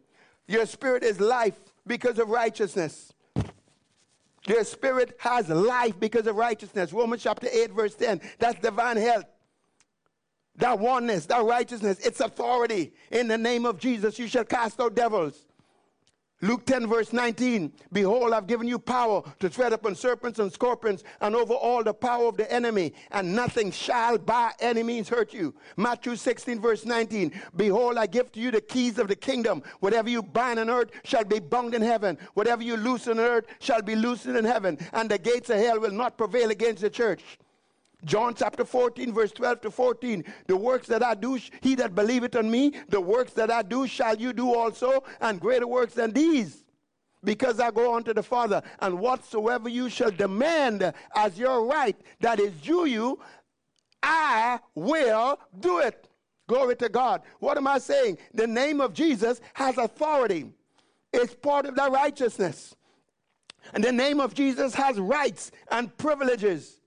Your 0.49 0.65
spirit 0.65 1.03
is 1.03 1.21
life 1.21 1.61
because 1.87 2.19
of 2.19 2.31
righteousness. 2.31 3.13
Your 4.47 4.65
spirit 4.65 5.17
has 5.19 5.51
life 5.51 6.01
because 6.01 6.27
of 6.27 6.37
righteousness. 6.37 6.93
Romans 6.93 7.23
chapter 7.23 7.49
8, 7.53 7.73
verse 7.73 7.95
10. 7.95 8.21
That's 8.39 8.59
divine 8.61 8.97
health 8.97 9.27
that 10.57 10.79
oneness, 10.79 11.27
that 11.27 11.45
righteousness, 11.45 11.99
its 12.01 12.21
authority. 12.21 12.93
In 13.11 13.29
the 13.29 13.39
name 13.39 13.65
of 13.65 13.79
Jesus, 13.79 14.19
you 14.19 14.27
shall 14.27 14.45
cast 14.45 14.81
out 14.81 14.95
devils. 14.95 15.47
Luke 16.45 16.67
10, 16.67 16.89
verse 16.89 17.13
19 17.13 17.73
Behold, 17.93 18.33
I've 18.33 18.49
given 18.49 18.67
you 18.67 18.79
power 18.79 19.23
to 19.39 19.49
tread 19.49 19.73
upon 19.73 19.95
serpents 19.95 20.41
and 20.41 20.53
scorpions 20.53 21.05
and 21.21 21.37
over 21.37 21.55
all 21.55 21.85
the 21.85 21.95
power 21.95 22.27
of 22.27 22.37
the 22.37 22.53
enemy, 22.53 22.93
and 23.13 23.35
nothing 23.35 23.71
shall 23.71 24.19
by 24.19 24.51
any 24.59 24.83
means 24.83 25.09
hurt 25.09 25.33
you. 25.33 25.55
Matthew 25.77 26.17
16, 26.17 26.61
verse 26.61 26.85
19 26.85 27.33
Behold, 27.57 27.97
I 27.97 28.07
give 28.07 28.33
to 28.33 28.41
you 28.41 28.51
the 28.51 28.61
keys 28.61 28.99
of 28.99 29.07
the 29.07 29.17
kingdom. 29.17 29.63
Whatever 29.79 30.11
you 30.11 30.23
bind 30.23 30.59
on 30.59 30.69
earth 30.69 30.91
shall 31.05 31.25
be 31.25 31.39
bound 31.39 31.75
in 31.75 31.83
heaven. 31.83 32.19
Whatever 32.35 32.65
you 32.65 32.77
loose 32.77 33.07
on 33.07 33.21
earth 33.21 33.47
shall 33.61 33.81
be 33.81 33.95
loosened 33.95 34.37
in 34.37 34.45
heaven. 34.45 34.79
And 34.93 35.09
the 35.09 35.19
gates 35.19 35.49
of 35.49 35.59
hell 35.59 35.79
will 35.79 35.93
not 35.93 36.19
prevail 36.19 36.51
against 36.51 36.83
the 36.83 36.91
church. 36.91 37.23
John 38.05 38.35
chapter 38.35 38.65
14, 38.65 39.13
verse 39.13 39.33
12 39.33 39.61
to 39.63 39.71
14. 39.71 40.25
The 40.47 40.57
works 40.57 40.89
that 40.89 41.03
I 41.03 41.15
do, 41.15 41.39
he 41.61 41.75
that 41.77 41.95
believeth 41.95 42.35
on 42.35 42.51
me, 42.51 42.75
the 42.89 43.01
works 43.01 43.33
that 43.35 43.51
I 43.51 43.63
do 43.63 43.87
shall 43.87 44.17
you 44.17 44.33
do 44.33 44.55
also, 44.55 45.05
and 45.21 45.41
greater 45.41 45.67
works 45.67 45.95
than 45.95 46.13
these. 46.13 46.65
Because 47.25 47.61
I 47.61 47.71
go 47.71 47.95
unto 47.95 48.13
the 48.13 48.23
Father, 48.23 48.63
and 48.81 48.99
whatsoever 48.99 49.69
you 49.69 49.89
shall 49.89 50.11
demand 50.11 50.93
as 51.15 51.39
your 51.39 51.65
right 51.65 51.97
that 52.21 52.41
is 52.41 52.53
due 52.55 52.87
you, 52.87 53.21
I 54.03 54.59
will 54.75 55.39
do 55.61 55.79
it. 55.79 56.09
Glory 56.49 56.75
to 56.77 56.89
God. 56.89 57.23
What 57.39 57.57
am 57.57 57.69
I 57.69 57.79
saying? 57.79 58.19
The 58.35 58.49
name 58.49 58.81
of 58.81 58.93
Jesus 58.93 59.41
has 59.55 59.79
authority. 59.79 60.51
It's 61.13 61.35
part 61.35 61.67
of 61.67 61.77
that 61.77 61.93
righteousness. 61.93 62.75
And 63.73 63.85
the 63.85 63.93
name 63.93 64.19
of 64.19 64.35
Jesus 64.35 64.75
has 64.75 64.99
rights 64.99 65.53
and 65.71 65.97
privileges. 65.97 66.82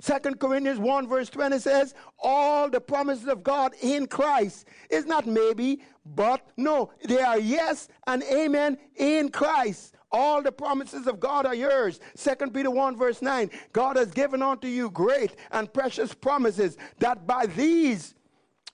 Second 0.00 0.38
Corinthians 0.38 0.78
1 0.78 1.08
verse 1.08 1.28
20 1.28 1.58
says, 1.58 1.94
all 2.18 2.70
the 2.70 2.80
promises 2.80 3.26
of 3.26 3.42
God 3.42 3.72
in 3.82 4.06
Christ 4.06 4.68
is 4.90 5.06
not 5.06 5.26
maybe, 5.26 5.82
but 6.06 6.46
no, 6.56 6.90
they 7.04 7.20
are 7.20 7.38
yes 7.38 7.88
and 8.06 8.22
amen 8.22 8.78
in 8.96 9.28
Christ. 9.28 9.96
All 10.10 10.40
the 10.40 10.52
promises 10.52 11.06
of 11.06 11.20
God 11.20 11.46
are 11.46 11.54
yours. 11.54 12.00
Second 12.14 12.54
Peter 12.54 12.70
1 12.70 12.96
verse 12.96 13.20
9, 13.20 13.50
God 13.72 13.96
has 13.96 14.10
given 14.12 14.40
unto 14.40 14.68
you 14.68 14.88
great 14.90 15.34
and 15.50 15.72
precious 15.72 16.14
promises 16.14 16.76
that 16.98 17.26
by 17.26 17.46
these 17.46 18.14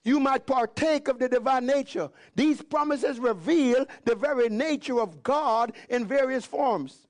you 0.03 0.19
might 0.19 0.45
partake 0.45 1.07
of 1.07 1.17
the 1.17 1.27
divine 1.27 1.65
nature. 1.65 2.09
These 2.35 2.61
promises 2.61 3.19
reveal 3.19 3.87
the 4.05 4.15
very 4.15 4.47
nature 4.49 5.01
of 5.01 5.23
God 5.23 5.73
in 5.89 6.05
various 6.05 6.45
forms. 6.45 7.04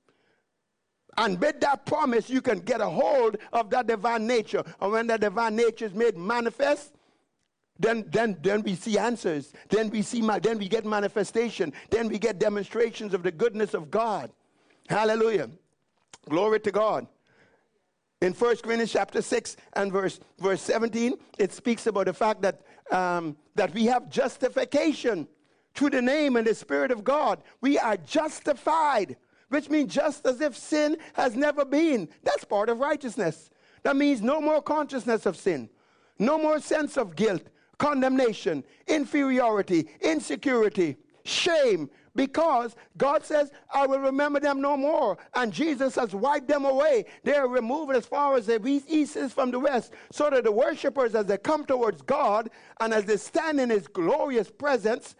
And 1.18 1.40
with 1.40 1.60
that 1.60 1.86
promise, 1.86 2.28
you 2.28 2.42
can 2.42 2.58
get 2.58 2.80
a 2.80 2.88
hold 2.88 3.36
of 3.52 3.70
that 3.70 3.86
divine 3.86 4.26
nature. 4.26 4.62
And 4.80 4.92
when 4.92 5.06
that 5.06 5.20
divine 5.20 5.56
nature 5.56 5.86
is 5.86 5.94
made 5.94 6.16
manifest, 6.16 6.92
then, 7.78 8.04
then, 8.08 8.36
then 8.42 8.62
we 8.62 8.74
see 8.74 8.98
answers. 8.98 9.52
Then 9.68 9.90
we 9.90 10.02
see, 10.02 10.20
then 10.42 10.58
we 10.58 10.68
get 10.68 10.84
manifestation. 10.84 11.72
Then 11.90 12.08
we 12.08 12.18
get 12.18 12.38
demonstrations 12.38 13.14
of 13.14 13.22
the 13.22 13.32
goodness 13.32 13.74
of 13.74 13.90
God. 13.90 14.30
Hallelujah. 14.88 15.50
Glory 16.28 16.60
to 16.60 16.72
God. 16.72 17.06
In 18.22 18.32
1 18.32 18.56
Corinthians 18.58 18.92
chapter 18.92 19.20
6 19.20 19.56
and 19.74 19.92
verse, 19.92 20.20
verse 20.38 20.62
17, 20.62 21.14
it 21.38 21.52
speaks 21.52 21.86
about 21.86 22.06
the 22.06 22.14
fact 22.14 22.42
that, 22.42 22.62
um, 22.90 23.36
that 23.54 23.74
we 23.74 23.84
have 23.86 24.08
justification 24.08 25.28
through 25.74 25.90
the 25.90 26.00
name 26.00 26.36
and 26.36 26.46
the 26.46 26.54
Spirit 26.54 26.90
of 26.90 27.04
God. 27.04 27.42
We 27.60 27.78
are 27.78 27.98
justified, 27.98 29.16
which 29.48 29.70
means 29.70 29.94
just 29.94 30.26
as 30.26 30.40
if 30.40 30.56
sin 30.56 30.96
has 31.14 31.36
never 31.36 31.64
been. 31.64 32.08
That's 32.22 32.44
part 32.44 32.68
of 32.68 32.78
righteousness. 32.78 33.50
That 33.82 33.96
means 33.96 34.22
no 34.22 34.40
more 34.40 34.60
consciousness 34.62 35.26
of 35.26 35.36
sin, 35.36 35.68
no 36.18 36.38
more 36.38 36.60
sense 36.60 36.96
of 36.96 37.14
guilt, 37.14 37.42
condemnation, 37.78 38.64
inferiority, 38.88 39.88
insecurity, 40.00 40.96
shame, 41.24 41.90
because 42.16 42.74
God 42.96 43.24
says, 43.24 43.52
I 43.72 43.86
will 43.86 44.00
remember 44.00 44.40
them 44.40 44.60
no 44.60 44.76
more. 44.76 45.18
And 45.34 45.52
Jesus 45.52 45.94
has 45.96 46.14
wiped 46.14 46.48
them 46.48 46.64
away. 46.64 47.04
They 47.22 47.34
are 47.34 47.46
removed 47.46 47.94
as 47.94 48.06
far 48.06 48.36
as 48.36 48.46
the 48.46 48.82
east 48.88 49.16
is 49.16 49.32
from 49.32 49.50
the 49.50 49.60
west. 49.60 49.92
So 50.10 50.30
that 50.30 50.44
the 50.44 50.50
worshippers, 50.52 51.14
as 51.14 51.26
they 51.26 51.36
come 51.36 51.66
towards 51.66 52.02
God 52.02 52.50
and 52.80 52.94
as 52.94 53.04
they 53.04 53.18
stand 53.18 53.60
in 53.60 53.70
his 53.70 53.86
glorious 53.86 54.50
presence, 54.50 55.14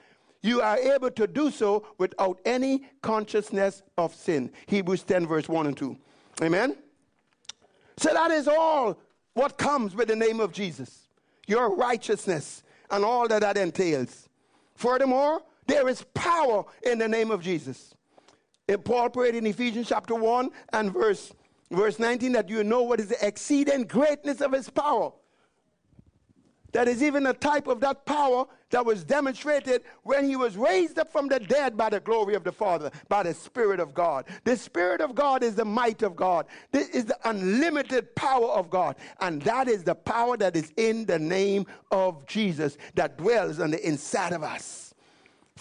you 0.46 0.60
are 0.60 0.78
able 0.78 1.10
to 1.10 1.26
do 1.26 1.50
so 1.50 1.86
without 1.98 2.40
any 2.44 2.86
consciousness 3.02 3.82
of 3.98 4.14
sin. 4.14 4.50
Hebrews 4.66 5.02
10, 5.02 5.26
verse 5.26 5.48
1 5.48 5.66
and 5.66 5.76
2. 5.76 5.96
Amen? 6.42 6.76
So 7.98 8.12
that 8.12 8.30
is 8.30 8.46
all 8.46 8.98
what 9.34 9.58
comes 9.58 9.94
with 9.94 10.08
the 10.08 10.16
name 10.16 10.40
of 10.40 10.52
Jesus 10.52 11.06
your 11.46 11.74
righteousness 11.74 12.62
and 12.90 13.04
all 13.04 13.28
that 13.28 13.40
that 13.42 13.56
entails. 13.56 14.28
Furthermore, 14.74 15.42
there 15.66 15.88
is 15.88 16.04
power 16.14 16.64
in 16.82 16.98
the 16.98 17.08
name 17.08 17.30
of 17.30 17.42
Jesus. 17.42 17.94
Prayed 18.66 19.34
in 19.34 19.46
Ephesians 19.46 19.88
chapter 19.88 20.14
1 20.14 20.50
and 20.72 20.92
verse, 20.92 21.32
verse 21.70 21.98
19 21.98 22.32
that 22.32 22.48
you 22.48 22.64
know 22.64 22.82
what 22.82 23.00
is 23.00 23.08
the 23.08 23.26
exceeding 23.26 23.84
greatness 23.84 24.40
of 24.40 24.52
his 24.52 24.68
power. 24.68 25.12
That 26.76 26.88
is 26.88 27.02
even 27.02 27.24
a 27.24 27.32
type 27.32 27.68
of 27.68 27.80
that 27.80 28.04
power 28.04 28.44
that 28.68 28.84
was 28.84 29.02
demonstrated 29.02 29.80
when 30.02 30.28
he 30.28 30.36
was 30.36 30.58
raised 30.58 30.98
up 30.98 31.10
from 31.10 31.26
the 31.26 31.40
dead 31.40 31.74
by 31.74 31.88
the 31.88 32.00
glory 32.00 32.34
of 32.34 32.44
the 32.44 32.52
Father, 32.52 32.90
by 33.08 33.22
the 33.22 33.32
Spirit 33.32 33.80
of 33.80 33.94
God. 33.94 34.26
The 34.44 34.58
Spirit 34.58 35.00
of 35.00 35.14
God 35.14 35.42
is 35.42 35.54
the 35.54 35.64
might 35.64 36.02
of 36.02 36.14
God, 36.14 36.44
this 36.72 36.90
is 36.90 37.06
the 37.06 37.16
unlimited 37.24 38.14
power 38.14 38.48
of 38.48 38.68
God. 38.68 38.96
And 39.22 39.40
that 39.40 39.68
is 39.68 39.84
the 39.84 39.94
power 39.94 40.36
that 40.36 40.54
is 40.54 40.70
in 40.76 41.06
the 41.06 41.18
name 41.18 41.64
of 41.92 42.26
Jesus 42.26 42.76
that 42.94 43.16
dwells 43.16 43.58
on 43.58 43.70
the 43.70 43.88
inside 43.88 44.34
of 44.34 44.42
us. 44.42 44.92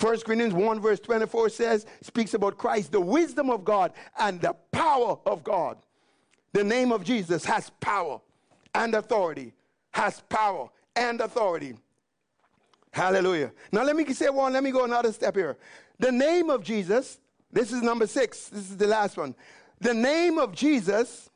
1 0.01 0.19
Corinthians 0.19 0.53
1 0.53 0.81
verse 0.81 0.99
24 0.99 1.47
says, 1.47 1.85
speaks 2.01 2.33
about 2.33 2.57
Christ, 2.57 2.91
the 2.91 2.99
wisdom 2.99 3.49
of 3.49 3.63
God 3.63 3.93
and 4.19 4.41
the 4.41 4.53
power 4.73 5.17
of 5.25 5.45
God. 5.45 5.77
The 6.51 6.65
name 6.65 6.91
of 6.91 7.05
Jesus 7.05 7.45
has 7.45 7.69
power 7.79 8.19
and 8.73 8.93
authority, 8.93 9.53
has 9.91 10.19
power 10.27 10.71
and 10.95 11.21
authority. 11.21 11.75
Hallelujah. 12.91 13.51
Now 13.71 13.83
let 13.83 13.95
me 13.95 14.05
say 14.13 14.29
one, 14.29 14.53
let 14.53 14.63
me 14.63 14.71
go 14.71 14.85
another 14.85 15.11
step 15.11 15.35
here. 15.35 15.57
The 15.99 16.11
name 16.11 16.49
of 16.49 16.63
Jesus, 16.63 17.19
this 17.51 17.71
is 17.71 17.81
number 17.81 18.07
six, 18.07 18.47
this 18.49 18.69
is 18.69 18.77
the 18.77 18.87
last 18.87 19.17
one. 19.17 19.35
The 19.81 19.93
name 19.93 20.37
of 20.37 20.53
Jesus 20.53 21.29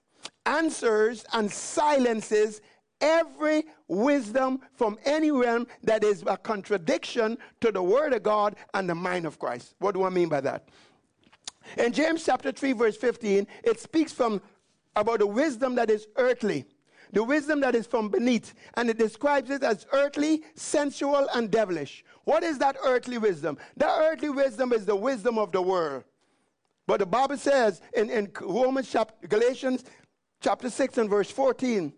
answers 0.46 1.26
and 1.34 1.52
silences 1.52 2.62
every 3.02 3.64
wisdom 3.88 4.62
from 4.74 4.98
any 5.06 5.32
realm 5.32 5.68
that 5.84 6.04
is 6.04 6.24
a 6.28 6.38
contradiction 6.38 7.38
to 7.62 7.72
the 7.72 7.82
word 7.82 8.14
of 8.14 8.24
God 8.24 8.56
and 8.74 8.90
the 8.90 8.96
mind 8.96 9.26
of 9.26 9.40
Christ. 9.40 9.76
What 9.80 9.94
do 9.94 10.04
I 10.04 10.10
mean 10.10 10.30
by 10.30 10.42
that? 10.42 10.70
In 11.78 11.94
James 11.94 12.26
chapter 12.26 12.52
3 12.52 12.74
verse 12.74 12.98
15, 12.98 13.48
it 13.64 13.80
speaks 13.80 14.12
from 14.12 14.42
about 14.96 15.20
the 15.20 15.28
wisdom 15.28 15.76
that 15.76 15.90
is 15.90 16.08
earthly, 16.16 16.66
the 17.12 17.24
wisdom 17.24 17.60
that 17.62 17.76
is 17.76 17.88
from 17.88 18.10
beneath, 18.10 18.54
and 18.76 18.90
it 18.90 18.98
describes 18.98 19.50
it 19.50 19.64
as 19.64 19.86
earthly, 19.92 20.44
sensual 20.56 21.28
and 21.34 21.50
devilish. 21.50 22.04
What 22.24 22.44
is 22.44 22.60
that 22.60 22.78
earthly 22.84 23.18
wisdom? 23.18 23.58
That 23.78 23.98
earthly 24.00 24.30
wisdom 24.30 24.74
is 24.74 24.86
the 24.86 24.96
wisdom 24.96 25.38
of 25.38 25.52
the 25.52 25.62
world. 25.62 26.04
But 26.86 27.00
the 27.00 27.06
Bible 27.06 27.38
says 27.38 27.82
in, 27.96 28.10
in 28.10 28.32
Romans 28.42 28.90
chapter 28.92 29.28
Galatians 29.28 29.84
chapter 30.42 30.70
6 30.70 30.98
and 30.98 31.10
verse 31.10 31.30
14, 31.30 31.94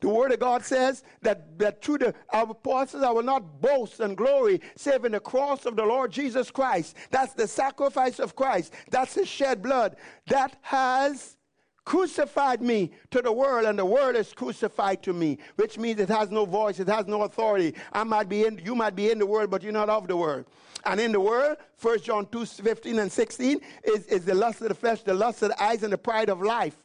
the 0.00 0.08
word 0.08 0.32
of 0.32 0.40
God 0.40 0.64
says 0.64 1.04
that, 1.20 1.56
that 1.60 1.80
through 1.80 1.98
the 1.98 2.14
our 2.32 2.50
apostles 2.50 3.04
I 3.04 3.10
will 3.10 3.22
not 3.22 3.60
boast 3.60 4.00
and 4.00 4.16
glory 4.16 4.60
save 4.74 5.04
in 5.04 5.12
the 5.12 5.20
cross 5.20 5.64
of 5.64 5.76
the 5.76 5.84
Lord 5.84 6.10
Jesus 6.10 6.50
Christ. 6.50 6.96
That's 7.10 7.34
the 7.34 7.46
sacrifice 7.46 8.18
of 8.18 8.34
Christ. 8.34 8.74
That's 8.90 9.14
his 9.14 9.28
shed 9.28 9.62
blood. 9.62 9.94
That 10.26 10.56
has 10.62 11.36
crucified 11.84 12.62
me 12.62 12.90
to 13.10 13.20
the 13.20 13.32
world 13.32 13.66
and 13.66 13.78
the 13.78 13.84
world 13.84 14.14
is 14.14 14.32
crucified 14.32 15.02
to 15.02 15.12
me 15.12 15.38
which 15.56 15.78
means 15.78 15.98
it 16.00 16.08
has 16.08 16.30
no 16.30 16.44
voice 16.44 16.78
it 16.78 16.88
has 16.88 17.06
no 17.06 17.22
authority 17.22 17.74
i 17.92 18.04
might 18.04 18.28
be 18.28 18.46
in 18.46 18.60
you 18.64 18.74
might 18.74 18.94
be 18.94 19.10
in 19.10 19.18
the 19.18 19.26
world 19.26 19.50
but 19.50 19.62
you're 19.62 19.72
not 19.72 19.88
of 19.88 20.06
the 20.06 20.16
world 20.16 20.44
and 20.86 21.00
in 21.00 21.10
the 21.10 21.20
world 21.20 21.56
1 21.80 22.00
john 22.00 22.26
2 22.30 22.46
15 22.46 23.00
and 23.00 23.10
16 23.10 23.60
is, 23.84 24.06
is 24.06 24.24
the 24.24 24.34
lust 24.34 24.60
of 24.60 24.68
the 24.68 24.74
flesh 24.74 25.02
the 25.02 25.12
lust 25.12 25.42
of 25.42 25.48
the 25.48 25.62
eyes 25.62 25.82
and 25.82 25.92
the 25.92 25.98
pride 25.98 26.28
of 26.28 26.40
life 26.40 26.76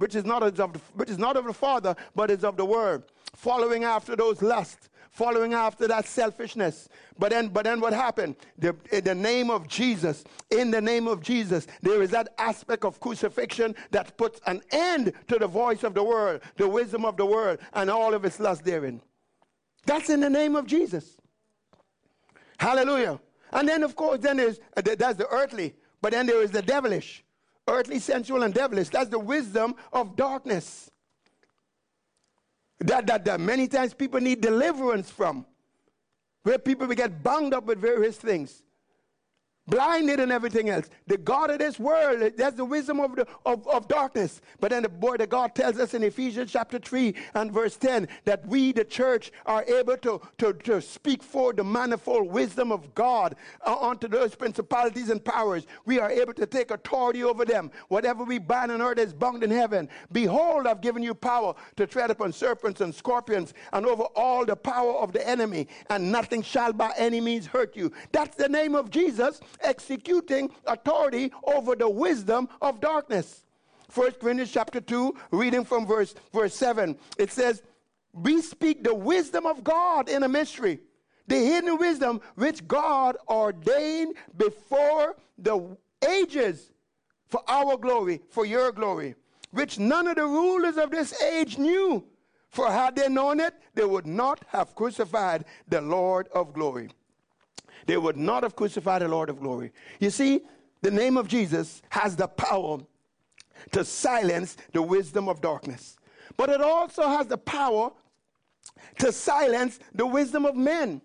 which 0.00 0.14
is 0.14 0.24
not 0.24 0.42
of 0.42 0.56
the, 0.56 0.66
which 0.94 1.10
is 1.10 1.18
not 1.18 1.36
of 1.36 1.44
the 1.44 1.52
Father, 1.52 1.94
but 2.16 2.30
is 2.30 2.42
of 2.42 2.56
the 2.56 2.64
world. 2.64 3.02
Following 3.36 3.84
after 3.84 4.16
those 4.16 4.40
lusts, 4.40 4.88
following 5.10 5.54
after 5.54 5.86
that 5.88 6.06
selfishness. 6.06 6.88
But 7.18 7.30
then, 7.30 7.48
but 7.48 7.64
then 7.64 7.80
what 7.80 7.92
happened? 7.92 8.36
The, 8.58 8.74
in 8.92 9.04
the 9.04 9.14
name 9.14 9.50
of 9.50 9.68
Jesus, 9.68 10.24
in 10.50 10.70
the 10.70 10.80
name 10.80 11.06
of 11.06 11.20
Jesus, 11.20 11.66
there 11.82 12.02
is 12.02 12.10
that 12.10 12.28
aspect 12.38 12.84
of 12.84 13.00
crucifixion 13.00 13.74
that 13.90 14.16
puts 14.16 14.40
an 14.46 14.62
end 14.70 15.12
to 15.28 15.38
the 15.38 15.46
voice 15.46 15.82
of 15.82 15.94
the 15.94 16.04
world, 16.04 16.40
the 16.56 16.68
wisdom 16.68 17.04
of 17.04 17.16
the 17.16 17.26
world, 17.26 17.58
and 17.74 17.90
all 17.90 18.14
of 18.14 18.24
its 18.24 18.40
lust 18.40 18.64
therein. 18.64 19.00
That's 19.86 20.10
in 20.10 20.20
the 20.20 20.30
name 20.30 20.56
of 20.56 20.66
Jesus. 20.66 21.16
Hallelujah. 22.58 23.20
And 23.52 23.68
then, 23.68 23.82
of 23.82 23.96
course, 23.96 24.20
then 24.20 24.36
there's 24.36 24.60
uh, 24.76 24.82
that's 24.82 25.16
the 25.16 25.26
earthly, 25.28 25.74
but 26.00 26.12
then 26.12 26.26
there 26.26 26.42
is 26.42 26.50
the 26.50 26.62
devilish 26.62 27.24
earthly, 27.70 27.98
sensual, 27.98 28.42
and 28.42 28.52
devilish. 28.52 28.88
That's 28.88 29.10
the 29.10 29.18
wisdom 29.18 29.74
of 29.92 30.16
darkness. 30.16 30.89
That, 32.80 33.06
that, 33.06 33.24
that 33.26 33.40
many 33.40 33.68
times 33.68 33.94
people 33.94 34.20
need 34.20 34.40
deliverance 34.40 35.10
from, 35.10 35.46
where 36.42 36.58
people 36.58 36.86
get 36.88 37.22
bound 37.22 37.52
up 37.54 37.66
with 37.66 37.78
various 37.78 38.16
things 38.16 38.62
blinded 39.70 40.20
and 40.20 40.32
everything 40.32 40.68
else. 40.68 40.90
The 41.06 41.16
God 41.16 41.50
of 41.50 41.58
this 41.58 41.78
world, 41.78 42.32
that's 42.36 42.56
the 42.56 42.64
wisdom 42.64 43.00
of, 43.00 43.16
the, 43.16 43.26
of, 43.46 43.66
of 43.68 43.88
darkness. 43.88 44.40
But 44.58 44.70
then 44.70 44.82
the 44.82 44.88
word 44.88 45.20
of 45.20 45.30
God 45.30 45.54
tells 45.54 45.78
us 45.78 45.94
in 45.94 46.02
Ephesians 46.02 46.52
chapter 46.52 46.78
3 46.78 47.14
and 47.34 47.52
verse 47.52 47.76
10 47.76 48.08
that 48.24 48.46
we, 48.46 48.72
the 48.72 48.84
church, 48.84 49.32
are 49.46 49.64
able 49.64 49.96
to, 49.98 50.20
to, 50.38 50.52
to 50.52 50.82
speak 50.82 51.22
for 51.22 51.52
the 51.52 51.64
manifold 51.64 52.30
wisdom 52.30 52.72
of 52.72 52.94
God 52.94 53.36
uh, 53.66 53.74
onto 53.74 54.08
those 54.08 54.34
principalities 54.34 55.08
and 55.08 55.24
powers. 55.24 55.66
We 55.86 55.98
are 56.00 56.10
able 56.10 56.34
to 56.34 56.46
take 56.46 56.70
authority 56.70 57.22
over 57.22 57.44
them. 57.44 57.70
Whatever 57.88 58.24
we 58.24 58.38
bind 58.38 58.72
on 58.72 58.82
earth 58.82 58.98
is 58.98 59.12
bound 59.12 59.44
in 59.44 59.50
heaven. 59.50 59.88
Behold, 60.10 60.66
I've 60.66 60.80
given 60.80 61.02
you 61.02 61.14
power 61.14 61.54
to 61.76 61.86
tread 61.86 62.10
upon 62.10 62.32
serpents 62.32 62.80
and 62.80 62.94
scorpions 62.94 63.54
and 63.72 63.86
over 63.86 64.04
all 64.16 64.44
the 64.44 64.56
power 64.56 64.94
of 64.94 65.12
the 65.12 65.26
enemy, 65.26 65.68
and 65.88 66.10
nothing 66.10 66.42
shall 66.42 66.72
by 66.72 66.92
any 66.96 67.20
means 67.20 67.46
hurt 67.46 67.76
you. 67.76 67.92
That's 68.10 68.36
the 68.36 68.48
name 68.48 68.74
of 68.74 68.90
Jesus 68.90 69.40
executing 69.62 70.50
authority 70.66 71.32
over 71.44 71.74
the 71.74 71.88
wisdom 71.88 72.48
of 72.60 72.80
darkness. 72.80 73.44
First 73.88 74.20
Corinthians 74.20 74.52
chapter 74.52 74.80
2, 74.80 75.14
reading 75.32 75.64
from 75.64 75.86
verse, 75.86 76.14
verse 76.32 76.54
7, 76.54 76.96
it 77.18 77.32
says, 77.32 77.62
We 78.12 78.40
speak 78.40 78.84
the 78.84 78.94
wisdom 78.94 79.46
of 79.46 79.64
God 79.64 80.08
in 80.08 80.22
a 80.22 80.28
mystery, 80.28 80.78
the 81.26 81.36
hidden 81.36 81.76
wisdom 81.76 82.20
which 82.36 82.66
God 82.68 83.16
ordained 83.28 84.14
before 84.36 85.16
the 85.38 85.76
ages 86.08 86.70
for 87.26 87.42
our 87.48 87.76
glory, 87.76 88.20
for 88.30 88.46
your 88.46 88.70
glory, 88.72 89.16
which 89.50 89.78
none 89.78 90.06
of 90.06 90.16
the 90.16 90.26
rulers 90.26 90.76
of 90.76 90.90
this 90.90 91.20
age 91.22 91.58
knew. 91.58 92.04
For 92.48 92.70
had 92.70 92.96
they 92.96 93.08
known 93.08 93.38
it, 93.38 93.54
they 93.74 93.84
would 93.84 94.06
not 94.06 94.44
have 94.48 94.74
crucified 94.74 95.44
the 95.68 95.80
Lord 95.80 96.28
of 96.34 96.52
glory 96.52 96.90
they 97.90 97.96
would 97.96 98.16
not 98.16 98.44
have 98.44 98.54
crucified 98.54 99.02
the 99.02 99.08
Lord 99.08 99.28
of 99.28 99.40
glory. 99.40 99.72
You 99.98 100.10
see, 100.10 100.42
the 100.80 100.92
name 100.92 101.16
of 101.16 101.26
Jesus 101.26 101.82
has 101.88 102.14
the 102.14 102.28
power 102.28 102.78
to 103.72 103.84
silence 103.84 104.56
the 104.72 104.80
wisdom 104.80 105.28
of 105.28 105.40
darkness, 105.40 105.96
but 106.36 106.50
it 106.50 106.60
also 106.60 107.08
has 107.08 107.26
the 107.26 107.36
power 107.36 107.90
to 109.00 109.10
silence 109.10 109.80
the 109.92 110.06
wisdom 110.06 110.46
of 110.46 110.54
men. 110.54 111.02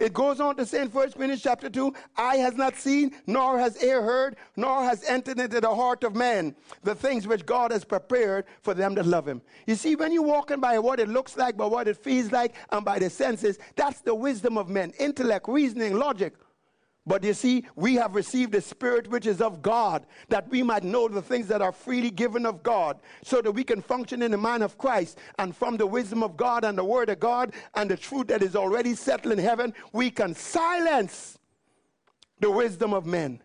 It 0.00 0.14
goes 0.14 0.40
on 0.40 0.56
to 0.56 0.64
say 0.64 0.80
in 0.80 0.88
1 0.88 1.12
Corinthians 1.12 1.42
chapter 1.42 1.68
2, 1.68 1.92
eye 2.16 2.36
has 2.36 2.54
not 2.54 2.74
seen, 2.74 3.14
nor 3.26 3.58
has 3.58 3.80
ear 3.84 4.02
heard, 4.02 4.36
nor 4.56 4.82
has 4.82 5.04
entered 5.04 5.38
into 5.38 5.60
the 5.60 5.72
heart 5.72 6.04
of 6.04 6.16
man 6.16 6.56
the 6.82 6.94
things 6.94 7.26
which 7.26 7.44
God 7.44 7.70
has 7.70 7.84
prepared 7.84 8.46
for 8.62 8.72
them 8.72 8.94
that 8.94 9.04
love 9.04 9.28
him. 9.28 9.42
You 9.66 9.74
see, 9.74 9.96
when 9.96 10.10
you're 10.10 10.22
walking 10.22 10.58
by 10.58 10.78
what 10.78 11.00
it 11.00 11.08
looks 11.10 11.36
like, 11.36 11.58
by 11.58 11.66
what 11.66 11.86
it 11.86 11.98
feels 11.98 12.32
like, 12.32 12.54
and 12.72 12.82
by 12.82 12.98
the 12.98 13.10
senses, 13.10 13.58
that's 13.76 14.00
the 14.00 14.14
wisdom 14.14 14.56
of 14.56 14.70
men. 14.70 14.94
Intellect, 14.98 15.46
reasoning, 15.46 15.94
logic. 15.94 16.32
But 17.10 17.24
you 17.24 17.34
see, 17.34 17.64
we 17.74 17.96
have 17.96 18.14
received 18.14 18.52
the 18.52 18.60
Spirit 18.60 19.10
which 19.10 19.26
is 19.26 19.40
of 19.40 19.62
God, 19.62 20.06
that 20.28 20.48
we 20.48 20.62
might 20.62 20.84
know 20.84 21.08
the 21.08 21.20
things 21.20 21.48
that 21.48 21.60
are 21.60 21.72
freely 21.72 22.12
given 22.12 22.46
of 22.46 22.62
God, 22.62 23.00
so 23.24 23.42
that 23.42 23.50
we 23.50 23.64
can 23.64 23.82
function 23.82 24.22
in 24.22 24.30
the 24.30 24.36
mind 24.36 24.62
of 24.62 24.78
Christ. 24.78 25.18
And 25.36 25.56
from 25.56 25.76
the 25.76 25.88
wisdom 25.88 26.22
of 26.22 26.36
God 26.36 26.62
and 26.62 26.78
the 26.78 26.84
Word 26.84 27.08
of 27.08 27.18
God 27.18 27.52
and 27.74 27.90
the 27.90 27.96
truth 27.96 28.28
that 28.28 28.44
is 28.44 28.54
already 28.54 28.94
settled 28.94 29.32
in 29.32 29.40
heaven, 29.40 29.74
we 29.92 30.12
can 30.12 30.36
silence 30.36 31.36
the 32.38 32.48
wisdom 32.48 32.94
of 32.94 33.06
men 33.06 33.40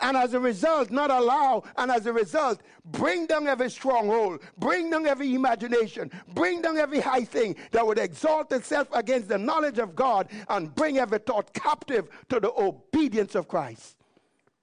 and 0.00 0.16
as 0.16 0.34
a 0.34 0.40
result, 0.40 0.90
not 0.90 1.10
allow, 1.10 1.64
and 1.76 1.90
as 1.90 2.06
a 2.06 2.12
result, 2.12 2.60
bring 2.84 3.26
down 3.26 3.46
every 3.46 3.70
stronghold, 3.70 4.40
bring 4.58 4.90
down 4.90 5.06
every 5.06 5.34
imagination, 5.34 6.10
bring 6.34 6.62
down 6.62 6.76
every 6.76 7.00
high 7.00 7.24
thing 7.24 7.56
that 7.72 7.86
would 7.86 7.98
exalt 7.98 8.52
itself 8.52 8.88
against 8.92 9.28
the 9.28 9.38
knowledge 9.38 9.78
of 9.78 9.94
God, 9.94 10.28
and 10.48 10.74
bring 10.74 10.98
every 10.98 11.18
thought 11.18 11.52
captive 11.52 12.08
to 12.28 12.40
the 12.40 12.52
obedience 12.52 13.34
of 13.34 13.48
Christ. 13.48 13.96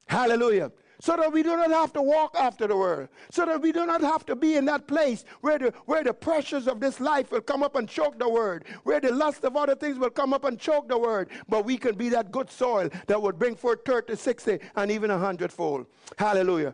Hallelujah 0.07 0.71
so 0.99 1.15
that 1.15 1.31
we 1.31 1.43
do 1.43 1.55
not 1.55 1.71
have 1.71 1.93
to 1.93 2.01
walk 2.01 2.35
after 2.39 2.67
the 2.67 2.75
world, 2.75 3.09
so 3.29 3.45
that 3.45 3.61
we 3.61 3.71
do 3.71 3.85
not 3.85 4.01
have 4.01 4.25
to 4.25 4.35
be 4.35 4.55
in 4.55 4.65
that 4.65 4.87
place 4.87 5.25
where 5.41 5.59
the, 5.59 5.73
where 5.85 6.03
the 6.03 6.13
pressures 6.13 6.67
of 6.67 6.79
this 6.79 6.99
life 6.99 7.31
will 7.31 7.41
come 7.41 7.63
up 7.63 7.75
and 7.75 7.87
choke 7.87 8.17
the 8.19 8.29
word, 8.29 8.65
where 8.83 8.99
the 8.99 9.11
lust 9.11 9.43
of 9.43 9.55
other 9.55 9.75
things 9.75 9.97
will 9.97 10.09
come 10.09 10.33
up 10.33 10.43
and 10.45 10.59
choke 10.59 10.87
the 10.87 10.97
word, 10.97 11.29
but 11.49 11.65
we 11.65 11.77
can 11.77 11.95
be 11.95 12.09
that 12.09 12.31
good 12.31 12.49
soil 12.49 12.89
that 13.07 13.21
would 13.21 13.37
bring 13.37 13.55
forth 13.55 13.79
30, 13.85 14.15
60, 14.15 14.59
and 14.75 14.91
even 14.91 15.11
a 15.11 15.17
hundredfold. 15.17 15.85
Hallelujah. 16.17 16.73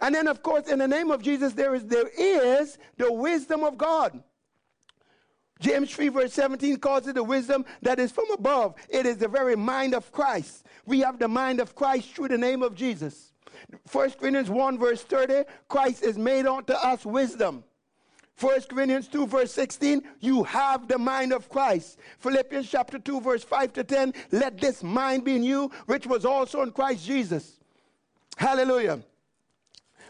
And 0.00 0.14
then, 0.14 0.26
of 0.26 0.42
course, 0.42 0.68
in 0.68 0.78
the 0.78 0.88
name 0.88 1.10
of 1.10 1.22
Jesus, 1.22 1.52
there 1.52 1.74
is, 1.74 1.84
there 1.84 2.08
is 2.08 2.78
the 2.96 3.12
wisdom 3.12 3.62
of 3.62 3.78
God. 3.78 4.22
James 5.60 5.94
3, 5.94 6.08
verse 6.08 6.32
17 6.32 6.78
calls 6.78 7.06
it 7.06 7.14
the 7.14 7.22
wisdom 7.22 7.64
that 7.82 8.00
is 8.00 8.10
from 8.10 8.28
above. 8.32 8.74
It 8.88 9.06
is 9.06 9.18
the 9.18 9.28
very 9.28 9.54
mind 9.54 9.94
of 9.94 10.10
Christ. 10.10 10.66
We 10.86 11.00
have 11.00 11.20
the 11.20 11.28
mind 11.28 11.60
of 11.60 11.76
Christ 11.76 12.10
through 12.10 12.28
the 12.28 12.38
name 12.38 12.64
of 12.64 12.74
Jesus. 12.74 13.31
1 13.90 14.10
Corinthians 14.12 14.50
1, 14.50 14.78
verse 14.78 15.02
30, 15.02 15.44
Christ 15.68 16.02
is 16.02 16.18
made 16.18 16.46
unto 16.46 16.72
us 16.72 17.04
wisdom. 17.04 17.64
1 18.38 18.62
Corinthians 18.62 19.08
2, 19.08 19.26
verse 19.26 19.52
16, 19.52 20.02
you 20.20 20.42
have 20.42 20.88
the 20.88 20.98
mind 20.98 21.32
of 21.32 21.48
Christ. 21.48 21.98
Philippians 22.18 22.68
chapter 22.68 22.98
2, 22.98 23.20
verse 23.20 23.44
5 23.44 23.72
to 23.74 23.84
10, 23.84 24.14
let 24.32 24.58
this 24.58 24.82
mind 24.82 25.24
be 25.24 25.36
in 25.36 25.42
you, 25.42 25.70
which 25.86 26.06
was 26.06 26.24
also 26.24 26.62
in 26.62 26.72
Christ 26.72 27.06
Jesus. 27.06 27.60
Hallelujah. 28.36 29.00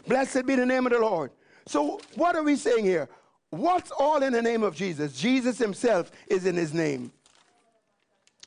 Blessed 0.07 0.45
be 0.45 0.55
the 0.55 0.65
name 0.65 0.85
of 0.85 0.93
the 0.93 0.99
Lord. 0.99 1.31
So, 1.67 2.01
what 2.15 2.35
are 2.35 2.43
we 2.43 2.55
saying 2.55 2.85
here? 2.85 3.07
What's 3.49 3.91
all 3.91 4.23
in 4.23 4.33
the 4.33 4.41
name 4.41 4.63
of 4.63 4.75
Jesus? 4.75 5.13
Jesus 5.13 5.59
himself 5.59 6.11
is 6.27 6.45
in 6.45 6.55
his 6.55 6.73
name. 6.73 7.11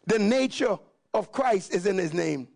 The 0.06 0.18
nature 0.18 0.78
of 1.14 1.32
Christ 1.32 1.72
is 1.72 1.86
in 1.86 1.96
his 1.96 2.12
name. 2.12 2.48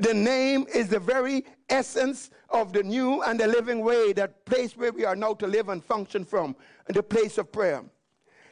The 0.00 0.14
name 0.14 0.66
is 0.74 0.88
the 0.88 0.98
very 0.98 1.44
essence 1.68 2.30
of 2.48 2.72
the 2.72 2.82
new 2.82 3.22
and 3.22 3.38
the 3.38 3.46
living 3.46 3.80
way, 3.80 4.14
that 4.14 4.44
place 4.46 4.76
where 4.76 4.92
we 4.92 5.04
are 5.04 5.14
now 5.14 5.34
to 5.34 5.46
live 5.46 5.68
and 5.68 5.84
function 5.84 6.24
from, 6.24 6.56
the 6.88 7.02
place 7.02 7.36
of 7.36 7.52
prayer. 7.52 7.84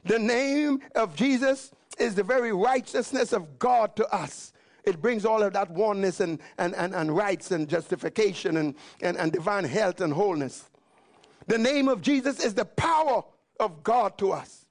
The 0.04 0.18
name 0.18 0.80
of 0.94 1.16
Jesus 1.16 1.70
is 1.98 2.14
the 2.14 2.22
very 2.22 2.52
righteousness 2.52 3.32
of 3.32 3.58
God 3.58 3.96
to 3.96 4.06
us. 4.14 4.52
It 4.84 5.00
brings 5.00 5.24
all 5.24 5.42
of 5.42 5.54
that 5.54 5.70
oneness 5.70 6.20
and, 6.20 6.38
and, 6.58 6.74
and, 6.74 6.94
and 6.94 7.16
rights 7.16 7.50
and 7.50 7.66
justification 7.66 8.58
and, 8.58 8.74
and, 9.00 9.16
and 9.16 9.32
divine 9.32 9.64
health 9.64 10.02
and 10.02 10.12
wholeness. 10.12 10.68
The 11.46 11.58
name 11.58 11.88
of 11.88 12.02
Jesus 12.02 12.44
is 12.44 12.52
the 12.52 12.66
power 12.66 13.24
of 13.58 13.82
God 13.82 14.18
to 14.18 14.32
us. 14.32 14.66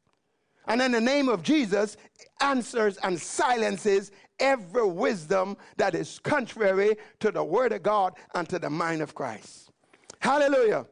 And 0.68 0.82
then 0.82 0.92
the 0.92 1.02
name 1.02 1.28
of 1.28 1.44
Jesus 1.44 1.98
answers 2.40 2.98
and 2.98 3.20
silences 3.20 4.12
every 4.40 4.86
wisdom 4.88 5.58
that 5.78 5.96
is 5.96 6.20
contrary 6.20 6.98
to 7.20 7.32
the 7.32 7.44
word 7.44 7.74
of 7.74 7.84
God 7.84 8.14
and 8.34 8.48
to 8.50 8.60
the 8.60 8.70
mind 8.70 9.02
of 9.02 9.16
Christ. 9.16 9.72
Hallelujah. 10.20 10.86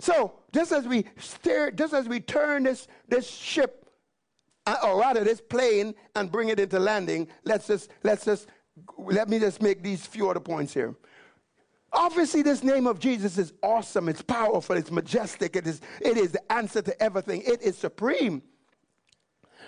So 0.00 0.34
just 0.52 0.72
as 0.72 0.86
we 0.86 1.04
steer, 1.18 1.70
just 1.70 1.92
as 1.92 2.08
we 2.08 2.20
turn 2.20 2.64
this, 2.64 2.88
this 3.08 3.28
ship, 3.28 3.90
uh, 4.66 4.76
or 4.82 4.98
rather 4.98 5.24
this 5.24 5.40
plane, 5.40 5.94
and 6.14 6.30
bring 6.30 6.48
it 6.48 6.58
into 6.58 6.78
landing, 6.78 7.28
let's 7.44 7.66
just 7.66 7.90
let's 8.02 8.24
just 8.24 8.46
let 8.98 9.28
me 9.28 9.38
just 9.38 9.60
make 9.62 9.82
these 9.82 10.06
few 10.06 10.30
other 10.30 10.40
points 10.40 10.72
here. 10.72 10.94
Obviously, 11.92 12.42
this 12.42 12.62
name 12.62 12.86
of 12.86 13.00
Jesus 13.00 13.36
is 13.36 13.52
awesome, 13.62 14.08
it's 14.08 14.22
powerful, 14.22 14.76
it's 14.76 14.92
majestic, 14.92 15.56
it 15.56 15.66
is, 15.66 15.80
it 16.00 16.16
is 16.16 16.30
the 16.30 16.52
answer 16.52 16.80
to 16.82 17.02
everything, 17.02 17.42
it 17.44 17.60
is 17.62 17.76
supreme. 17.76 18.42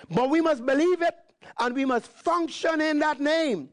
But 0.09 0.31
we 0.31 0.41
must 0.41 0.65
believe 0.65 1.03
it 1.03 1.15
and 1.59 1.75
we 1.75 1.85
must 1.85 2.07
function 2.07 2.81
in 2.81 2.99
that 3.01 3.21
name. 3.21 3.69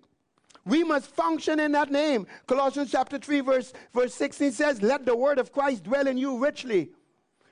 We 0.65 0.83
must 0.83 1.07
function 1.07 1.59
in 1.59 1.71
that 1.71 1.91
name. 1.91 2.27
Colossians 2.45 2.91
chapter 2.91 3.17
3, 3.17 3.39
verse, 3.41 3.73
verse 3.93 4.13
16 4.13 4.51
says, 4.51 4.81
Let 4.81 5.05
the 5.05 5.15
word 5.15 5.39
of 5.39 5.51
Christ 5.51 5.83
dwell 5.83 6.07
in 6.07 6.17
you 6.17 6.37
richly, 6.37 6.91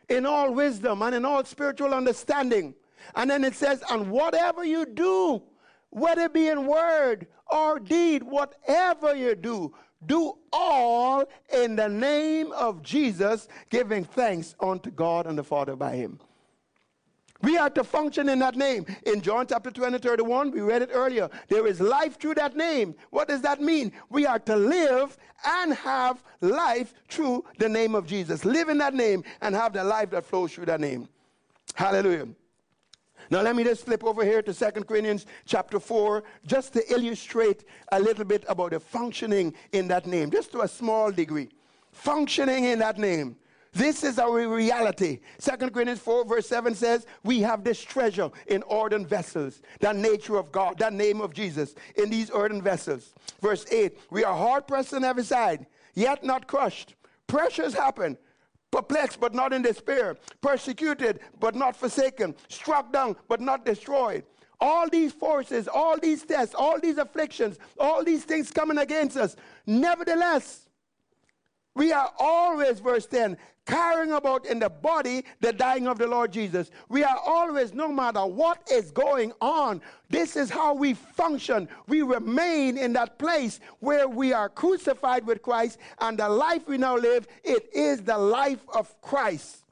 in 0.10 0.26
all 0.26 0.54
wisdom 0.54 1.02
and 1.02 1.16
in 1.16 1.26
all 1.26 1.44
spiritual 1.44 1.94
understanding. 1.94 2.76
And 3.16 3.30
then 3.30 3.44
it 3.44 3.56
says, 3.56 3.84
And 3.90 4.12
whatever 4.12 4.64
you 4.64 4.86
do, 4.86 5.42
whether 5.90 6.24
it 6.24 6.34
be 6.34 6.50
in 6.50 6.68
word 6.68 7.28
or 7.48 7.80
deed, 7.80 8.24
whatever 8.24 9.16
you 9.16 9.36
do, 9.36 9.74
do 10.06 10.38
all 10.54 11.24
in 11.52 11.76
the 11.76 11.90
name 11.90 12.52
of 12.52 12.84
Jesus, 12.84 13.48
giving 13.70 14.04
thanks 14.04 14.54
unto 14.60 14.92
God 14.92 15.26
and 15.26 15.38
the 15.38 15.44
Father 15.44 15.76
by 15.76 15.96
him. 15.96 16.20
We 17.42 17.58
are 17.58 17.70
to 17.72 17.84
function 17.84 18.30
in 18.30 18.40
that 18.40 18.56
name. 18.56 18.86
In 19.06 19.22
John 19.22 19.46
chapter 19.48 19.70
20, 19.70 20.00
31, 20.00 20.52
we 20.52 20.62
read 20.62 20.82
it 20.82 20.90
earlier. 20.92 21.30
There 21.50 21.68
is 21.68 21.80
life 21.80 22.20
through 22.20 22.36
that 22.36 22.56
name. 22.56 22.96
What 23.12 23.28
does 23.28 23.42
that 23.42 23.62
mean? 23.62 23.92
We 24.10 24.26
are 24.26 24.40
to 24.40 24.56
live 24.56 25.18
and 25.46 25.74
have 25.74 26.24
life 26.42 26.94
through 27.10 27.46
the 27.60 27.70
name 27.70 27.94
of 27.96 28.08
Jesus. 28.08 28.44
Live 28.44 28.70
in 28.70 28.78
that 28.80 28.94
name 28.94 29.24
and 29.42 29.54
have 29.54 29.74
the 29.74 29.84
life 29.84 30.10
that 30.12 30.26
flows 30.26 30.54
through 30.54 30.66
that 30.66 30.82
name. 30.82 31.08
Hallelujah. 31.76 32.28
Now 33.30 33.42
let 33.42 33.56
me 33.56 33.64
just 33.64 33.86
flip 33.86 34.04
over 34.04 34.24
here 34.24 34.42
to 34.42 34.54
2 34.54 34.84
Corinthians 34.84 35.26
chapter 35.46 35.80
4, 35.80 36.24
just 36.46 36.74
to 36.74 36.92
illustrate 36.92 37.66
a 37.92 38.00
little 38.00 38.26
bit 38.26 38.46
about 38.48 38.72
the 38.72 38.80
functioning 38.80 39.54
in 39.74 39.88
that 39.90 40.08
name, 40.08 40.32
just 40.32 40.52
to 40.54 40.62
a 40.62 40.68
small 40.68 41.12
degree. 41.12 41.50
Functioning 41.92 42.64
in 42.64 42.80
that 42.80 42.98
name. 42.98 43.36
This 43.78 44.04
is 44.04 44.18
our 44.18 44.48
reality. 44.48 45.20
Second 45.38 45.72
Corinthians 45.72 46.00
4, 46.00 46.26
verse 46.26 46.48
7 46.48 46.74
says, 46.74 47.06
We 47.24 47.42
have 47.42 47.64
this 47.64 47.80
treasure 47.80 48.32
in 48.48 48.64
earthen 48.72 49.06
vessels, 49.06 49.62
that 49.82 49.96
nature 49.96 50.38
of 50.38 50.52
God, 50.52 50.80
that 50.80 50.94
name 50.94 51.22
of 51.22 51.32
Jesus, 51.32 51.76
in 51.96 52.10
these 52.10 52.32
earthen 52.34 52.60
vessels. 52.60 53.14
Verse 53.40 53.68
8, 53.72 53.96
We 54.10 54.24
are 54.24 54.36
hard 54.36 54.66
pressed 54.66 54.96
on 54.96 55.04
every 55.04 55.24
side, 55.24 55.68
yet 55.94 56.24
not 56.24 56.48
crushed. 56.48 56.96
Pressures 57.28 57.76
happen, 57.76 58.18
perplexed 58.72 59.20
but 59.20 59.36
not 59.36 59.54
in 59.54 59.62
despair, 59.62 60.18
persecuted 60.42 61.20
but 61.40 61.54
not 61.54 61.76
forsaken, 61.76 62.34
struck 62.50 62.92
down 62.92 63.16
but 63.28 63.42
not 63.42 63.64
destroyed. 63.64 64.24
All 64.60 64.90
these 64.90 65.12
forces, 65.14 65.68
all 65.68 66.00
these 66.00 66.24
tests, 66.24 66.56
all 66.56 66.80
these 66.80 66.98
afflictions, 66.98 67.60
all 67.80 68.04
these 68.04 68.24
things 68.24 68.50
coming 68.50 68.80
against 68.80 69.18
us. 69.18 69.36
Nevertheless, 69.68 70.67
we 71.78 71.92
are 71.92 72.12
always, 72.20 72.80
verse 72.80 73.06
10, 73.06 73.38
carrying 73.68 74.14
about 74.14 74.46
in 74.46 74.60
the 74.60 74.70
body 74.70 75.24
the 75.42 75.54
dying 75.54 75.88
of 75.88 76.00
the 76.00 76.08
Lord 76.08 76.32
Jesus. 76.32 76.72
We 76.90 77.04
are 77.04 77.20
always, 77.26 77.74
no 77.74 77.92
matter 77.92 78.26
what 78.26 78.68
is 78.72 78.90
going 78.92 79.34
on, 79.42 79.82
this 80.10 80.36
is 80.36 80.50
how 80.50 80.74
we 80.74 80.94
function. 80.94 81.70
We 81.88 82.02
remain 82.02 82.78
in 82.78 82.94
that 82.94 83.20
place 83.20 83.60
where 83.80 84.08
we 84.08 84.34
are 84.34 84.50
crucified 84.50 85.26
with 85.26 85.42
Christ, 85.42 85.78
and 86.02 86.18
the 86.18 86.30
life 86.30 86.68
we 86.68 86.78
now 86.78 86.98
live, 86.98 87.28
it 87.44 87.70
is 87.74 88.02
the 88.02 88.18
life 88.18 88.66
of 88.74 89.00
Christ. 89.02 89.64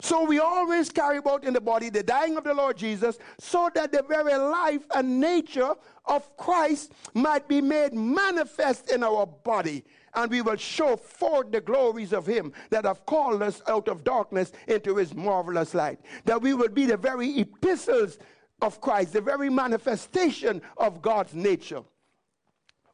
So 0.00 0.24
we 0.24 0.38
always 0.38 0.90
carry 0.90 1.18
about 1.18 1.44
in 1.44 1.54
the 1.54 1.60
body 1.60 1.88
the 1.88 2.02
dying 2.02 2.36
of 2.36 2.44
the 2.44 2.54
Lord 2.54 2.76
Jesus, 2.76 3.18
so 3.38 3.70
that 3.74 3.92
the 3.92 4.02
very 4.02 4.36
life 4.36 4.82
and 4.94 5.20
nature 5.20 5.74
of 6.06 6.36
Christ 6.36 6.92
might 7.14 7.48
be 7.48 7.60
made 7.60 7.94
manifest 7.94 8.90
in 8.90 9.02
our 9.02 9.26
body 9.26 9.84
and 10.14 10.30
we 10.30 10.42
will 10.42 10.56
show 10.56 10.96
forth 10.96 11.50
the 11.50 11.60
glories 11.60 12.12
of 12.12 12.26
him 12.26 12.52
that 12.70 12.84
have 12.84 13.04
called 13.06 13.42
us 13.42 13.62
out 13.68 13.88
of 13.88 14.04
darkness 14.04 14.52
into 14.68 14.96
his 14.96 15.14
marvelous 15.14 15.74
light. 15.74 16.00
That 16.24 16.40
we 16.40 16.54
will 16.54 16.68
be 16.68 16.86
the 16.86 16.96
very 16.96 17.38
epistles 17.38 18.18
of 18.62 18.80
Christ, 18.80 19.12
the 19.12 19.20
very 19.20 19.50
manifestation 19.50 20.62
of 20.76 21.02
God's 21.02 21.34
nature. 21.34 21.82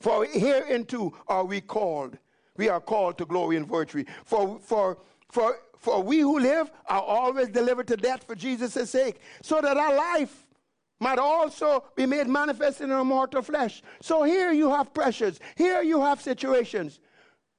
For 0.00 0.24
hereunto 0.24 1.14
are 1.28 1.44
we 1.44 1.60
called. 1.60 2.18
We 2.56 2.68
are 2.68 2.80
called 2.80 3.18
to 3.18 3.26
glory 3.26 3.56
and 3.56 3.68
virtue. 3.68 4.04
For, 4.24 4.58
for, 4.60 4.98
for, 5.30 5.58
for 5.78 6.02
we 6.02 6.20
who 6.20 6.38
live 6.38 6.70
are 6.86 7.02
always 7.02 7.48
delivered 7.48 7.86
to 7.88 7.96
death 7.96 8.24
for 8.24 8.34
Jesus' 8.34 8.90
sake, 8.90 9.20
so 9.42 9.60
that 9.60 9.76
our 9.76 9.94
life 9.94 10.46
might 10.98 11.18
also 11.18 11.84
be 11.96 12.04
made 12.04 12.28
manifest 12.28 12.80
in 12.80 12.90
our 12.90 13.04
mortal 13.04 13.40
flesh. 13.42 13.82
So 14.02 14.22
here 14.22 14.52
you 14.52 14.70
have 14.70 14.92
pressures. 14.92 15.40
Here 15.56 15.82
you 15.82 16.00
have 16.00 16.20
situations. 16.20 17.00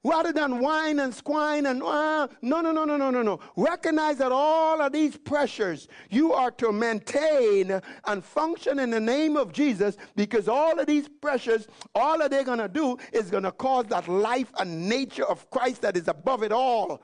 Rather 0.04 0.32
than 0.32 0.58
whine 0.58 0.98
and 0.98 1.14
squine 1.14 1.66
and 1.66 1.80
uh, 1.80 2.26
no, 2.42 2.60
no, 2.60 2.72
no, 2.72 2.84
no, 2.84 2.96
no, 2.96 3.10
no, 3.10 3.22
no. 3.22 3.38
Recognize 3.56 4.16
that 4.16 4.32
all 4.32 4.80
of 4.80 4.92
these 4.92 5.16
pressures 5.16 5.86
you 6.10 6.32
are 6.32 6.50
to 6.52 6.72
maintain 6.72 7.80
and 8.06 8.24
function 8.24 8.80
in 8.80 8.90
the 8.90 8.98
name 8.98 9.36
of 9.36 9.52
Jesus 9.52 9.96
because 10.16 10.48
all 10.48 10.78
of 10.80 10.86
these 10.86 11.08
pressures, 11.08 11.68
all 11.94 12.18
that 12.18 12.32
they're 12.32 12.42
going 12.42 12.58
to 12.58 12.68
do 12.68 12.98
is 13.12 13.30
going 13.30 13.44
to 13.44 13.52
cause 13.52 13.86
that 13.86 14.08
life 14.08 14.52
and 14.58 14.88
nature 14.88 15.24
of 15.24 15.48
Christ 15.50 15.82
that 15.82 15.96
is 15.96 16.08
above 16.08 16.42
it 16.42 16.50
all 16.50 17.00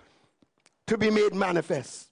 to 0.89 0.99
be 0.99 1.11
made 1.11 1.35
manifest. 1.35 2.09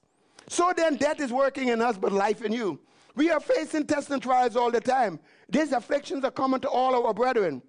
So 0.49 0.72
then, 0.76 0.95
death 0.95 1.20
is 1.20 1.32
working 1.32 1.68
in 1.68 1.82
us, 1.82 1.99
but 1.99 2.12
life 2.12 2.43
in 2.43 2.53
you. 2.53 2.78
We 3.16 3.30
are 3.30 3.41
facing 3.41 3.87
tests 3.87 4.11
and 4.11 4.22
trials 4.22 4.55
all 4.55 4.70
the 4.70 4.80
time. 4.80 5.18
These 5.49 5.72
afflictions 5.72 6.24
are 6.24 6.30
common 6.30 6.61
to 6.61 6.68
all 6.68 6.97
of 6.97 7.05
our 7.05 7.14
brethren. 7.14 7.62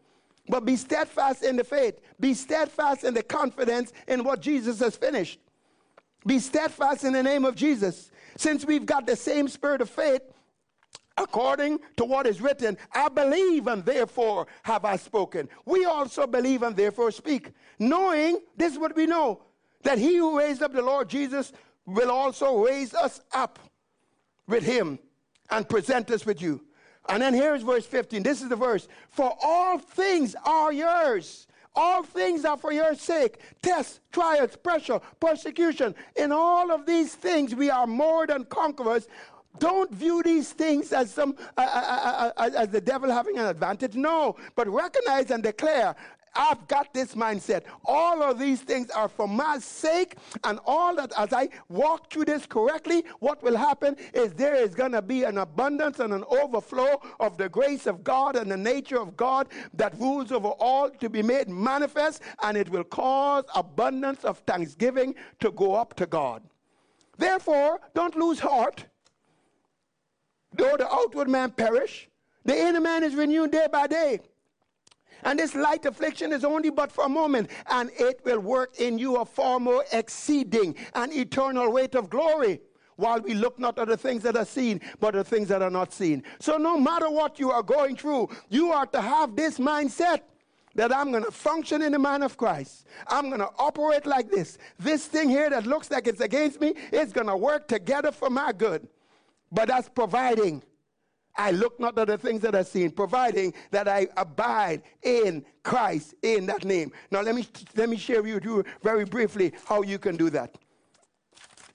But 0.50 0.66
be 0.66 0.76
steadfast 0.76 1.44
in 1.44 1.56
the 1.56 1.64
faith. 1.64 2.00
Be 2.20 2.34
steadfast 2.34 3.04
in 3.04 3.14
the 3.14 3.24
confidence 3.24 3.92
in 4.08 4.24
what 4.24 4.42
Jesus 4.42 4.80
has 4.80 4.96
finished. 4.96 5.40
Be 6.26 6.40
steadfast 6.40 7.04
in 7.04 7.14
the 7.14 7.24
name 7.24 7.46
of 7.46 7.56
Jesus. 7.56 8.12
Since 8.38 8.66
we've 8.66 8.86
got 8.86 9.06
the 9.06 9.16
same 9.16 9.48
spirit 9.48 9.82
of 9.82 9.90
faith, 9.90 10.22
according 11.18 11.80
to 11.98 12.06
what 12.06 12.28
is 12.28 12.42
written, 12.42 12.78
I 12.94 13.10
believe 13.10 13.68
and 13.68 13.84
therefore 13.84 14.48
have 14.64 14.86
I 14.86 14.98
spoken. 14.98 15.50
We 15.66 15.86
also 15.86 16.28
believe 16.28 16.64
and 16.64 16.76
therefore 16.76 17.12
speak, 17.12 17.52
knowing 17.80 18.40
this 18.56 18.74
is 18.74 18.80
what 18.80 18.96
we 18.96 19.06
know 19.06 19.42
that 19.84 19.98
he 19.98 20.18
who 20.18 20.38
raised 20.38 20.62
up 20.62 20.74
the 20.74 20.82
Lord 20.82 21.10
Jesus 21.10 21.52
will 21.86 22.12
also 22.12 22.66
raise 22.66 22.94
us 22.94 23.22
up 23.32 23.60
with 24.48 24.64
him 24.64 25.00
and 25.50 25.68
present 25.68 26.12
us 26.12 26.26
with 26.26 26.42
you. 26.42 26.67
And 27.10 27.22
then 27.22 27.34
here's 27.34 27.64
verse 27.64 27.86
15. 27.86 28.24
This 28.24 28.42
is 28.42 28.50
the 28.50 28.56
verse. 28.56 28.88
For 29.10 29.34
all 29.44 29.78
things 29.78 30.36
are 30.46 30.74
yours. 30.74 31.48
All 31.76 32.02
things 32.02 32.44
are 32.44 32.58
for 32.58 32.72
your 32.72 32.96
sake. 32.96 33.40
Tests, 33.62 34.00
trials, 34.12 34.56
pressure, 34.56 35.00
persecution. 35.20 35.94
In 36.16 36.32
all 36.32 36.72
of 36.72 36.86
these 36.88 37.14
things, 37.14 37.54
we 37.54 37.70
are 37.70 37.86
more 37.86 38.26
than 38.26 38.46
conquerors. 38.46 39.08
Don't 39.60 39.92
view 39.92 40.22
these 40.24 40.52
things 40.52 40.92
as 40.92 41.12
some 41.12 41.36
uh, 41.58 41.62
uh, 41.62 42.32
uh, 42.38 42.50
as 42.58 42.70
the 42.70 42.82
devil 42.82 43.12
having 43.12 43.38
an 43.38 43.46
advantage. 43.46 43.96
No, 43.96 44.36
but 44.56 44.68
recognize 44.68 45.32
and 45.32 45.44
declare 45.44 45.96
I've 46.36 46.68
got 46.68 46.94
this 46.94 47.16
mindset. 47.16 47.64
All 47.86 48.22
of 48.22 48.38
these 48.38 48.62
things 48.62 48.90
are 48.92 49.08
for 49.08 49.28
my 49.28 49.60
sake, 49.60 50.18
and 50.44 50.60
all 50.66 50.96
that 50.96 51.12
as 51.18 51.34
I 51.34 51.50
walk 51.70 52.12
through 52.12 52.26
this 52.26 52.46
correctly, 52.46 53.04
what 53.20 53.42
will 53.42 53.58
happen 53.58 53.96
is 54.14 54.34
there 54.34 54.56
is 54.56 54.76
going 54.76 54.92
to 54.92 55.02
be 55.02 55.24
an 55.24 55.40
abundance 55.40 56.00
and 56.00 56.14
an 56.14 56.24
overflow 56.30 57.02
of 57.20 57.38
the 57.38 57.50
grace 57.50 57.88
of 57.88 58.04
God 58.04 58.36
and 58.36 58.52
the 58.52 58.58
nature 58.58 59.00
of 59.00 59.18
God 59.18 59.48
that 59.74 60.00
rules 60.00 60.32
over 60.32 60.50
all 60.50 60.90
to 60.90 61.10
be 61.10 61.24
made 61.24 61.50
manifest, 61.50 62.22
and 62.44 62.56
it 62.56 62.70
will 62.70 62.84
cause 62.84 63.46
abundance 63.56 64.24
of 64.24 64.40
thanksgiving 64.40 65.16
to 65.40 65.52
go 65.52 65.74
up 65.76 65.96
to 65.96 66.06
God. 66.06 66.44
Therefore, 67.18 67.80
don't 67.96 68.16
lose 68.16 68.40
heart. 68.40 68.86
Though 70.54 70.78
the 70.78 70.88
outward 70.92 71.30
man 71.30 71.52
perish, 71.52 72.10
the 72.46 72.58
inner 72.58 72.80
man 72.80 73.04
is 73.04 73.16
renewed 73.16 73.52
day 73.52 73.68
by 73.72 73.88
day. 73.88 74.22
And 75.24 75.40
this 75.40 75.56
light 75.56 75.86
affliction 75.86 76.32
is 76.32 76.44
only 76.44 76.70
but 76.70 76.92
for 76.92 77.06
a 77.06 77.10
moment, 77.10 77.50
and 77.70 77.92
it 77.98 78.22
will 78.24 78.40
work 78.40 78.80
in 78.80 78.98
you 78.98 79.18
a 79.18 79.26
far 79.26 79.60
more 79.60 79.84
exceeding 79.92 80.76
and 80.94 81.14
eternal 81.14 81.72
weight 81.72 81.96
of 81.96 82.10
glory. 82.10 82.62
While 82.96 83.22
we 83.22 83.36
look 83.36 83.60
not 83.60 83.78
at 83.78 83.90
the 83.90 83.98
things 83.98 84.24
that 84.24 84.36
are 84.36 84.46
seen, 84.46 84.82
but 85.00 85.14
the 85.14 85.24
things 85.24 85.50
that 85.50 85.62
are 85.62 85.70
not 85.70 85.94
seen. 85.94 86.24
So, 86.40 86.58
no 86.58 86.80
matter 86.80 87.12
what 87.12 87.40
you 87.40 87.52
are 87.52 87.62
going 87.62 87.96
through, 87.96 88.30
you 88.50 88.72
are 88.72 88.88
to 88.88 89.02
have 89.02 89.36
this 89.36 89.60
mindset 89.60 90.22
that 90.78 90.96
I'm 90.96 91.12
going 91.12 91.24
to 91.24 91.32
function 91.32 91.82
in 91.82 91.92
the 91.92 92.00
mind 92.00 92.24
of 92.24 92.38
Christ. 92.38 92.88
I'm 93.08 93.28
going 93.28 93.42
to 93.42 93.50
operate 93.60 94.06
like 94.06 94.32
this. 94.32 94.58
This 94.80 95.06
thing 95.06 95.30
here 95.30 95.50
that 95.50 95.66
looks 95.66 95.92
like 95.92 96.08
it's 96.08 96.22
against 96.22 96.62
me 96.62 96.74
is 96.92 97.12
going 97.12 97.28
to 97.28 97.36
work 97.36 97.68
together 97.68 98.12
for 98.12 98.30
my 98.30 98.52
good. 98.52 98.88
But 99.52 99.68
that's 99.68 99.90
providing 99.90 100.64
I 101.38 101.52
look 101.52 101.80
not 101.80 101.98
at 102.00 102.08
the 102.08 102.18
things 102.18 102.42
that 102.42 102.56
are 102.56 102.64
seen, 102.64 102.92
providing 102.92 103.54
that 103.72 103.88
I 103.88 104.08
abide 104.18 104.82
in 105.04 105.46
Christ 105.64 106.16
in 106.24 106.46
that 106.48 106.66
name. 106.66 106.92
Now 107.12 107.22
let 107.22 107.36
me 107.36 107.48
let 107.76 107.90
me 107.90 107.98
share 107.98 108.22
with 108.22 108.44
you 108.44 108.64
very 108.82 109.06
briefly 109.06 109.54
how 109.66 109.84
you 109.84 110.00
can 110.00 110.18
do 110.18 110.30
that. 110.32 110.58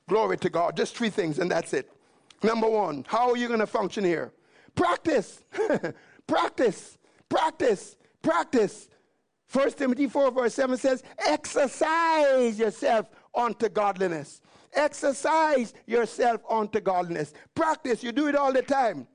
Glory 0.08 0.36
to 0.38 0.50
God. 0.50 0.76
Just 0.76 0.96
three 0.96 1.10
things, 1.10 1.38
and 1.38 1.50
that's 1.50 1.72
it. 1.72 1.90
Number 2.42 2.68
one, 2.68 3.04
how 3.06 3.30
are 3.30 3.36
you 3.36 3.46
going 3.46 3.60
to 3.60 3.66
function 3.66 4.04
here? 4.04 4.32
Practice. 4.74 5.44
practice. 6.26 6.98
Practice. 7.28 7.96
Practice. 8.20 8.88
1 9.52 9.70
Timothy 9.72 10.08
4, 10.08 10.30
verse 10.30 10.54
7 10.54 10.76
says, 10.78 11.02
exercise 11.18 12.58
yourself 12.58 13.06
unto 13.34 13.68
godliness. 13.68 14.40
Exercise 14.72 15.74
yourself 15.86 16.40
unto 16.48 16.80
godliness. 16.80 17.34
Practice. 17.54 18.02
You 18.02 18.12
do 18.12 18.28
it 18.28 18.34
all 18.34 18.52
the 18.52 18.62
time. 18.62 19.06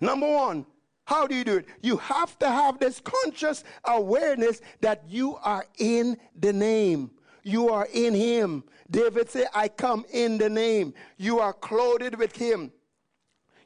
Number 0.00 0.28
one, 0.28 0.66
how 1.04 1.26
do 1.26 1.34
you 1.34 1.44
do 1.44 1.58
it? 1.58 1.66
You 1.82 1.96
have 1.98 2.38
to 2.40 2.48
have 2.48 2.78
this 2.78 3.00
conscious 3.00 3.62
awareness 3.84 4.60
that 4.80 5.04
you 5.08 5.36
are 5.36 5.64
in 5.78 6.18
the 6.38 6.52
name. 6.52 7.12
You 7.44 7.68
are 7.70 7.86
in 7.92 8.12
Him. 8.12 8.64
David 8.90 9.30
said, 9.30 9.46
I 9.54 9.68
come 9.68 10.04
in 10.12 10.36
the 10.36 10.50
name. 10.50 10.94
You 11.16 11.38
are 11.38 11.52
clothed 11.52 12.16
with 12.16 12.36
Him. 12.36 12.72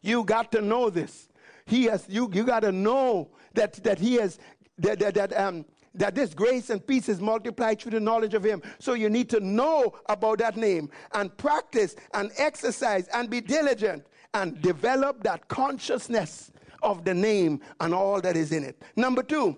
You 0.02 0.22
got 0.22 0.52
to 0.52 0.60
know 0.60 0.90
this. 0.90 1.28
He 1.64 1.84
has, 1.84 2.04
you, 2.08 2.30
you 2.32 2.44
got 2.44 2.60
to 2.60 2.72
know 2.72 3.30
that, 3.54 3.82
that 3.84 3.98
He 3.98 4.16
has, 4.16 4.38
that, 4.78 4.98
that, 4.98 5.14
that, 5.14 5.38
um, 5.38 5.64
that 5.94 6.14
this 6.14 6.34
grace 6.34 6.68
and 6.68 6.86
peace 6.86 7.08
is 7.08 7.20
multiplied 7.20 7.80
through 7.80 7.92
the 7.92 8.00
knowledge 8.00 8.34
of 8.34 8.44
Him. 8.44 8.62
So 8.78 8.92
you 8.92 9.08
need 9.08 9.30
to 9.30 9.40
know 9.40 9.94
about 10.06 10.38
that 10.38 10.58
name 10.58 10.90
and 11.14 11.34
practice 11.38 11.96
and 12.12 12.30
exercise 12.36 13.08
and 13.08 13.30
be 13.30 13.40
diligent 13.40 14.04
and 14.34 14.60
develop 14.62 15.22
that 15.24 15.48
consciousness 15.48 16.52
of 16.82 17.04
the 17.04 17.14
name 17.14 17.60
and 17.80 17.94
all 17.94 18.20
that 18.20 18.36
is 18.36 18.52
in 18.52 18.64
it. 18.64 18.80
Number 18.96 19.22
two, 19.22 19.56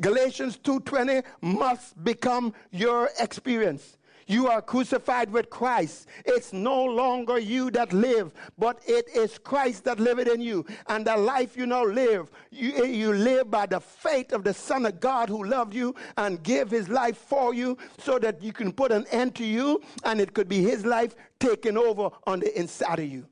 Galatians 0.00 0.56
2:20 0.58 1.22
must 1.40 2.02
become 2.02 2.52
your 2.70 3.10
experience. 3.20 3.96
You 4.26 4.48
are 4.48 4.62
crucified 4.62 5.30
with 5.30 5.50
Christ. 5.50 6.06
It's 6.24 6.52
no 6.52 6.82
longer 6.82 7.38
you 7.38 7.70
that 7.72 7.92
live, 7.92 8.32
but 8.56 8.80
it 8.86 9.06
is 9.14 9.36
Christ 9.36 9.84
that 9.84 10.00
liveth 10.00 10.28
in 10.28 10.40
you. 10.40 10.64
And 10.88 11.06
the 11.06 11.16
life 11.16 11.56
you 11.56 11.66
now 11.66 11.84
live, 11.84 12.30
you, 12.50 12.86
you 12.86 13.12
live 13.12 13.50
by 13.50 13.66
the 13.66 13.80
faith 13.80 14.32
of 14.32 14.42
the 14.42 14.54
Son 14.54 14.86
of 14.86 14.98
God 14.98 15.28
who 15.28 15.44
loved 15.44 15.74
you 15.74 15.94
and 16.16 16.42
gave 16.42 16.70
his 16.70 16.88
life 16.88 17.18
for 17.18 17.52
you 17.52 17.76
so 17.98 18.18
that 18.18 18.42
you 18.42 18.52
can 18.52 18.72
put 18.72 18.92
an 18.92 19.06
end 19.10 19.34
to 19.36 19.44
you 19.44 19.82
and 20.04 20.20
it 20.20 20.32
could 20.32 20.48
be 20.48 20.62
his 20.62 20.86
life 20.86 21.14
taken 21.38 21.76
over 21.76 22.08
on 22.26 22.40
the 22.40 22.58
inside 22.58 23.00
of 23.00 23.06
you. 23.06 23.26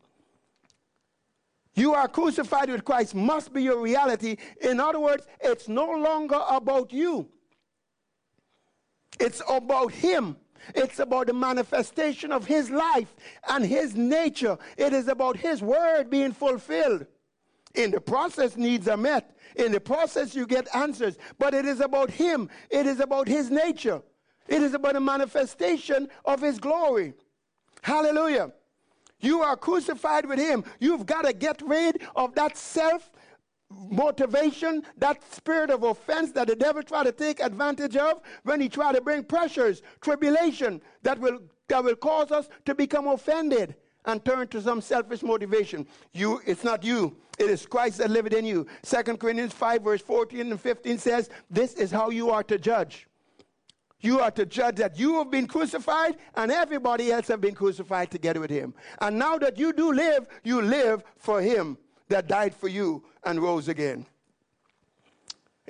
You 1.74 1.94
are 1.94 2.08
crucified 2.08 2.70
with 2.70 2.84
Christ 2.84 3.14
must 3.14 3.52
be 3.52 3.62
your 3.62 3.80
reality. 3.80 4.36
In 4.60 4.78
other 4.78 5.00
words, 5.00 5.26
it's 5.40 5.68
no 5.68 5.90
longer 5.90 6.40
about 6.48 6.92
you, 6.92 7.28
it's 9.18 9.42
about 9.48 9.92
Him. 9.92 10.36
It's 10.76 11.00
about 11.00 11.26
the 11.26 11.32
manifestation 11.32 12.30
of 12.30 12.46
His 12.46 12.70
life 12.70 13.16
and 13.48 13.64
His 13.64 13.96
nature. 13.96 14.56
It 14.76 14.92
is 14.92 15.08
about 15.08 15.36
His 15.36 15.60
word 15.60 16.08
being 16.08 16.32
fulfilled. 16.32 17.06
In 17.74 17.90
the 17.90 18.00
process, 18.00 18.56
needs 18.56 18.86
are 18.86 18.96
met. 18.96 19.36
In 19.56 19.72
the 19.72 19.80
process, 19.80 20.34
you 20.34 20.46
get 20.46 20.68
answers. 20.74 21.16
But 21.38 21.54
it 21.54 21.64
is 21.64 21.80
about 21.80 22.10
Him, 22.10 22.48
it 22.70 22.86
is 22.86 23.00
about 23.00 23.26
His 23.26 23.50
nature, 23.50 24.02
it 24.46 24.62
is 24.62 24.74
about 24.74 24.94
the 24.94 25.00
manifestation 25.00 26.08
of 26.24 26.40
His 26.40 26.58
glory. 26.58 27.14
Hallelujah. 27.82 28.52
You 29.22 29.40
are 29.40 29.56
crucified 29.56 30.26
with 30.26 30.38
him. 30.38 30.64
You've 30.80 31.06
got 31.06 31.22
to 31.22 31.32
get 31.32 31.62
rid 31.62 32.02
of 32.14 32.34
that 32.34 32.58
self 32.58 33.10
motivation, 33.70 34.82
that 34.98 35.22
spirit 35.32 35.70
of 35.70 35.82
offense 35.82 36.32
that 36.32 36.48
the 36.48 36.56
devil 36.56 36.82
try 36.82 37.02
to 37.04 37.12
take 37.12 37.40
advantage 37.40 37.96
of 37.96 38.20
when 38.42 38.60
he 38.60 38.68
try 38.68 38.92
to 38.92 39.00
bring 39.00 39.24
pressures, 39.24 39.80
tribulation 40.02 40.82
that 41.02 41.18
will 41.18 41.40
that 41.68 41.82
will 41.82 41.96
cause 41.96 42.30
us 42.30 42.48
to 42.66 42.74
become 42.74 43.06
offended 43.06 43.74
and 44.04 44.24
turn 44.24 44.46
to 44.48 44.60
some 44.60 44.80
selfish 44.80 45.22
motivation. 45.22 45.86
You, 46.12 46.40
it's 46.44 46.64
not 46.64 46.84
you. 46.84 47.16
It 47.38 47.48
is 47.48 47.64
Christ 47.64 47.98
that 47.98 48.10
liveth 48.10 48.34
in 48.34 48.44
you. 48.44 48.66
Second 48.82 49.18
Corinthians 49.18 49.52
5, 49.54 49.82
verse 49.82 50.02
14 50.02 50.50
and 50.50 50.60
15 50.60 50.98
says, 50.98 51.30
This 51.48 51.74
is 51.74 51.90
how 51.90 52.10
you 52.10 52.30
are 52.30 52.42
to 52.44 52.58
judge. 52.58 53.06
You 54.02 54.20
are 54.20 54.30
to 54.32 54.44
judge 54.44 54.76
that 54.76 54.98
you 54.98 55.18
have 55.18 55.30
been 55.30 55.46
crucified 55.46 56.16
and 56.34 56.52
everybody 56.52 57.10
else 57.10 57.28
have 57.28 57.40
been 57.40 57.54
crucified 57.54 58.10
together 58.10 58.40
with 58.40 58.50
him. 58.50 58.74
And 59.00 59.18
now 59.18 59.38
that 59.38 59.58
you 59.58 59.72
do 59.72 59.92
live, 59.92 60.26
you 60.44 60.60
live 60.60 61.02
for 61.16 61.40
him 61.40 61.78
that 62.08 62.26
died 62.26 62.54
for 62.54 62.68
you 62.68 63.04
and 63.24 63.40
rose 63.40 63.68
again. 63.68 64.04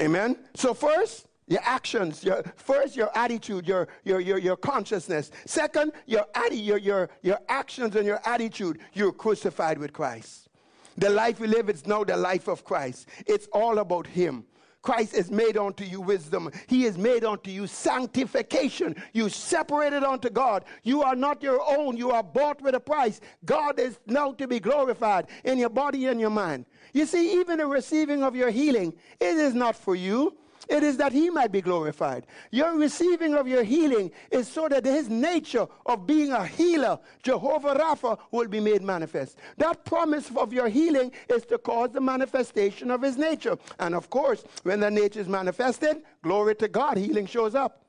Amen. 0.00 0.38
So 0.54 0.72
first, 0.74 1.28
your 1.46 1.60
actions. 1.62 2.24
Your, 2.24 2.42
first, 2.56 2.96
your 2.96 3.10
attitude, 3.16 3.68
your, 3.68 3.86
your, 4.04 4.20
your, 4.20 4.38
your 4.38 4.56
consciousness. 4.56 5.30
Second, 5.44 5.92
your, 6.06 6.26
atti- 6.34 6.64
your, 6.64 6.78
your, 6.78 7.10
your 7.20 7.38
actions 7.48 7.94
and 7.96 8.06
your 8.06 8.20
attitude. 8.24 8.78
You're 8.94 9.12
crucified 9.12 9.78
with 9.78 9.92
Christ. 9.92 10.48
The 10.96 11.10
life 11.10 11.40
we 11.40 11.46
live 11.46 11.68
is 11.68 11.86
now 11.86 12.04
the 12.04 12.16
life 12.16 12.48
of 12.48 12.64
Christ. 12.64 13.08
It's 13.26 13.46
all 13.52 13.78
about 13.78 14.06
Him. 14.06 14.44
Christ 14.82 15.14
is 15.14 15.30
made 15.30 15.56
unto 15.56 15.84
you 15.84 16.00
wisdom. 16.00 16.50
He 16.66 16.84
is 16.84 16.98
made 16.98 17.24
unto 17.24 17.50
you 17.50 17.68
sanctification. 17.68 18.96
You 19.12 19.28
separated 19.28 20.02
unto 20.02 20.28
God. 20.28 20.64
You 20.82 21.02
are 21.02 21.14
not 21.14 21.42
your 21.42 21.60
own. 21.62 21.96
You 21.96 22.10
are 22.10 22.22
bought 22.22 22.60
with 22.60 22.74
a 22.74 22.80
price. 22.80 23.20
God 23.44 23.78
is 23.78 24.00
now 24.06 24.32
to 24.32 24.48
be 24.48 24.58
glorified 24.58 25.28
in 25.44 25.58
your 25.58 25.70
body 25.70 26.06
and 26.06 26.20
your 26.20 26.30
mind. 26.30 26.66
You 26.92 27.06
see, 27.06 27.40
even 27.40 27.58
the 27.58 27.66
receiving 27.66 28.24
of 28.24 28.34
your 28.34 28.50
healing, 28.50 28.92
it 29.20 29.36
is 29.36 29.54
not 29.54 29.76
for 29.76 29.94
you. 29.94 30.36
It 30.72 30.82
is 30.82 30.96
that 30.96 31.12
he 31.12 31.28
might 31.28 31.52
be 31.52 31.60
glorified. 31.60 32.26
Your 32.50 32.78
receiving 32.78 33.34
of 33.34 33.46
your 33.46 33.62
healing 33.62 34.10
is 34.30 34.48
so 34.48 34.70
that 34.70 34.86
his 34.86 35.10
nature 35.10 35.66
of 35.84 36.06
being 36.06 36.32
a 36.32 36.46
healer, 36.46 36.98
Jehovah 37.22 37.74
Rapha, 37.74 38.18
will 38.30 38.48
be 38.48 38.58
made 38.58 38.82
manifest. 38.82 39.36
That 39.58 39.84
promise 39.84 40.30
of 40.34 40.50
your 40.50 40.70
healing 40.70 41.12
is 41.28 41.44
to 41.46 41.58
cause 41.58 41.90
the 41.90 42.00
manifestation 42.00 42.90
of 42.90 43.02
his 43.02 43.18
nature. 43.18 43.58
And 43.78 43.94
of 43.94 44.08
course, 44.08 44.44
when 44.62 44.80
the 44.80 44.90
nature 44.90 45.20
is 45.20 45.28
manifested, 45.28 46.04
glory 46.22 46.54
to 46.54 46.68
God, 46.68 46.96
healing 46.96 47.26
shows 47.26 47.54
up. 47.54 47.84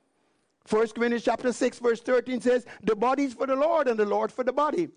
1 0.68 0.88
Corinthians 0.88 1.24
chapter 1.24 1.54
6, 1.54 1.78
verse 1.78 2.02
13 2.02 2.42
says, 2.42 2.66
The 2.82 2.94
body 2.94 3.24
is 3.24 3.32
for 3.32 3.46
the 3.46 3.56
Lord 3.56 3.88
and 3.88 3.98
the 3.98 4.04
Lord 4.04 4.30
for 4.30 4.44
the 4.44 4.52
body. 4.52 4.88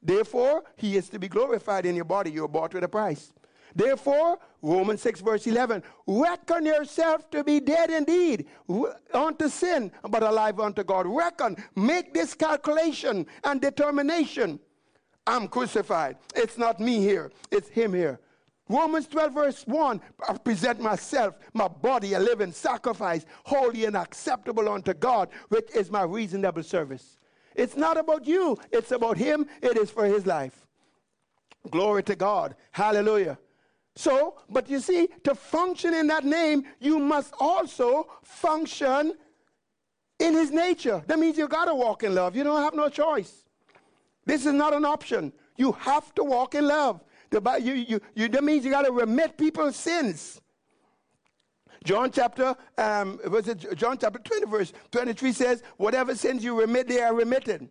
Therefore, 0.00 0.62
he 0.76 0.96
is 0.96 1.08
to 1.08 1.18
be 1.18 1.26
glorified 1.26 1.86
in 1.86 1.96
your 1.96 2.04
body. 2.04 2.30
You 2.30 2.44
are 2.44 2.48
bought 2.48 2.72
with 2.72 2.84
a 2.84 2.88
price. 2.88 3.32
Therefore, 3.76 4.38
Romans 4.62 5.02
6, 5.02 5.20
verse 5.20 5.46
11, 5.46 5.82
reckon 6.06 6.64
yourself 6.64 7.30
to 7.30 7.44
be 7.44 7.60
dead 7.60 7.90
indeed 7.90 8.46
unto 9.12 9.50
sin, 9.50 9.92
but 10.08 10.22
alive 10.22 10.58
unto 10.58 10.82
God. 10.82 11.06
Reckon, 11.06 11.62
make 11.76 12.14
this 12.14 12.32
calculation 12.32 13.26
and 13.44 13.60
determination. 13.60 14.58
I'm 15.26 15.46
crucified. 15.46 16.16
It's 16.34 16.56
not 16.56 16.80
me 16.80 17.00
here, 17.00 17.30
it's 17.50 17.68
Him 17.68 17.92
here. 17.92 18.18
Romans 18.70 19.06
12, 19.08 19.34
verse 19.34 19.62
1 19.66 20.00
I 20.26 20.38
present 20.38 20.80
myself, 20.80 21.34
my 21.52 21.68
body, 21.68 22.14
a 22.14 22.18
living 22.18 22.52
sacrifice, 22.52 23.26
holy 23.44 23.84
and 23.84 23.96
acceptable 23.96 24.70
unto 24.70 24.94
God, 24.94 25.28
which 25.50 25.68
is 25.76 25.90
my 25.90 26.02
reasonable 26.02 26.62
service. 26.62 27.18
It's 27.54 27.76
not 27.76 27.98
about 27.98 28.26
you, 28.26 28.56
it's 28.72 28.90
about 28.90 29.18
Him, 29.18 29.46
it 29.60 29.76
is 29.76 29.90
for 29.90 30.06
His 30.06 30.24
life. 30.24 30.66
Glory 31.70 32.02
to 32.04 32.16
God. 32.16 32.56
Hallelujah. 32.70 33.38
So, 33.96 34.34
but 34.50 34.68
you 34.68 34.78
see, 34.78 35.08
to 35.24 35.34
function 35.34 35.94
in 35.94 36.06
that 36.08 36.24
name, 36.24 36.64
you 36.80 36.98
must 36.98 37.32
also 37.40 38.06
function 38.22 39.14
in 40.18 40.34
his 40.34 40.50
nature. 40.50 41.02
That 41.06 41.18
means 41.18 41.38
you 41.38 41.48
got 41.48 41.64
to 41.64 41.74
walk 41.74 42.02
in 42.02 42.14
love. 42.14 42.36
You 42.36 42.44
don't 42.44 42.62
have 42.62 42.74
no 42.74 42.90
choice. 42.90 43.44
This 44.26 44.44
is 44.44 44.52
not 44.52 44.74
an 44.74 44.84
option. 44.84 45.32
You 45.56 45.72
have 45.72 46.14
to 46.16 46.24
walk 46.24 46.54
in 46.54 46.66
love. 46.66 47.02
The, 47.30 47.58
you, 47.62 47.72
you, 47.72 48.00
you, 48.14 48.28
that 48.28 48.44
means 48.44 48.64
you 48.64 48.70
got 48.70 48.82
to 48.82 48.92
remit 48.92 49.38
people's 49.38 49.76
sins. 49.76 50.40
John 51.82 52.10
chapter, 52.10 52.54
um, 52.76 53.18
was 53.30 53.48
it 53.48 53.64
John 53.76 53.96
chapter 53.96 54.18
20, 54.18 54.46
verse 54.46 54.72
23 54.90 55.32
says, 55.32 55.62
whatever 55.76 56.14
sins 56.14 56.44
you 56.44 56.58
remit, 56.58 56.88
they 56.88 57.00
are 57.00 57.14
remitted. 57.14 57.68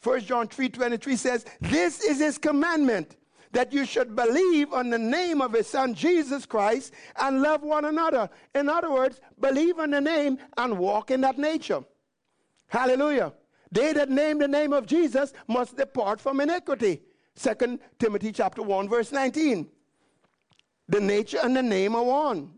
First 0.00 0.26
John 0.26 0.48
3, 0.48 0.68
23 0.68 1.16
says, 1.16 1.46
this 1.60 2.02
is 2.02 2.18
his 2.18 2.38
commandment, 2.38 3.16
that 3.52 3.72
you 3.72 3.84
should 3.84 4.16
believe 4.16 4.72
on 4.72 4.90
the 4.90 4.98
name 4.98 5.40
of 5.40 5.52
his 5.52 5.66
son 5.66 5.94
Jesus 5.94 6.46
Christ 6.46 6.92
and 7.16 7.42
love 7.42 7.62
one 7.62 7.84
another. 7.84 8.28
In 8.54 8.68
other 8.68 8.90
words, 8.90 9.20
believe 9.40 9.78
on 9.78 9.90
the 9.90 10.00
name 10.00 10.38
and 10.56 10.78
walk 10.78 11.10
in 11.10 11.20
that 11.20 11.38
nature. 11.38 11.84
Hallelujah. 12.68 13.32
They 13.70 13.92
that 13.92 14.10
name 14.10 14.38
the 14.38 14.48
name 14.48 14.72
of 14.72 14.86
Jesus 14.86 15.32
must 15.46 15.76
depart 15.76 16.20
from 16.20 16.40
iniquity. 16.40 17.02
Second 17.34 17.78
Timothy 17.98 18.32
chapter 18.32 18.62
1 18.62 18.88
verse 18.88 19.12
19. 19.12 19.68
The 20.88 21.00
nature 21.00 21.38
and 21.42 21.56
the 21.56 21.62
name 21.62 21.94
are 21.94 22.04
one. 22.04 22.50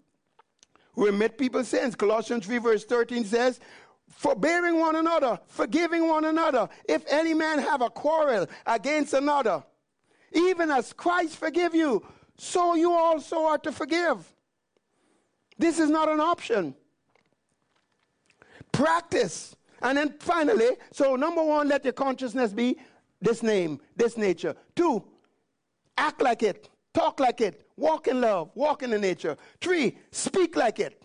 Remit 0.97 1.37
people's 1.39 1.69
sins. 1.69 1.95
Colossians 1.95 2.47
3 2.47 2.59
verse 2.59 2.85
13 2.85 3.25
says, 3.25 3.61
forbearing 4.09 4.79
one 4.79 4.97
another, 4.97 5.39
forgiving 5.47 6.09
one 6.09 6.25
another. 6.25 6.69
If 6.89 7.05
any 7.09 7.35
man 7.35 7.59
have 7.59 7.83
a 7.83 7.91
quarrel 7.91 8.47
against 8.67 9.13
another, 9.13 9.63
even 10.35 10.71
as 10.71 10.93
Christ 10.93 11.37
forgive 11.37 11.75
you, 11.75 12.05
so 12.37 12.75
you 12.75 12.93
also 12.93 13.45
are 13.45 13.59
to 13.59 13.73
forgive. 13.73 14.35
This 15.57 15.79
is 15.79 15.89
not 15.89 16.09
an 16.09 16.21
option. 16.21 16.75
Practice. 18.73 19.55
And 19.83 19.99
then 19.99 20.15
finally, 20.19 20.71
so 20.93 21.15
number 21.15 21.43
one, 21.43 21.69
let 21.69 21.85
your 21.85 21.93
consciousness 21.93 22.53
be 22.53 22.77
this 23.21 23.43
name, 23.43 23.81
this 23.97 24.17
nature. 24.17 24.57
Two, 24.75 25.05
act 25.97 26.21
like 26.21 26.43
it, 26.43 26.69
talk 26.93 27.21
like 27.21 27.41
it, 27.41 27.69
walk 27.77 28.09
in 28.09 28.21
love, 28.21 28.51
walk 28.55 28.83
in 28.83 28.91
the 28.91 28.99
nature. 28.99 29.37
Three, 29.61 29.99
speak 30.11 30.57
like 30.57 30.81
it. 30.81 31.03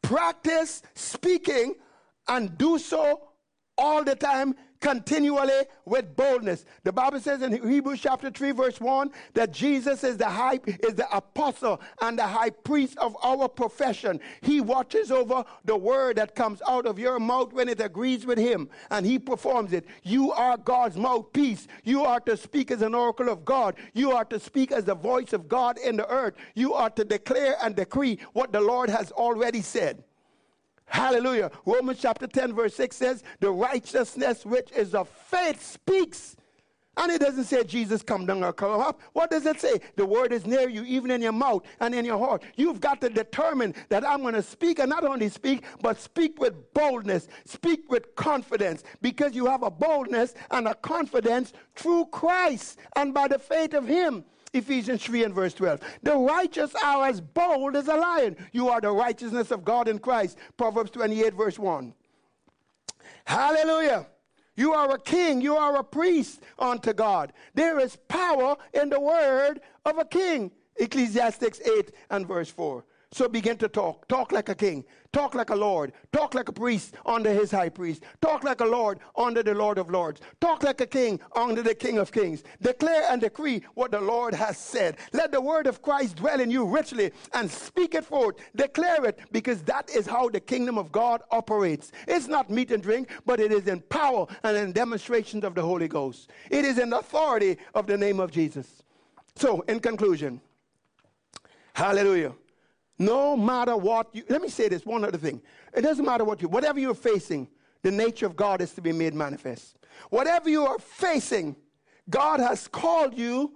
Practice 0.00 0.82
speaking 0.94 1.74
and 2.28 2.56
do 2.56 2.78
so 2.78 3.28
all 3.76 4.04
the 4.04 4.14
time 4.14 4.54
continually 4.82 5.64
with 5.86 6.14
boldness. 6.16 6.66
The 6.82 6.92
Bible 6.92 7.20
says 7.20 7.40
in 7.40 7.52
Hebrews 7.66 8.00
chapter 8.00 8.30
3 8.30 8.50
verse 8.50 8.80
1 8.80 9.10
that 9.34 9.52
Jesus 9.52 10.04
is 10.04 10.16
the 10.18 10.28
high 10.28 10.58
is 10.66 10.94
the 10.94 11.06
apostle 11.16 11.80
and 12.02 12.18
the 12.18 12.26
high 12.26 12.50
priest 12.50 12.98
of 12.98 13.16
our 13.22 13.48
profession. 13.48 14.20
He 14.42 14.60
watches 14.60 15.10
over 15.10 15.44
the 15.64 15.76
word 15.76 16.16
that 16.16 16.34
comes 16.34 16.60
out 16.68 16.84
of 16.84 16.98
your 16.98 17.18
mouth 17.20 17.52
when 17.52 17.68
it 17.68 17.80
agrees 17.80 18.26
with 18.26 18.38
him 18.38 18.68
and 18.90 19.06
he 19.06 19.18
performs 19.18 19.72
it. 19.72 19.86
You 20.02 20.32
are 20.32 20.58
God's 20.58 20.96
mouthpiece. 20.96 21.68
You 21.84 22.04
are 22.04 22.20
to 22.20 22.36
speak 22.36 22.72
as 22.72 22.82
an 22.82 22.94
oracle 22.94 23.28
of 23.28 23.44
God. 23.44 23.76
You 23.94 24.10
are 24.12 24.24
to 24.26 24.40
speak 24.40 24.72
as 24.72 24.84
the 24.84 24.96
voice 24.96 25.32
of 25.32 25.48
God 25.48 25.78
in 25.78 25.96
the 25.96 26.08
earth. 26.08 26.34
You 26.54 26.74
are 26.74 26.90
to 26.90 27.04
declare 27.04 27.56
and 27.62 27.76
decree 27.76 28.18
what 28.32 28.52
the 28.52 28.60
Lord 28.60 28.90
has 28.90 29.12
already 29.12 29.62
said. 29.62 30.02
Hallelujah. 30.92 31.50
Romans 31.64 32.00
chapter 32.02 32.26
10, 32.26 32.52
verse 32.52 32.74
6 32.74 32.94
says, 32.94 33.24
The 33.40 33.50
righteousness 33.50 34.44
which 34.44 34.70
is 34.72 34.94
of 34.94 35.08
faith 35.08 35.62
speaks. 35.62 36.36
And 36.98 37.10
it 37.10 37.22
doesn't 37.22 37.44
say 37.44 37.64
Jesus 37.64 38.02
come 38.02 38.26
down 38.26 38.44
or 38.44 38.52
come 38.52 38.78
up. 38.78 39.00
What 39.14 39.30
does 39.30 39.46
it 39.46 39.58
say? 39.58 39.80
The 39.96 40.04
word 40.04 40.34
is 40.34 40.44
near 40.44 40.68
you, 40.68 40.84
even 40.84 41.10
in 41.10 41.22
your 41.22 41.32
mouth 41.32 41.62
and 41.80 41.94
in 41.94 42.04
your 42.04 42.18
heart. 42.18 42.42
You've 42.56 42.80
got 42.82 43.00
to 43.00 43.08
determine 43.08 43.74
that 43.88 44.06
I'm 44.06 44.20
going 44.20 44.34
to 44.34 44.42
speak, 44.42 44.80
and 44.80 44.90
not 44.90 45.02
only 45.02 45.30
speak, 45.30 45.64
but 45.80 45.98
speak 45.98 46.38
with 46.38 46.74
boldness, 46.74 47.26
speak 47.46 47.90
with 47.90 48.14
confidence, 48.14 48.84
because 49.00 49.34
you 49.34 49.46
have 49.46 49.62
a 49.62 49.70
boldness 49.70 50.34
and 50.50 50.68
a 50.68 50.74
confidence 50.74 51.54
through 51.74 52.04
Christ 52.12 52.78
and 52.96 53.14
by 53.14 53.28
the 53.28 53.38
faith 53.38 53.72
of 53.72 53.86
Him. 53.88 54.26
Ephesians 54.52 55.02
3 55.04 55.24
and 55.24 55.34
verse 55.34 55.54
12. 55.54 55.80
The 56.02 56.16
righteous 56.16 56.74
are 56.84 57.06
as 57.06 57.20
bold 57.20 57.76
as 57.76 57.88
a 57.88 57.96
lion. 57.96 58.36
You 58.52 58.68
are 58.68 58.80
the 58.80 58.92
righteousness 58.92 59.50
of 59.50 59.64
God 59.64 59.88
in 59.88 59.98
Christ. 59.98 60.38
Proverbs 60.56 60.90
28 60.90 61.34
verse 61.34 61.58
1. 61.58 61.94
Hallelujah. 63.24 64.06
You 64.56 64.74
are 64.74 64.94
a 64.94 64.98
king. 64.98 65.40
You 65.40 65.56
are 65.56 65.76
a 65.76 65.84
priest 65.84 66.42
unto 66.58 66.92
God. 66.92 67.32
There 67.54 67.78
is 67.78 67.96
power 68.08 68.56
in 68.74 68.90
the 68.90 69.00
word 69.00 69.60
of 69.84 69.98
a 69.98 70.04
king. 70.04 70.50
Ecclesiastes 70.76 71.60
8 71.60 71.92
and 72.10 72.26
verse 72.26 72.50
4. 72.50 72.84
So 73.12 73.28
begin 73.28 73.58
to 73.58 73.68
talk. 73.68 74.08
Talk 74.08 74.32
like 74.32 74.48
a 74.48 74.54
king. 74.54 74.84
Talk 75.12 75.34
like 75.34 75.50
a 75.50 75.54
lord. 75.54 75.92
Talk 76.12 76.34
like 76.34 76.48
a 76.48 76.52
priest 76.52 76.94
under 77.04 77.30
his 77.30 77.50
high 77.50 77.68
priest. 77.68 78.02
Talk 78.22 78.42
like 78.42 78.62
a 78.62 78.64
lord 78.64 79.00
under 79.14 79.42
the 79.42 79.52
Lord 79.52 79.76
of 79.76 79.90
lords. 79.90 80.22
Talk 80.40 80.62
like 80.62 80.80
a 80.80 80.86
king 80.86 81.20
under 81.36 81.62
the 81.62 81.74
King 81.74 81.98
of 81.98 82.10
kings. 82.10 82.42
Declare 82.62 83.08
and 83.10 83.20
decree 83.20 83.62
what 83.74 83.90
the 83.90 84.00
Lord 84.00 84.32
has 84.32 84.56
said. 84.56 84.96
Let 85.12 85.30
the 85.30 85.42
word 85.42 85.66
of 85.66 85.82
Christ 85.82 86.16
dwell 86.16 86.40
in 86.40 86.50
you 86.50 86.64
richly 86.64 87.12
and 87.34 87.50
speak 87.50 87.94
it 87.94 88.06
forth. 88.06 88.36
Declare 88.56 89.04
it 89.04 89.18
because 89.30 89.62
that 89.64 89.90
is 89.90 90.06
how 90.06 90.30
the 90.30 90.40
kingdom 90.40 90.78
of 90.78 90.90
God 90.90 91.22
operates. 91.30 91.92
It's 92.08 92.28
not 92.28 92.48
meat 92.48 92.70
and 92.70 92.82
drink, 92.82 93.10
but 93.26 93.40
it 93.40 93.52
is 93.52 93.68
in 93.68 93.80
power 93.80 94.26
and 94.42 94.56
in 94.56 94.72
demonstrations 94.72 95.44
of 95.44 95.54
the 95.54 95.62
Holy 95.62 95.88
Ghost. 95.88 96.30
It 96.50 96.64
is 96.64 96.78
in 96.78 96.94
authority 96.94 97.58
of 97.74 97.86
the 97.86 97.98
name 97.98 98.20
of 98.20 98.30
Jesus. 98.30 98.82
So, 99.36 99.60
in 99.68 99.80
conclusion, 99.80 100.40
hallelujah. 101.74 102.32
No 103.02 103.36
matter 103.36 103.76
what 103.76 104.14
you, 104.14 104.22
let 104.28 104.40
me 104.40 104.48
say 104.48 104.68
this 104.68 104.86
one 104.86 105.04
other 105.04 105.18
thing. 105.18 105.42
It 105.74 105.80
doesn't 105.80 106.04
matter 106.04 106.22
what 106.24 106.40
you, 106.40 106.46
whatever 106.46 106.78
you're 106.78 106.94
facing, 106.94 107.48
the 107.82 107.90
nature 107.90 108.26
of 108.26 108.36
God 108.36 108.60
is 108.60 108.72
to 108.74 108.80
be 108.80 108.92
made 108.92 109.12
manifest. 109.12 109.76
Whatever 110.10 110.48
you 110.48 110.64
are 110.64 110.78
facing, 110.78 111.56
God 112.08 112.38
has 112.38 112.68
called 112.68 113.18
you 113.18 113.54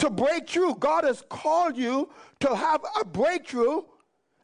to 0.00 0.10
break 0.10 0.50
through. 0.50 0.74
God 0.80 1.04
has 1.04 1.22
called 1.28 1.76
you 1.76 2.10
to 2.40 2.56
have 2.56 2.84
a 3.00 3.04
breakthrough 3.04 3.82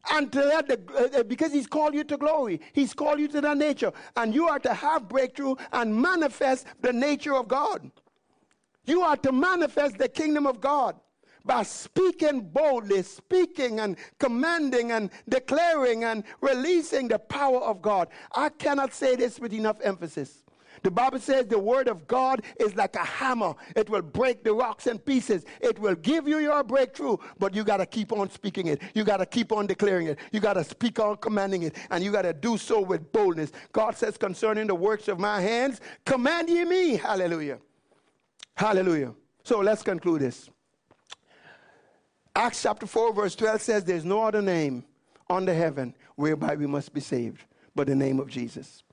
and 0.09 0.31
to 0.31 0.39
let 0.39 0.69
the, 0.69 0.79
uh, 0.95 1.19
uh 1.19 1.23
because 1.23 1.51
he's 1.51 1.67
called 1.67 1.93
you 1.93 2.05
to 2.05 2.15
glory. 2.15 2.61
He's 2.71 2.93
called 2.93 3.19
you 3.19 3.27
to 3.27 3.41
that 3.41 3.57
nature. 3.57 3.91
And 4.15 4.33
you 4.33 4.47
are 4.47 4.59
to 4.59 4.73
have 4.73 5.09
breakthrough 5.09 5.55
and 5.73 5.93
manifest 5.93 6.65
the 6.79 6.93
nature 6.93 7.35
of 7.35 7.49
God. 7.49 7.91
You 8.85 9.01
are 9.01 9.17
to 9.17 9.33
manifest 9.33 9.97
the 9.97 10.07
kingdom 10.07 10.47
of 10.47 10.61
God 10.61 10.95
by 11.45 11.63
speaking 11.63 12.41
boldly, 12.41 13.03
speaking 13.03 13.79
and 13.79 13.97
commanding 14.19 14.91
and 14.91 15.09
declaring 15.27 16.03
and 16.03 16.23
releasing 16.41 17.07
the 17.07 17.19
power 17.19 17.59
of 17.59 17.81
God. 17.81 18.09
I 18.35 18.49
cannot 18.49 18.93
say 18.93 19.15
this 19.15 19.39
with 19.39 19.53
enough 19.53 19.77
emphasis. 19.83 20.43
The 20.83 20.91
Bible 20.91 21.19
says 21.19 21.47
the 21.47 21.59
word 21.59 21.87
of 21.87 22.07
God 22.07 22.43
is 22.59 22.75
like 22.75 22.95
a 22.95 23.03
hammer. 23.03 23.53
It 23.75 23.89
will 23.89 24.01
break 24.01 24.43
the 24.43 24.53
rocks 24.53 24.87
in 24.87 24.97
pieces. 24.99 25.45
It 25.61 25.77
will 25.79 25.95
give 25.95 26.27
you 26.27 26.39
your 26.39 26.63
breakthrough, 26.63 27.17
but 27.37 27.53
you 27.53 27.63
got 27.63 27.77
to 27.77 27.85
keep 27.85 28.11
on 28.11 28.29
speaking 28.29 28.67
it. 28.67 28.81
You 28.93 29.03
got 29.03 29.17
to 29.17 29.25
keep 29.25 29.51
on 29.51 29.67
declaring 29.67 30.07
it. 30.07 30.19
You 30.31 30.39
got 30.39 30.53
to 30.53 30.63
speak 30.63 30.99
on 30.99 31.17
commanding 31.17 31.63
it, 31.63 31.75
and 31.91 32.03
you 32.03 32.11
got 32.11 32.21
to 32.23 32.33
do 32.33 32.57
so 32.57 32.81
with 32.81 33.11
boldness. 33.11 33.51
God 33.71 33.95
says 33.97 34.17
concerning 34.17 34.67
the 34.67 34.75
works 34.75 35.07
of 35.07 35.19
my 35.19 35.41
hands, 35.41 35.81
command 36.05 36.49
ye 36.49 36.63
me. 36.63 36.95
Hallelujah. 36.95 37.59
Hallelujah. 38.55 39.13
So 39.43 39.59
let's 39.59 39.83
conclude 39.83 40.21
this. 40.21 40.49
Acts 42.35 42.61
chapter 42.63 42.85
4, 42.85 43.13
verse 43.13 43.35
12 43.35 43.61
says, 43.61 43.83
There's 43.83 44.05
no 44.05 44.23
other 44.23 44.41
name 44.41 44.85
under 45.29 45.53
heaven 45.53 45.93
whereby 46.15 46.55
we 46.55 46.67
must 46.67 46.93
be 46.93 47.01
saved 47.01 47.43
but 47.75 47.87
the 47.87 47.95
name 47.95 48.19
of 48.19 48.27
Jesus. 48.27 48.83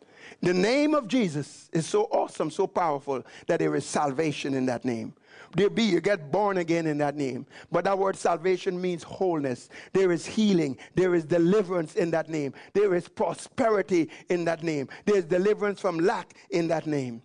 The 0.43 0.55
name 0.55 0.95
of 0.95 1.09
Jesus 1.09 1.69
is 1.73 1.87
so 1.87 2.05
awesome, 2.05 2.51
so 2.51 2.67
powerful 2.67 3.25
that 3.47 3.59
there 3.59 3.75
is 3.75 3.85
salvation 3.85 4.55
in 4.55 4.67
that 4.67 4.85
name. 4.85 5.15
There 5.57 5.71
be, 5.71 5.85
you 5.85 6.01
get 6.01 6.31
born 6.33 6.59
again 6.59 6.87
in 6.87 6.99
that 6.99 7.17
name. 7.17 7.47
But 7.71 7.85
that 7.85 7.99
word 7.99 8.17
salvation 8.17 8.81
means 8.81 9.03
wholeness. 9.03 9.69
There 9.93 10.13
is 10.13 10.27
healing. 10.27 10.79
There 10.95 11.15
is 11.15 11.25
deliverance 11.25 11.95
in 11.95 12.11
that 12.13 12.29
name. 12.29 12.55
There 12.75 12.95
is 12.95 13.09
prosperity 13.09 14.11
in 14.29 14.45
that 14.45 14.63
name. 14.63 14.89
There 15.05 15.17
is 15.17 15.25
deliverance 15.25 15.81
from 15.81 15.99
lack 15.99 16.35
in 16.51 16.69
that 16.69 16.87
name. 16.87 17.23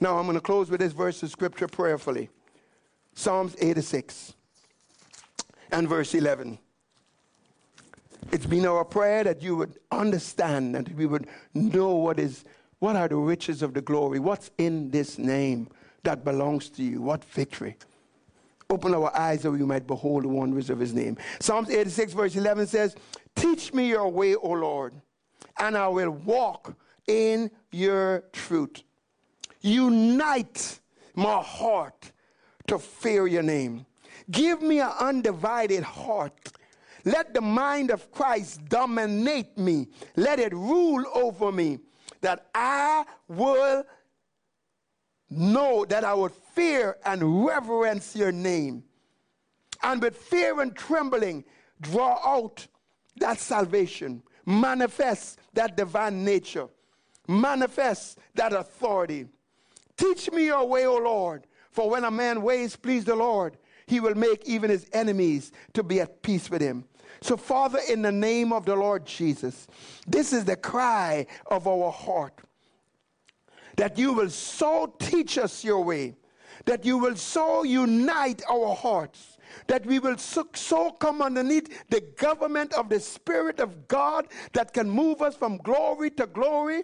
Now 0.00 0.18
I'm 0.18 0.24
going 0.24 0.34
to 0.34 0.40
close 0.40 0.70
with 0.70 0.80
this 0.80 0.92
verse 0.92 1.22
of 1.22 1.30
scripture 1.30 1.68
prayerfully. 1.68 2.28
Psalms 3.14 3.56
86 3.58 4.34
and 5.72 5.88
verse 5.88 6.14
11. 6.14 6.58
It's 8.32 8.46
been 8.46 8.66
our 8.66 8.84
prayer 8.84 9.24
that 9.24 9.42
you 9.42 9.56
would 9.56 9.78
understand 9.90 10.76
and 10.76 10.88
we 10.90 11.06
would 11.06 11.26
know 11.54 11.94
what 11.94 12.18
is 12.18 12.44
what 12.78 12.96
are 12.96 13.08
the 13.08 13.16
riches 13.16 13.62
of 13.62 13.72
the 13.72 13.80
glory, 13.80 14.18
what's 14.18 14.50
in 14.58 14.90
this 14.90 15.18
name 15.18 15.68
that 16.02 16.24
belongs 16.24 16.68
to 16.70 16.82
you, 16.82 17.00
what 17.00 17.24
victory. 17.24 17.76
Open 18.68 18.94
our 18.94 19.14
eyes 19.16 19.42
that 19.42 19.50
we 19.50 19.58
might 19.58 19.86
behold 19.86 20.24
the 20.24 20.28
wonders 20.28 20.68
of 20.68 20.78
his 20.78 20.92
name. 20.92 21.16
Psalms 21.40 21.70
86, 21.70 22.12
verse 22.12 22.36
11 22.36 22.66
says, 22.66 22.94
Teach 23.34 23.72
me 23.72 23.88
your 23.88 24.08
way, 24.08 24.34
O 24.34 24.50
Lord, 24.50 24.94
and 25.58 25.76
I 25.76 25.88
will 25.88 26.10
walk 26.10 26.74
in 27.06 27.50
your 27.70 28.24
truth. 28.32 28.82
Unite 29.60 30.80
my 31.14 31.40
heart 31.40 32.12
to 32.66 32.78
fear 32.78 33.26
your 33.26 33.42
name. 33.42 33.86
Give 34.30 34.62
me 34.62 34.80
an 34.80 34.92
undivided 34.98 35.82
heart 35.82 36.52
let 37.04 37.34
the 37.34 37.40
mind 37.40 37.90
of 37.90 38.10
Christ 38.10 38.64
dominate 38.68 39.58
me. 39.58 39.88
Let 40.16 40.40
it 40.40 40.52
rule 40.52 41.04
over 41.14 41.52
me. 41.52 41.78
That 42.22 42.46
I 42.54 43.04
will 43.28 43.84
know 45.28 45.84
that 45.84 46.04
I 46.04 46.14
would 46.14 46.32
fear 46.32 46.96
and 47.04 47.44
reverence 47.44 48.16
your 48.16 48.32
name. 48.32 48.84
And 49.82 50.00
with 50.00 50.16
fear 50.16 50.60
and 50.60 50.74
trembling, 50.74 51.44
draw 51.82 52.18
out 52.24 52.66
that 53.18 53.38
salvation, 53.38 54.22
manifest 54.46 55.38
that 55.52 55.76
divine 55.76 56.24
nature, 56.24 56.68
manifest 57.28 58.18
that 58.34 58.54
authority. 58.54 59.26
Teach 59.98 60.32
me 60.32 60.46
your 60.46 60.66
way, 60.66 60.86
O 60.86 60.96
Lord, 60.96 61.46
for 61.70 61.90
when 61.90 62.04
a 62.04 62.10
man 62.10 62.40
ways 62.40 62.76
please 62.76 63.04
the 63.04 63.14
Lord, 63.14 63.58
he 63.94 64.00
will 64.00 64.16
make 64.16 64.44
even 64.44 64.70
his 64.70 64.86
enemies 64.92 65.52
to 65.72 65.84
be 65.84 66.00
at 66.00 66.20
peace 66.20 66.50
with 66.50 66.60
him. 66.60 66.84
So, 67.20 67.36
Father, 67.36 67.78
in 67.88 68.02
the 68.02 68.10
name 68.10 68.52
of 68.52 68.66
the 68.66 68.74
Lord 68.74 69.06
Jesus, 69.06 69.68
this 70.04 70.32
is 70.32 70.44
the 70.44 70.56
cry 70.56 71.28
of 71.46 71.68
our 71.68 71.92
heart 71.92 72.40
that 73.76 73.96
you 73.96 74.12
will 74.12 74.30
so 74.30 74.92
teach 74.98 75.38
us 75.38 75.62
your 75.62 75.82
way, 75.82 76.16
that 76.64 76.84
you 76.84 76.98
will 76.98 77.14
so 77.14 77.62
unite 77.62 78.42
our 78.50 78.74
hearts, 78.74 79.38
that 79.68 79.86
we 79.86 80.00
will 80.00 80.18
so, 80.18 80.48
so, 80.54 80.90
come 80.90 81.22
underneath 81.22 81.88
the 81.88 82.00
government 82.16 82.72
of 82.72 82.88
the 82.88 82.98
Spirit 82.98 83.60
of 83.60 83.86
God 83.86 84.26
that 84.54 84.72
can 84.72 84.90
move 84.90 85.22
us 85.22 85.36
from 85.36 85.58
glory 85.58 86.10
to 86.10 86.26
glory, 86.26 86.82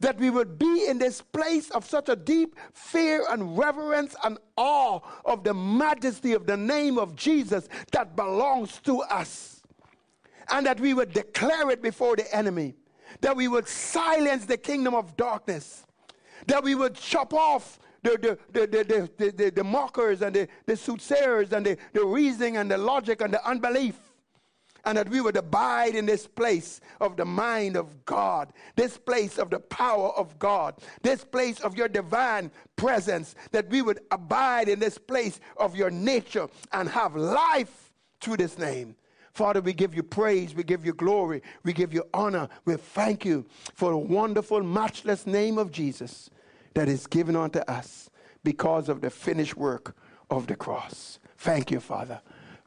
that 0.00 0.18
we 0.18 0.30
would 0.30 0.58
be 0.58 0.86
in 0.86 0.98
this 0.98 1.20
place 1.20 1.70
of 1.70 1.84
such 1.84 2.08
a 2.08 2.16
deep 2.16 2.56
fear 2.72 3.24
and 3.30 3.56
reverence 3.56 4.14
and 4.24 4.38
awe 4.56 5.00
of 5.24 5.44
the 5.44 5.54
majesty 5.54 6.32
of 6.32 6.46
the 6.46 6.56
name 6.56 6.98
of 6.98 7.16
Jesus 7.16 7.68
that 7.92 8.16
belongs 8.16 8.80
to 8.84 9.00
us. 9.02 9.62
And 10.50 10.66
that 10.66 10.80
we 10.80 10.94
would 10.94 11.12
declare 11.12 11.70
it 11.70 11.80
before 11.80 12.16
the 12.16 12.34
enemy, 12.34 12.74
that 13.20 13.36
we 13.36 13.46
would 13.46 13.68
silence 13.68 14.46
the 14.46 14.56
kingdom 14.56 14.94
of 14.94 15.16
darkness, 15.16 15.86
that 16.46 16.64
we 16.64 16.74
would 16.74 16.94
chop 16.94 17.32
off 17.32 17.78
the, 18.02 18.38
the, 18.50 18.66
the, 18.66 19.10
the, 19.18 19.30
the, 19.30 19.50
the, 19.50 19.64
mockers 19.64 20.22
and 20.22 20.34
the, 20.34 20.48
the 20.66 20.76
soothsayers 20.76 21.52
and 21.52 21.66
the, 21.66 21.76
the 21.92 22.04
reasoning 22.04 22.56
and 22.56 22.70
the 22.70 22.78
logic 22.78 23.20
and 23.20 23.32
the 23.32 23.46
unbelief 23.46 24.09
and 24.84 24.96
that 24.96 25.08
we 25.08 25.20
would 25.20 25.36
abide 25.36 25.94
in 25.94 26.06
this 26.06 26.26
place 26.26 26.80
of 27.00 27.16
the 27.16 27.24
mind 27.24 27.76
of 27.76 28.04
God, 28.04 28.52
this 28.76 28.96
place 28.98 29.38
of 29.38 29.50
the 29.50 29.60
power 29.60 30.10
of 30.10 30.38
God, 30.38 30.74
this 31.02 31.24
place 31.24 31.60
of 31.60 31.76
your 31.76 31.88
divine 31.88 32.50
presence, 32.76 33.34
that 33.52 33.68
we 33.68 33.82
would 33.82 34.00
abide 34.10 34.68
in 34.68 34.78
this 34.78 34.98
place 34.98 35.40
of 35.56 35.76
your 35.76 35.90
nature 35.90 36.48
and 36.72 36.88
have 36.88 37.16
life 37.16 37.92
through 38.20 38.36
this 38.36 38.58
name. 38.58 38.96
Father, 39.32 39.60
we 39.60 39.72
give 39.72 39.94
you 39.94 40.02
praise, 40.02 40.54
we 40.54 40.64
give 40.64 40.84
you 40.84 40.92
glory, 40.92 41.42
we 41.62 41.72
give 41.72 41.94
you 41.94 42.04
honor. 42.12 42.48
We 42.64 42.74
thank 42.76 43.24
you 43.24 43.46
for 43.74 43.90
the 43.90 43.96
wonderful, 43.96 44.62
matchless 44.62 45.26
name 45.26 45.56
of 45.56 45.70
Jesus 45.70 46.30
that 46.74 46.88
is 46.88 47.06
given 47.06 47.36
unto 47.36 47.60
us 47.60 48.10
because 48.42 48.88
of 48.88 49.00
the 49.00 49.10
finished 49.10 49.56
work 49.56 49.96
of 50.30 50.46
the 50.46 50.56
cross. 50.56 51.18
Thank 51.38 51.70
you, 51.70 51.80
Father. 51.80 52.20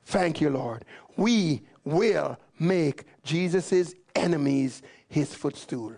Thank 0.06 0.42
you, 0.42 0.50
Lord. 0.50 0.86
We 1.18 1.62
will 1.84 2.38
make 2.60 3.06
Jesus' 3.24 3.94
enemies 4.16 4.82
his 5.08 5.34
footstool. 5.34 5.94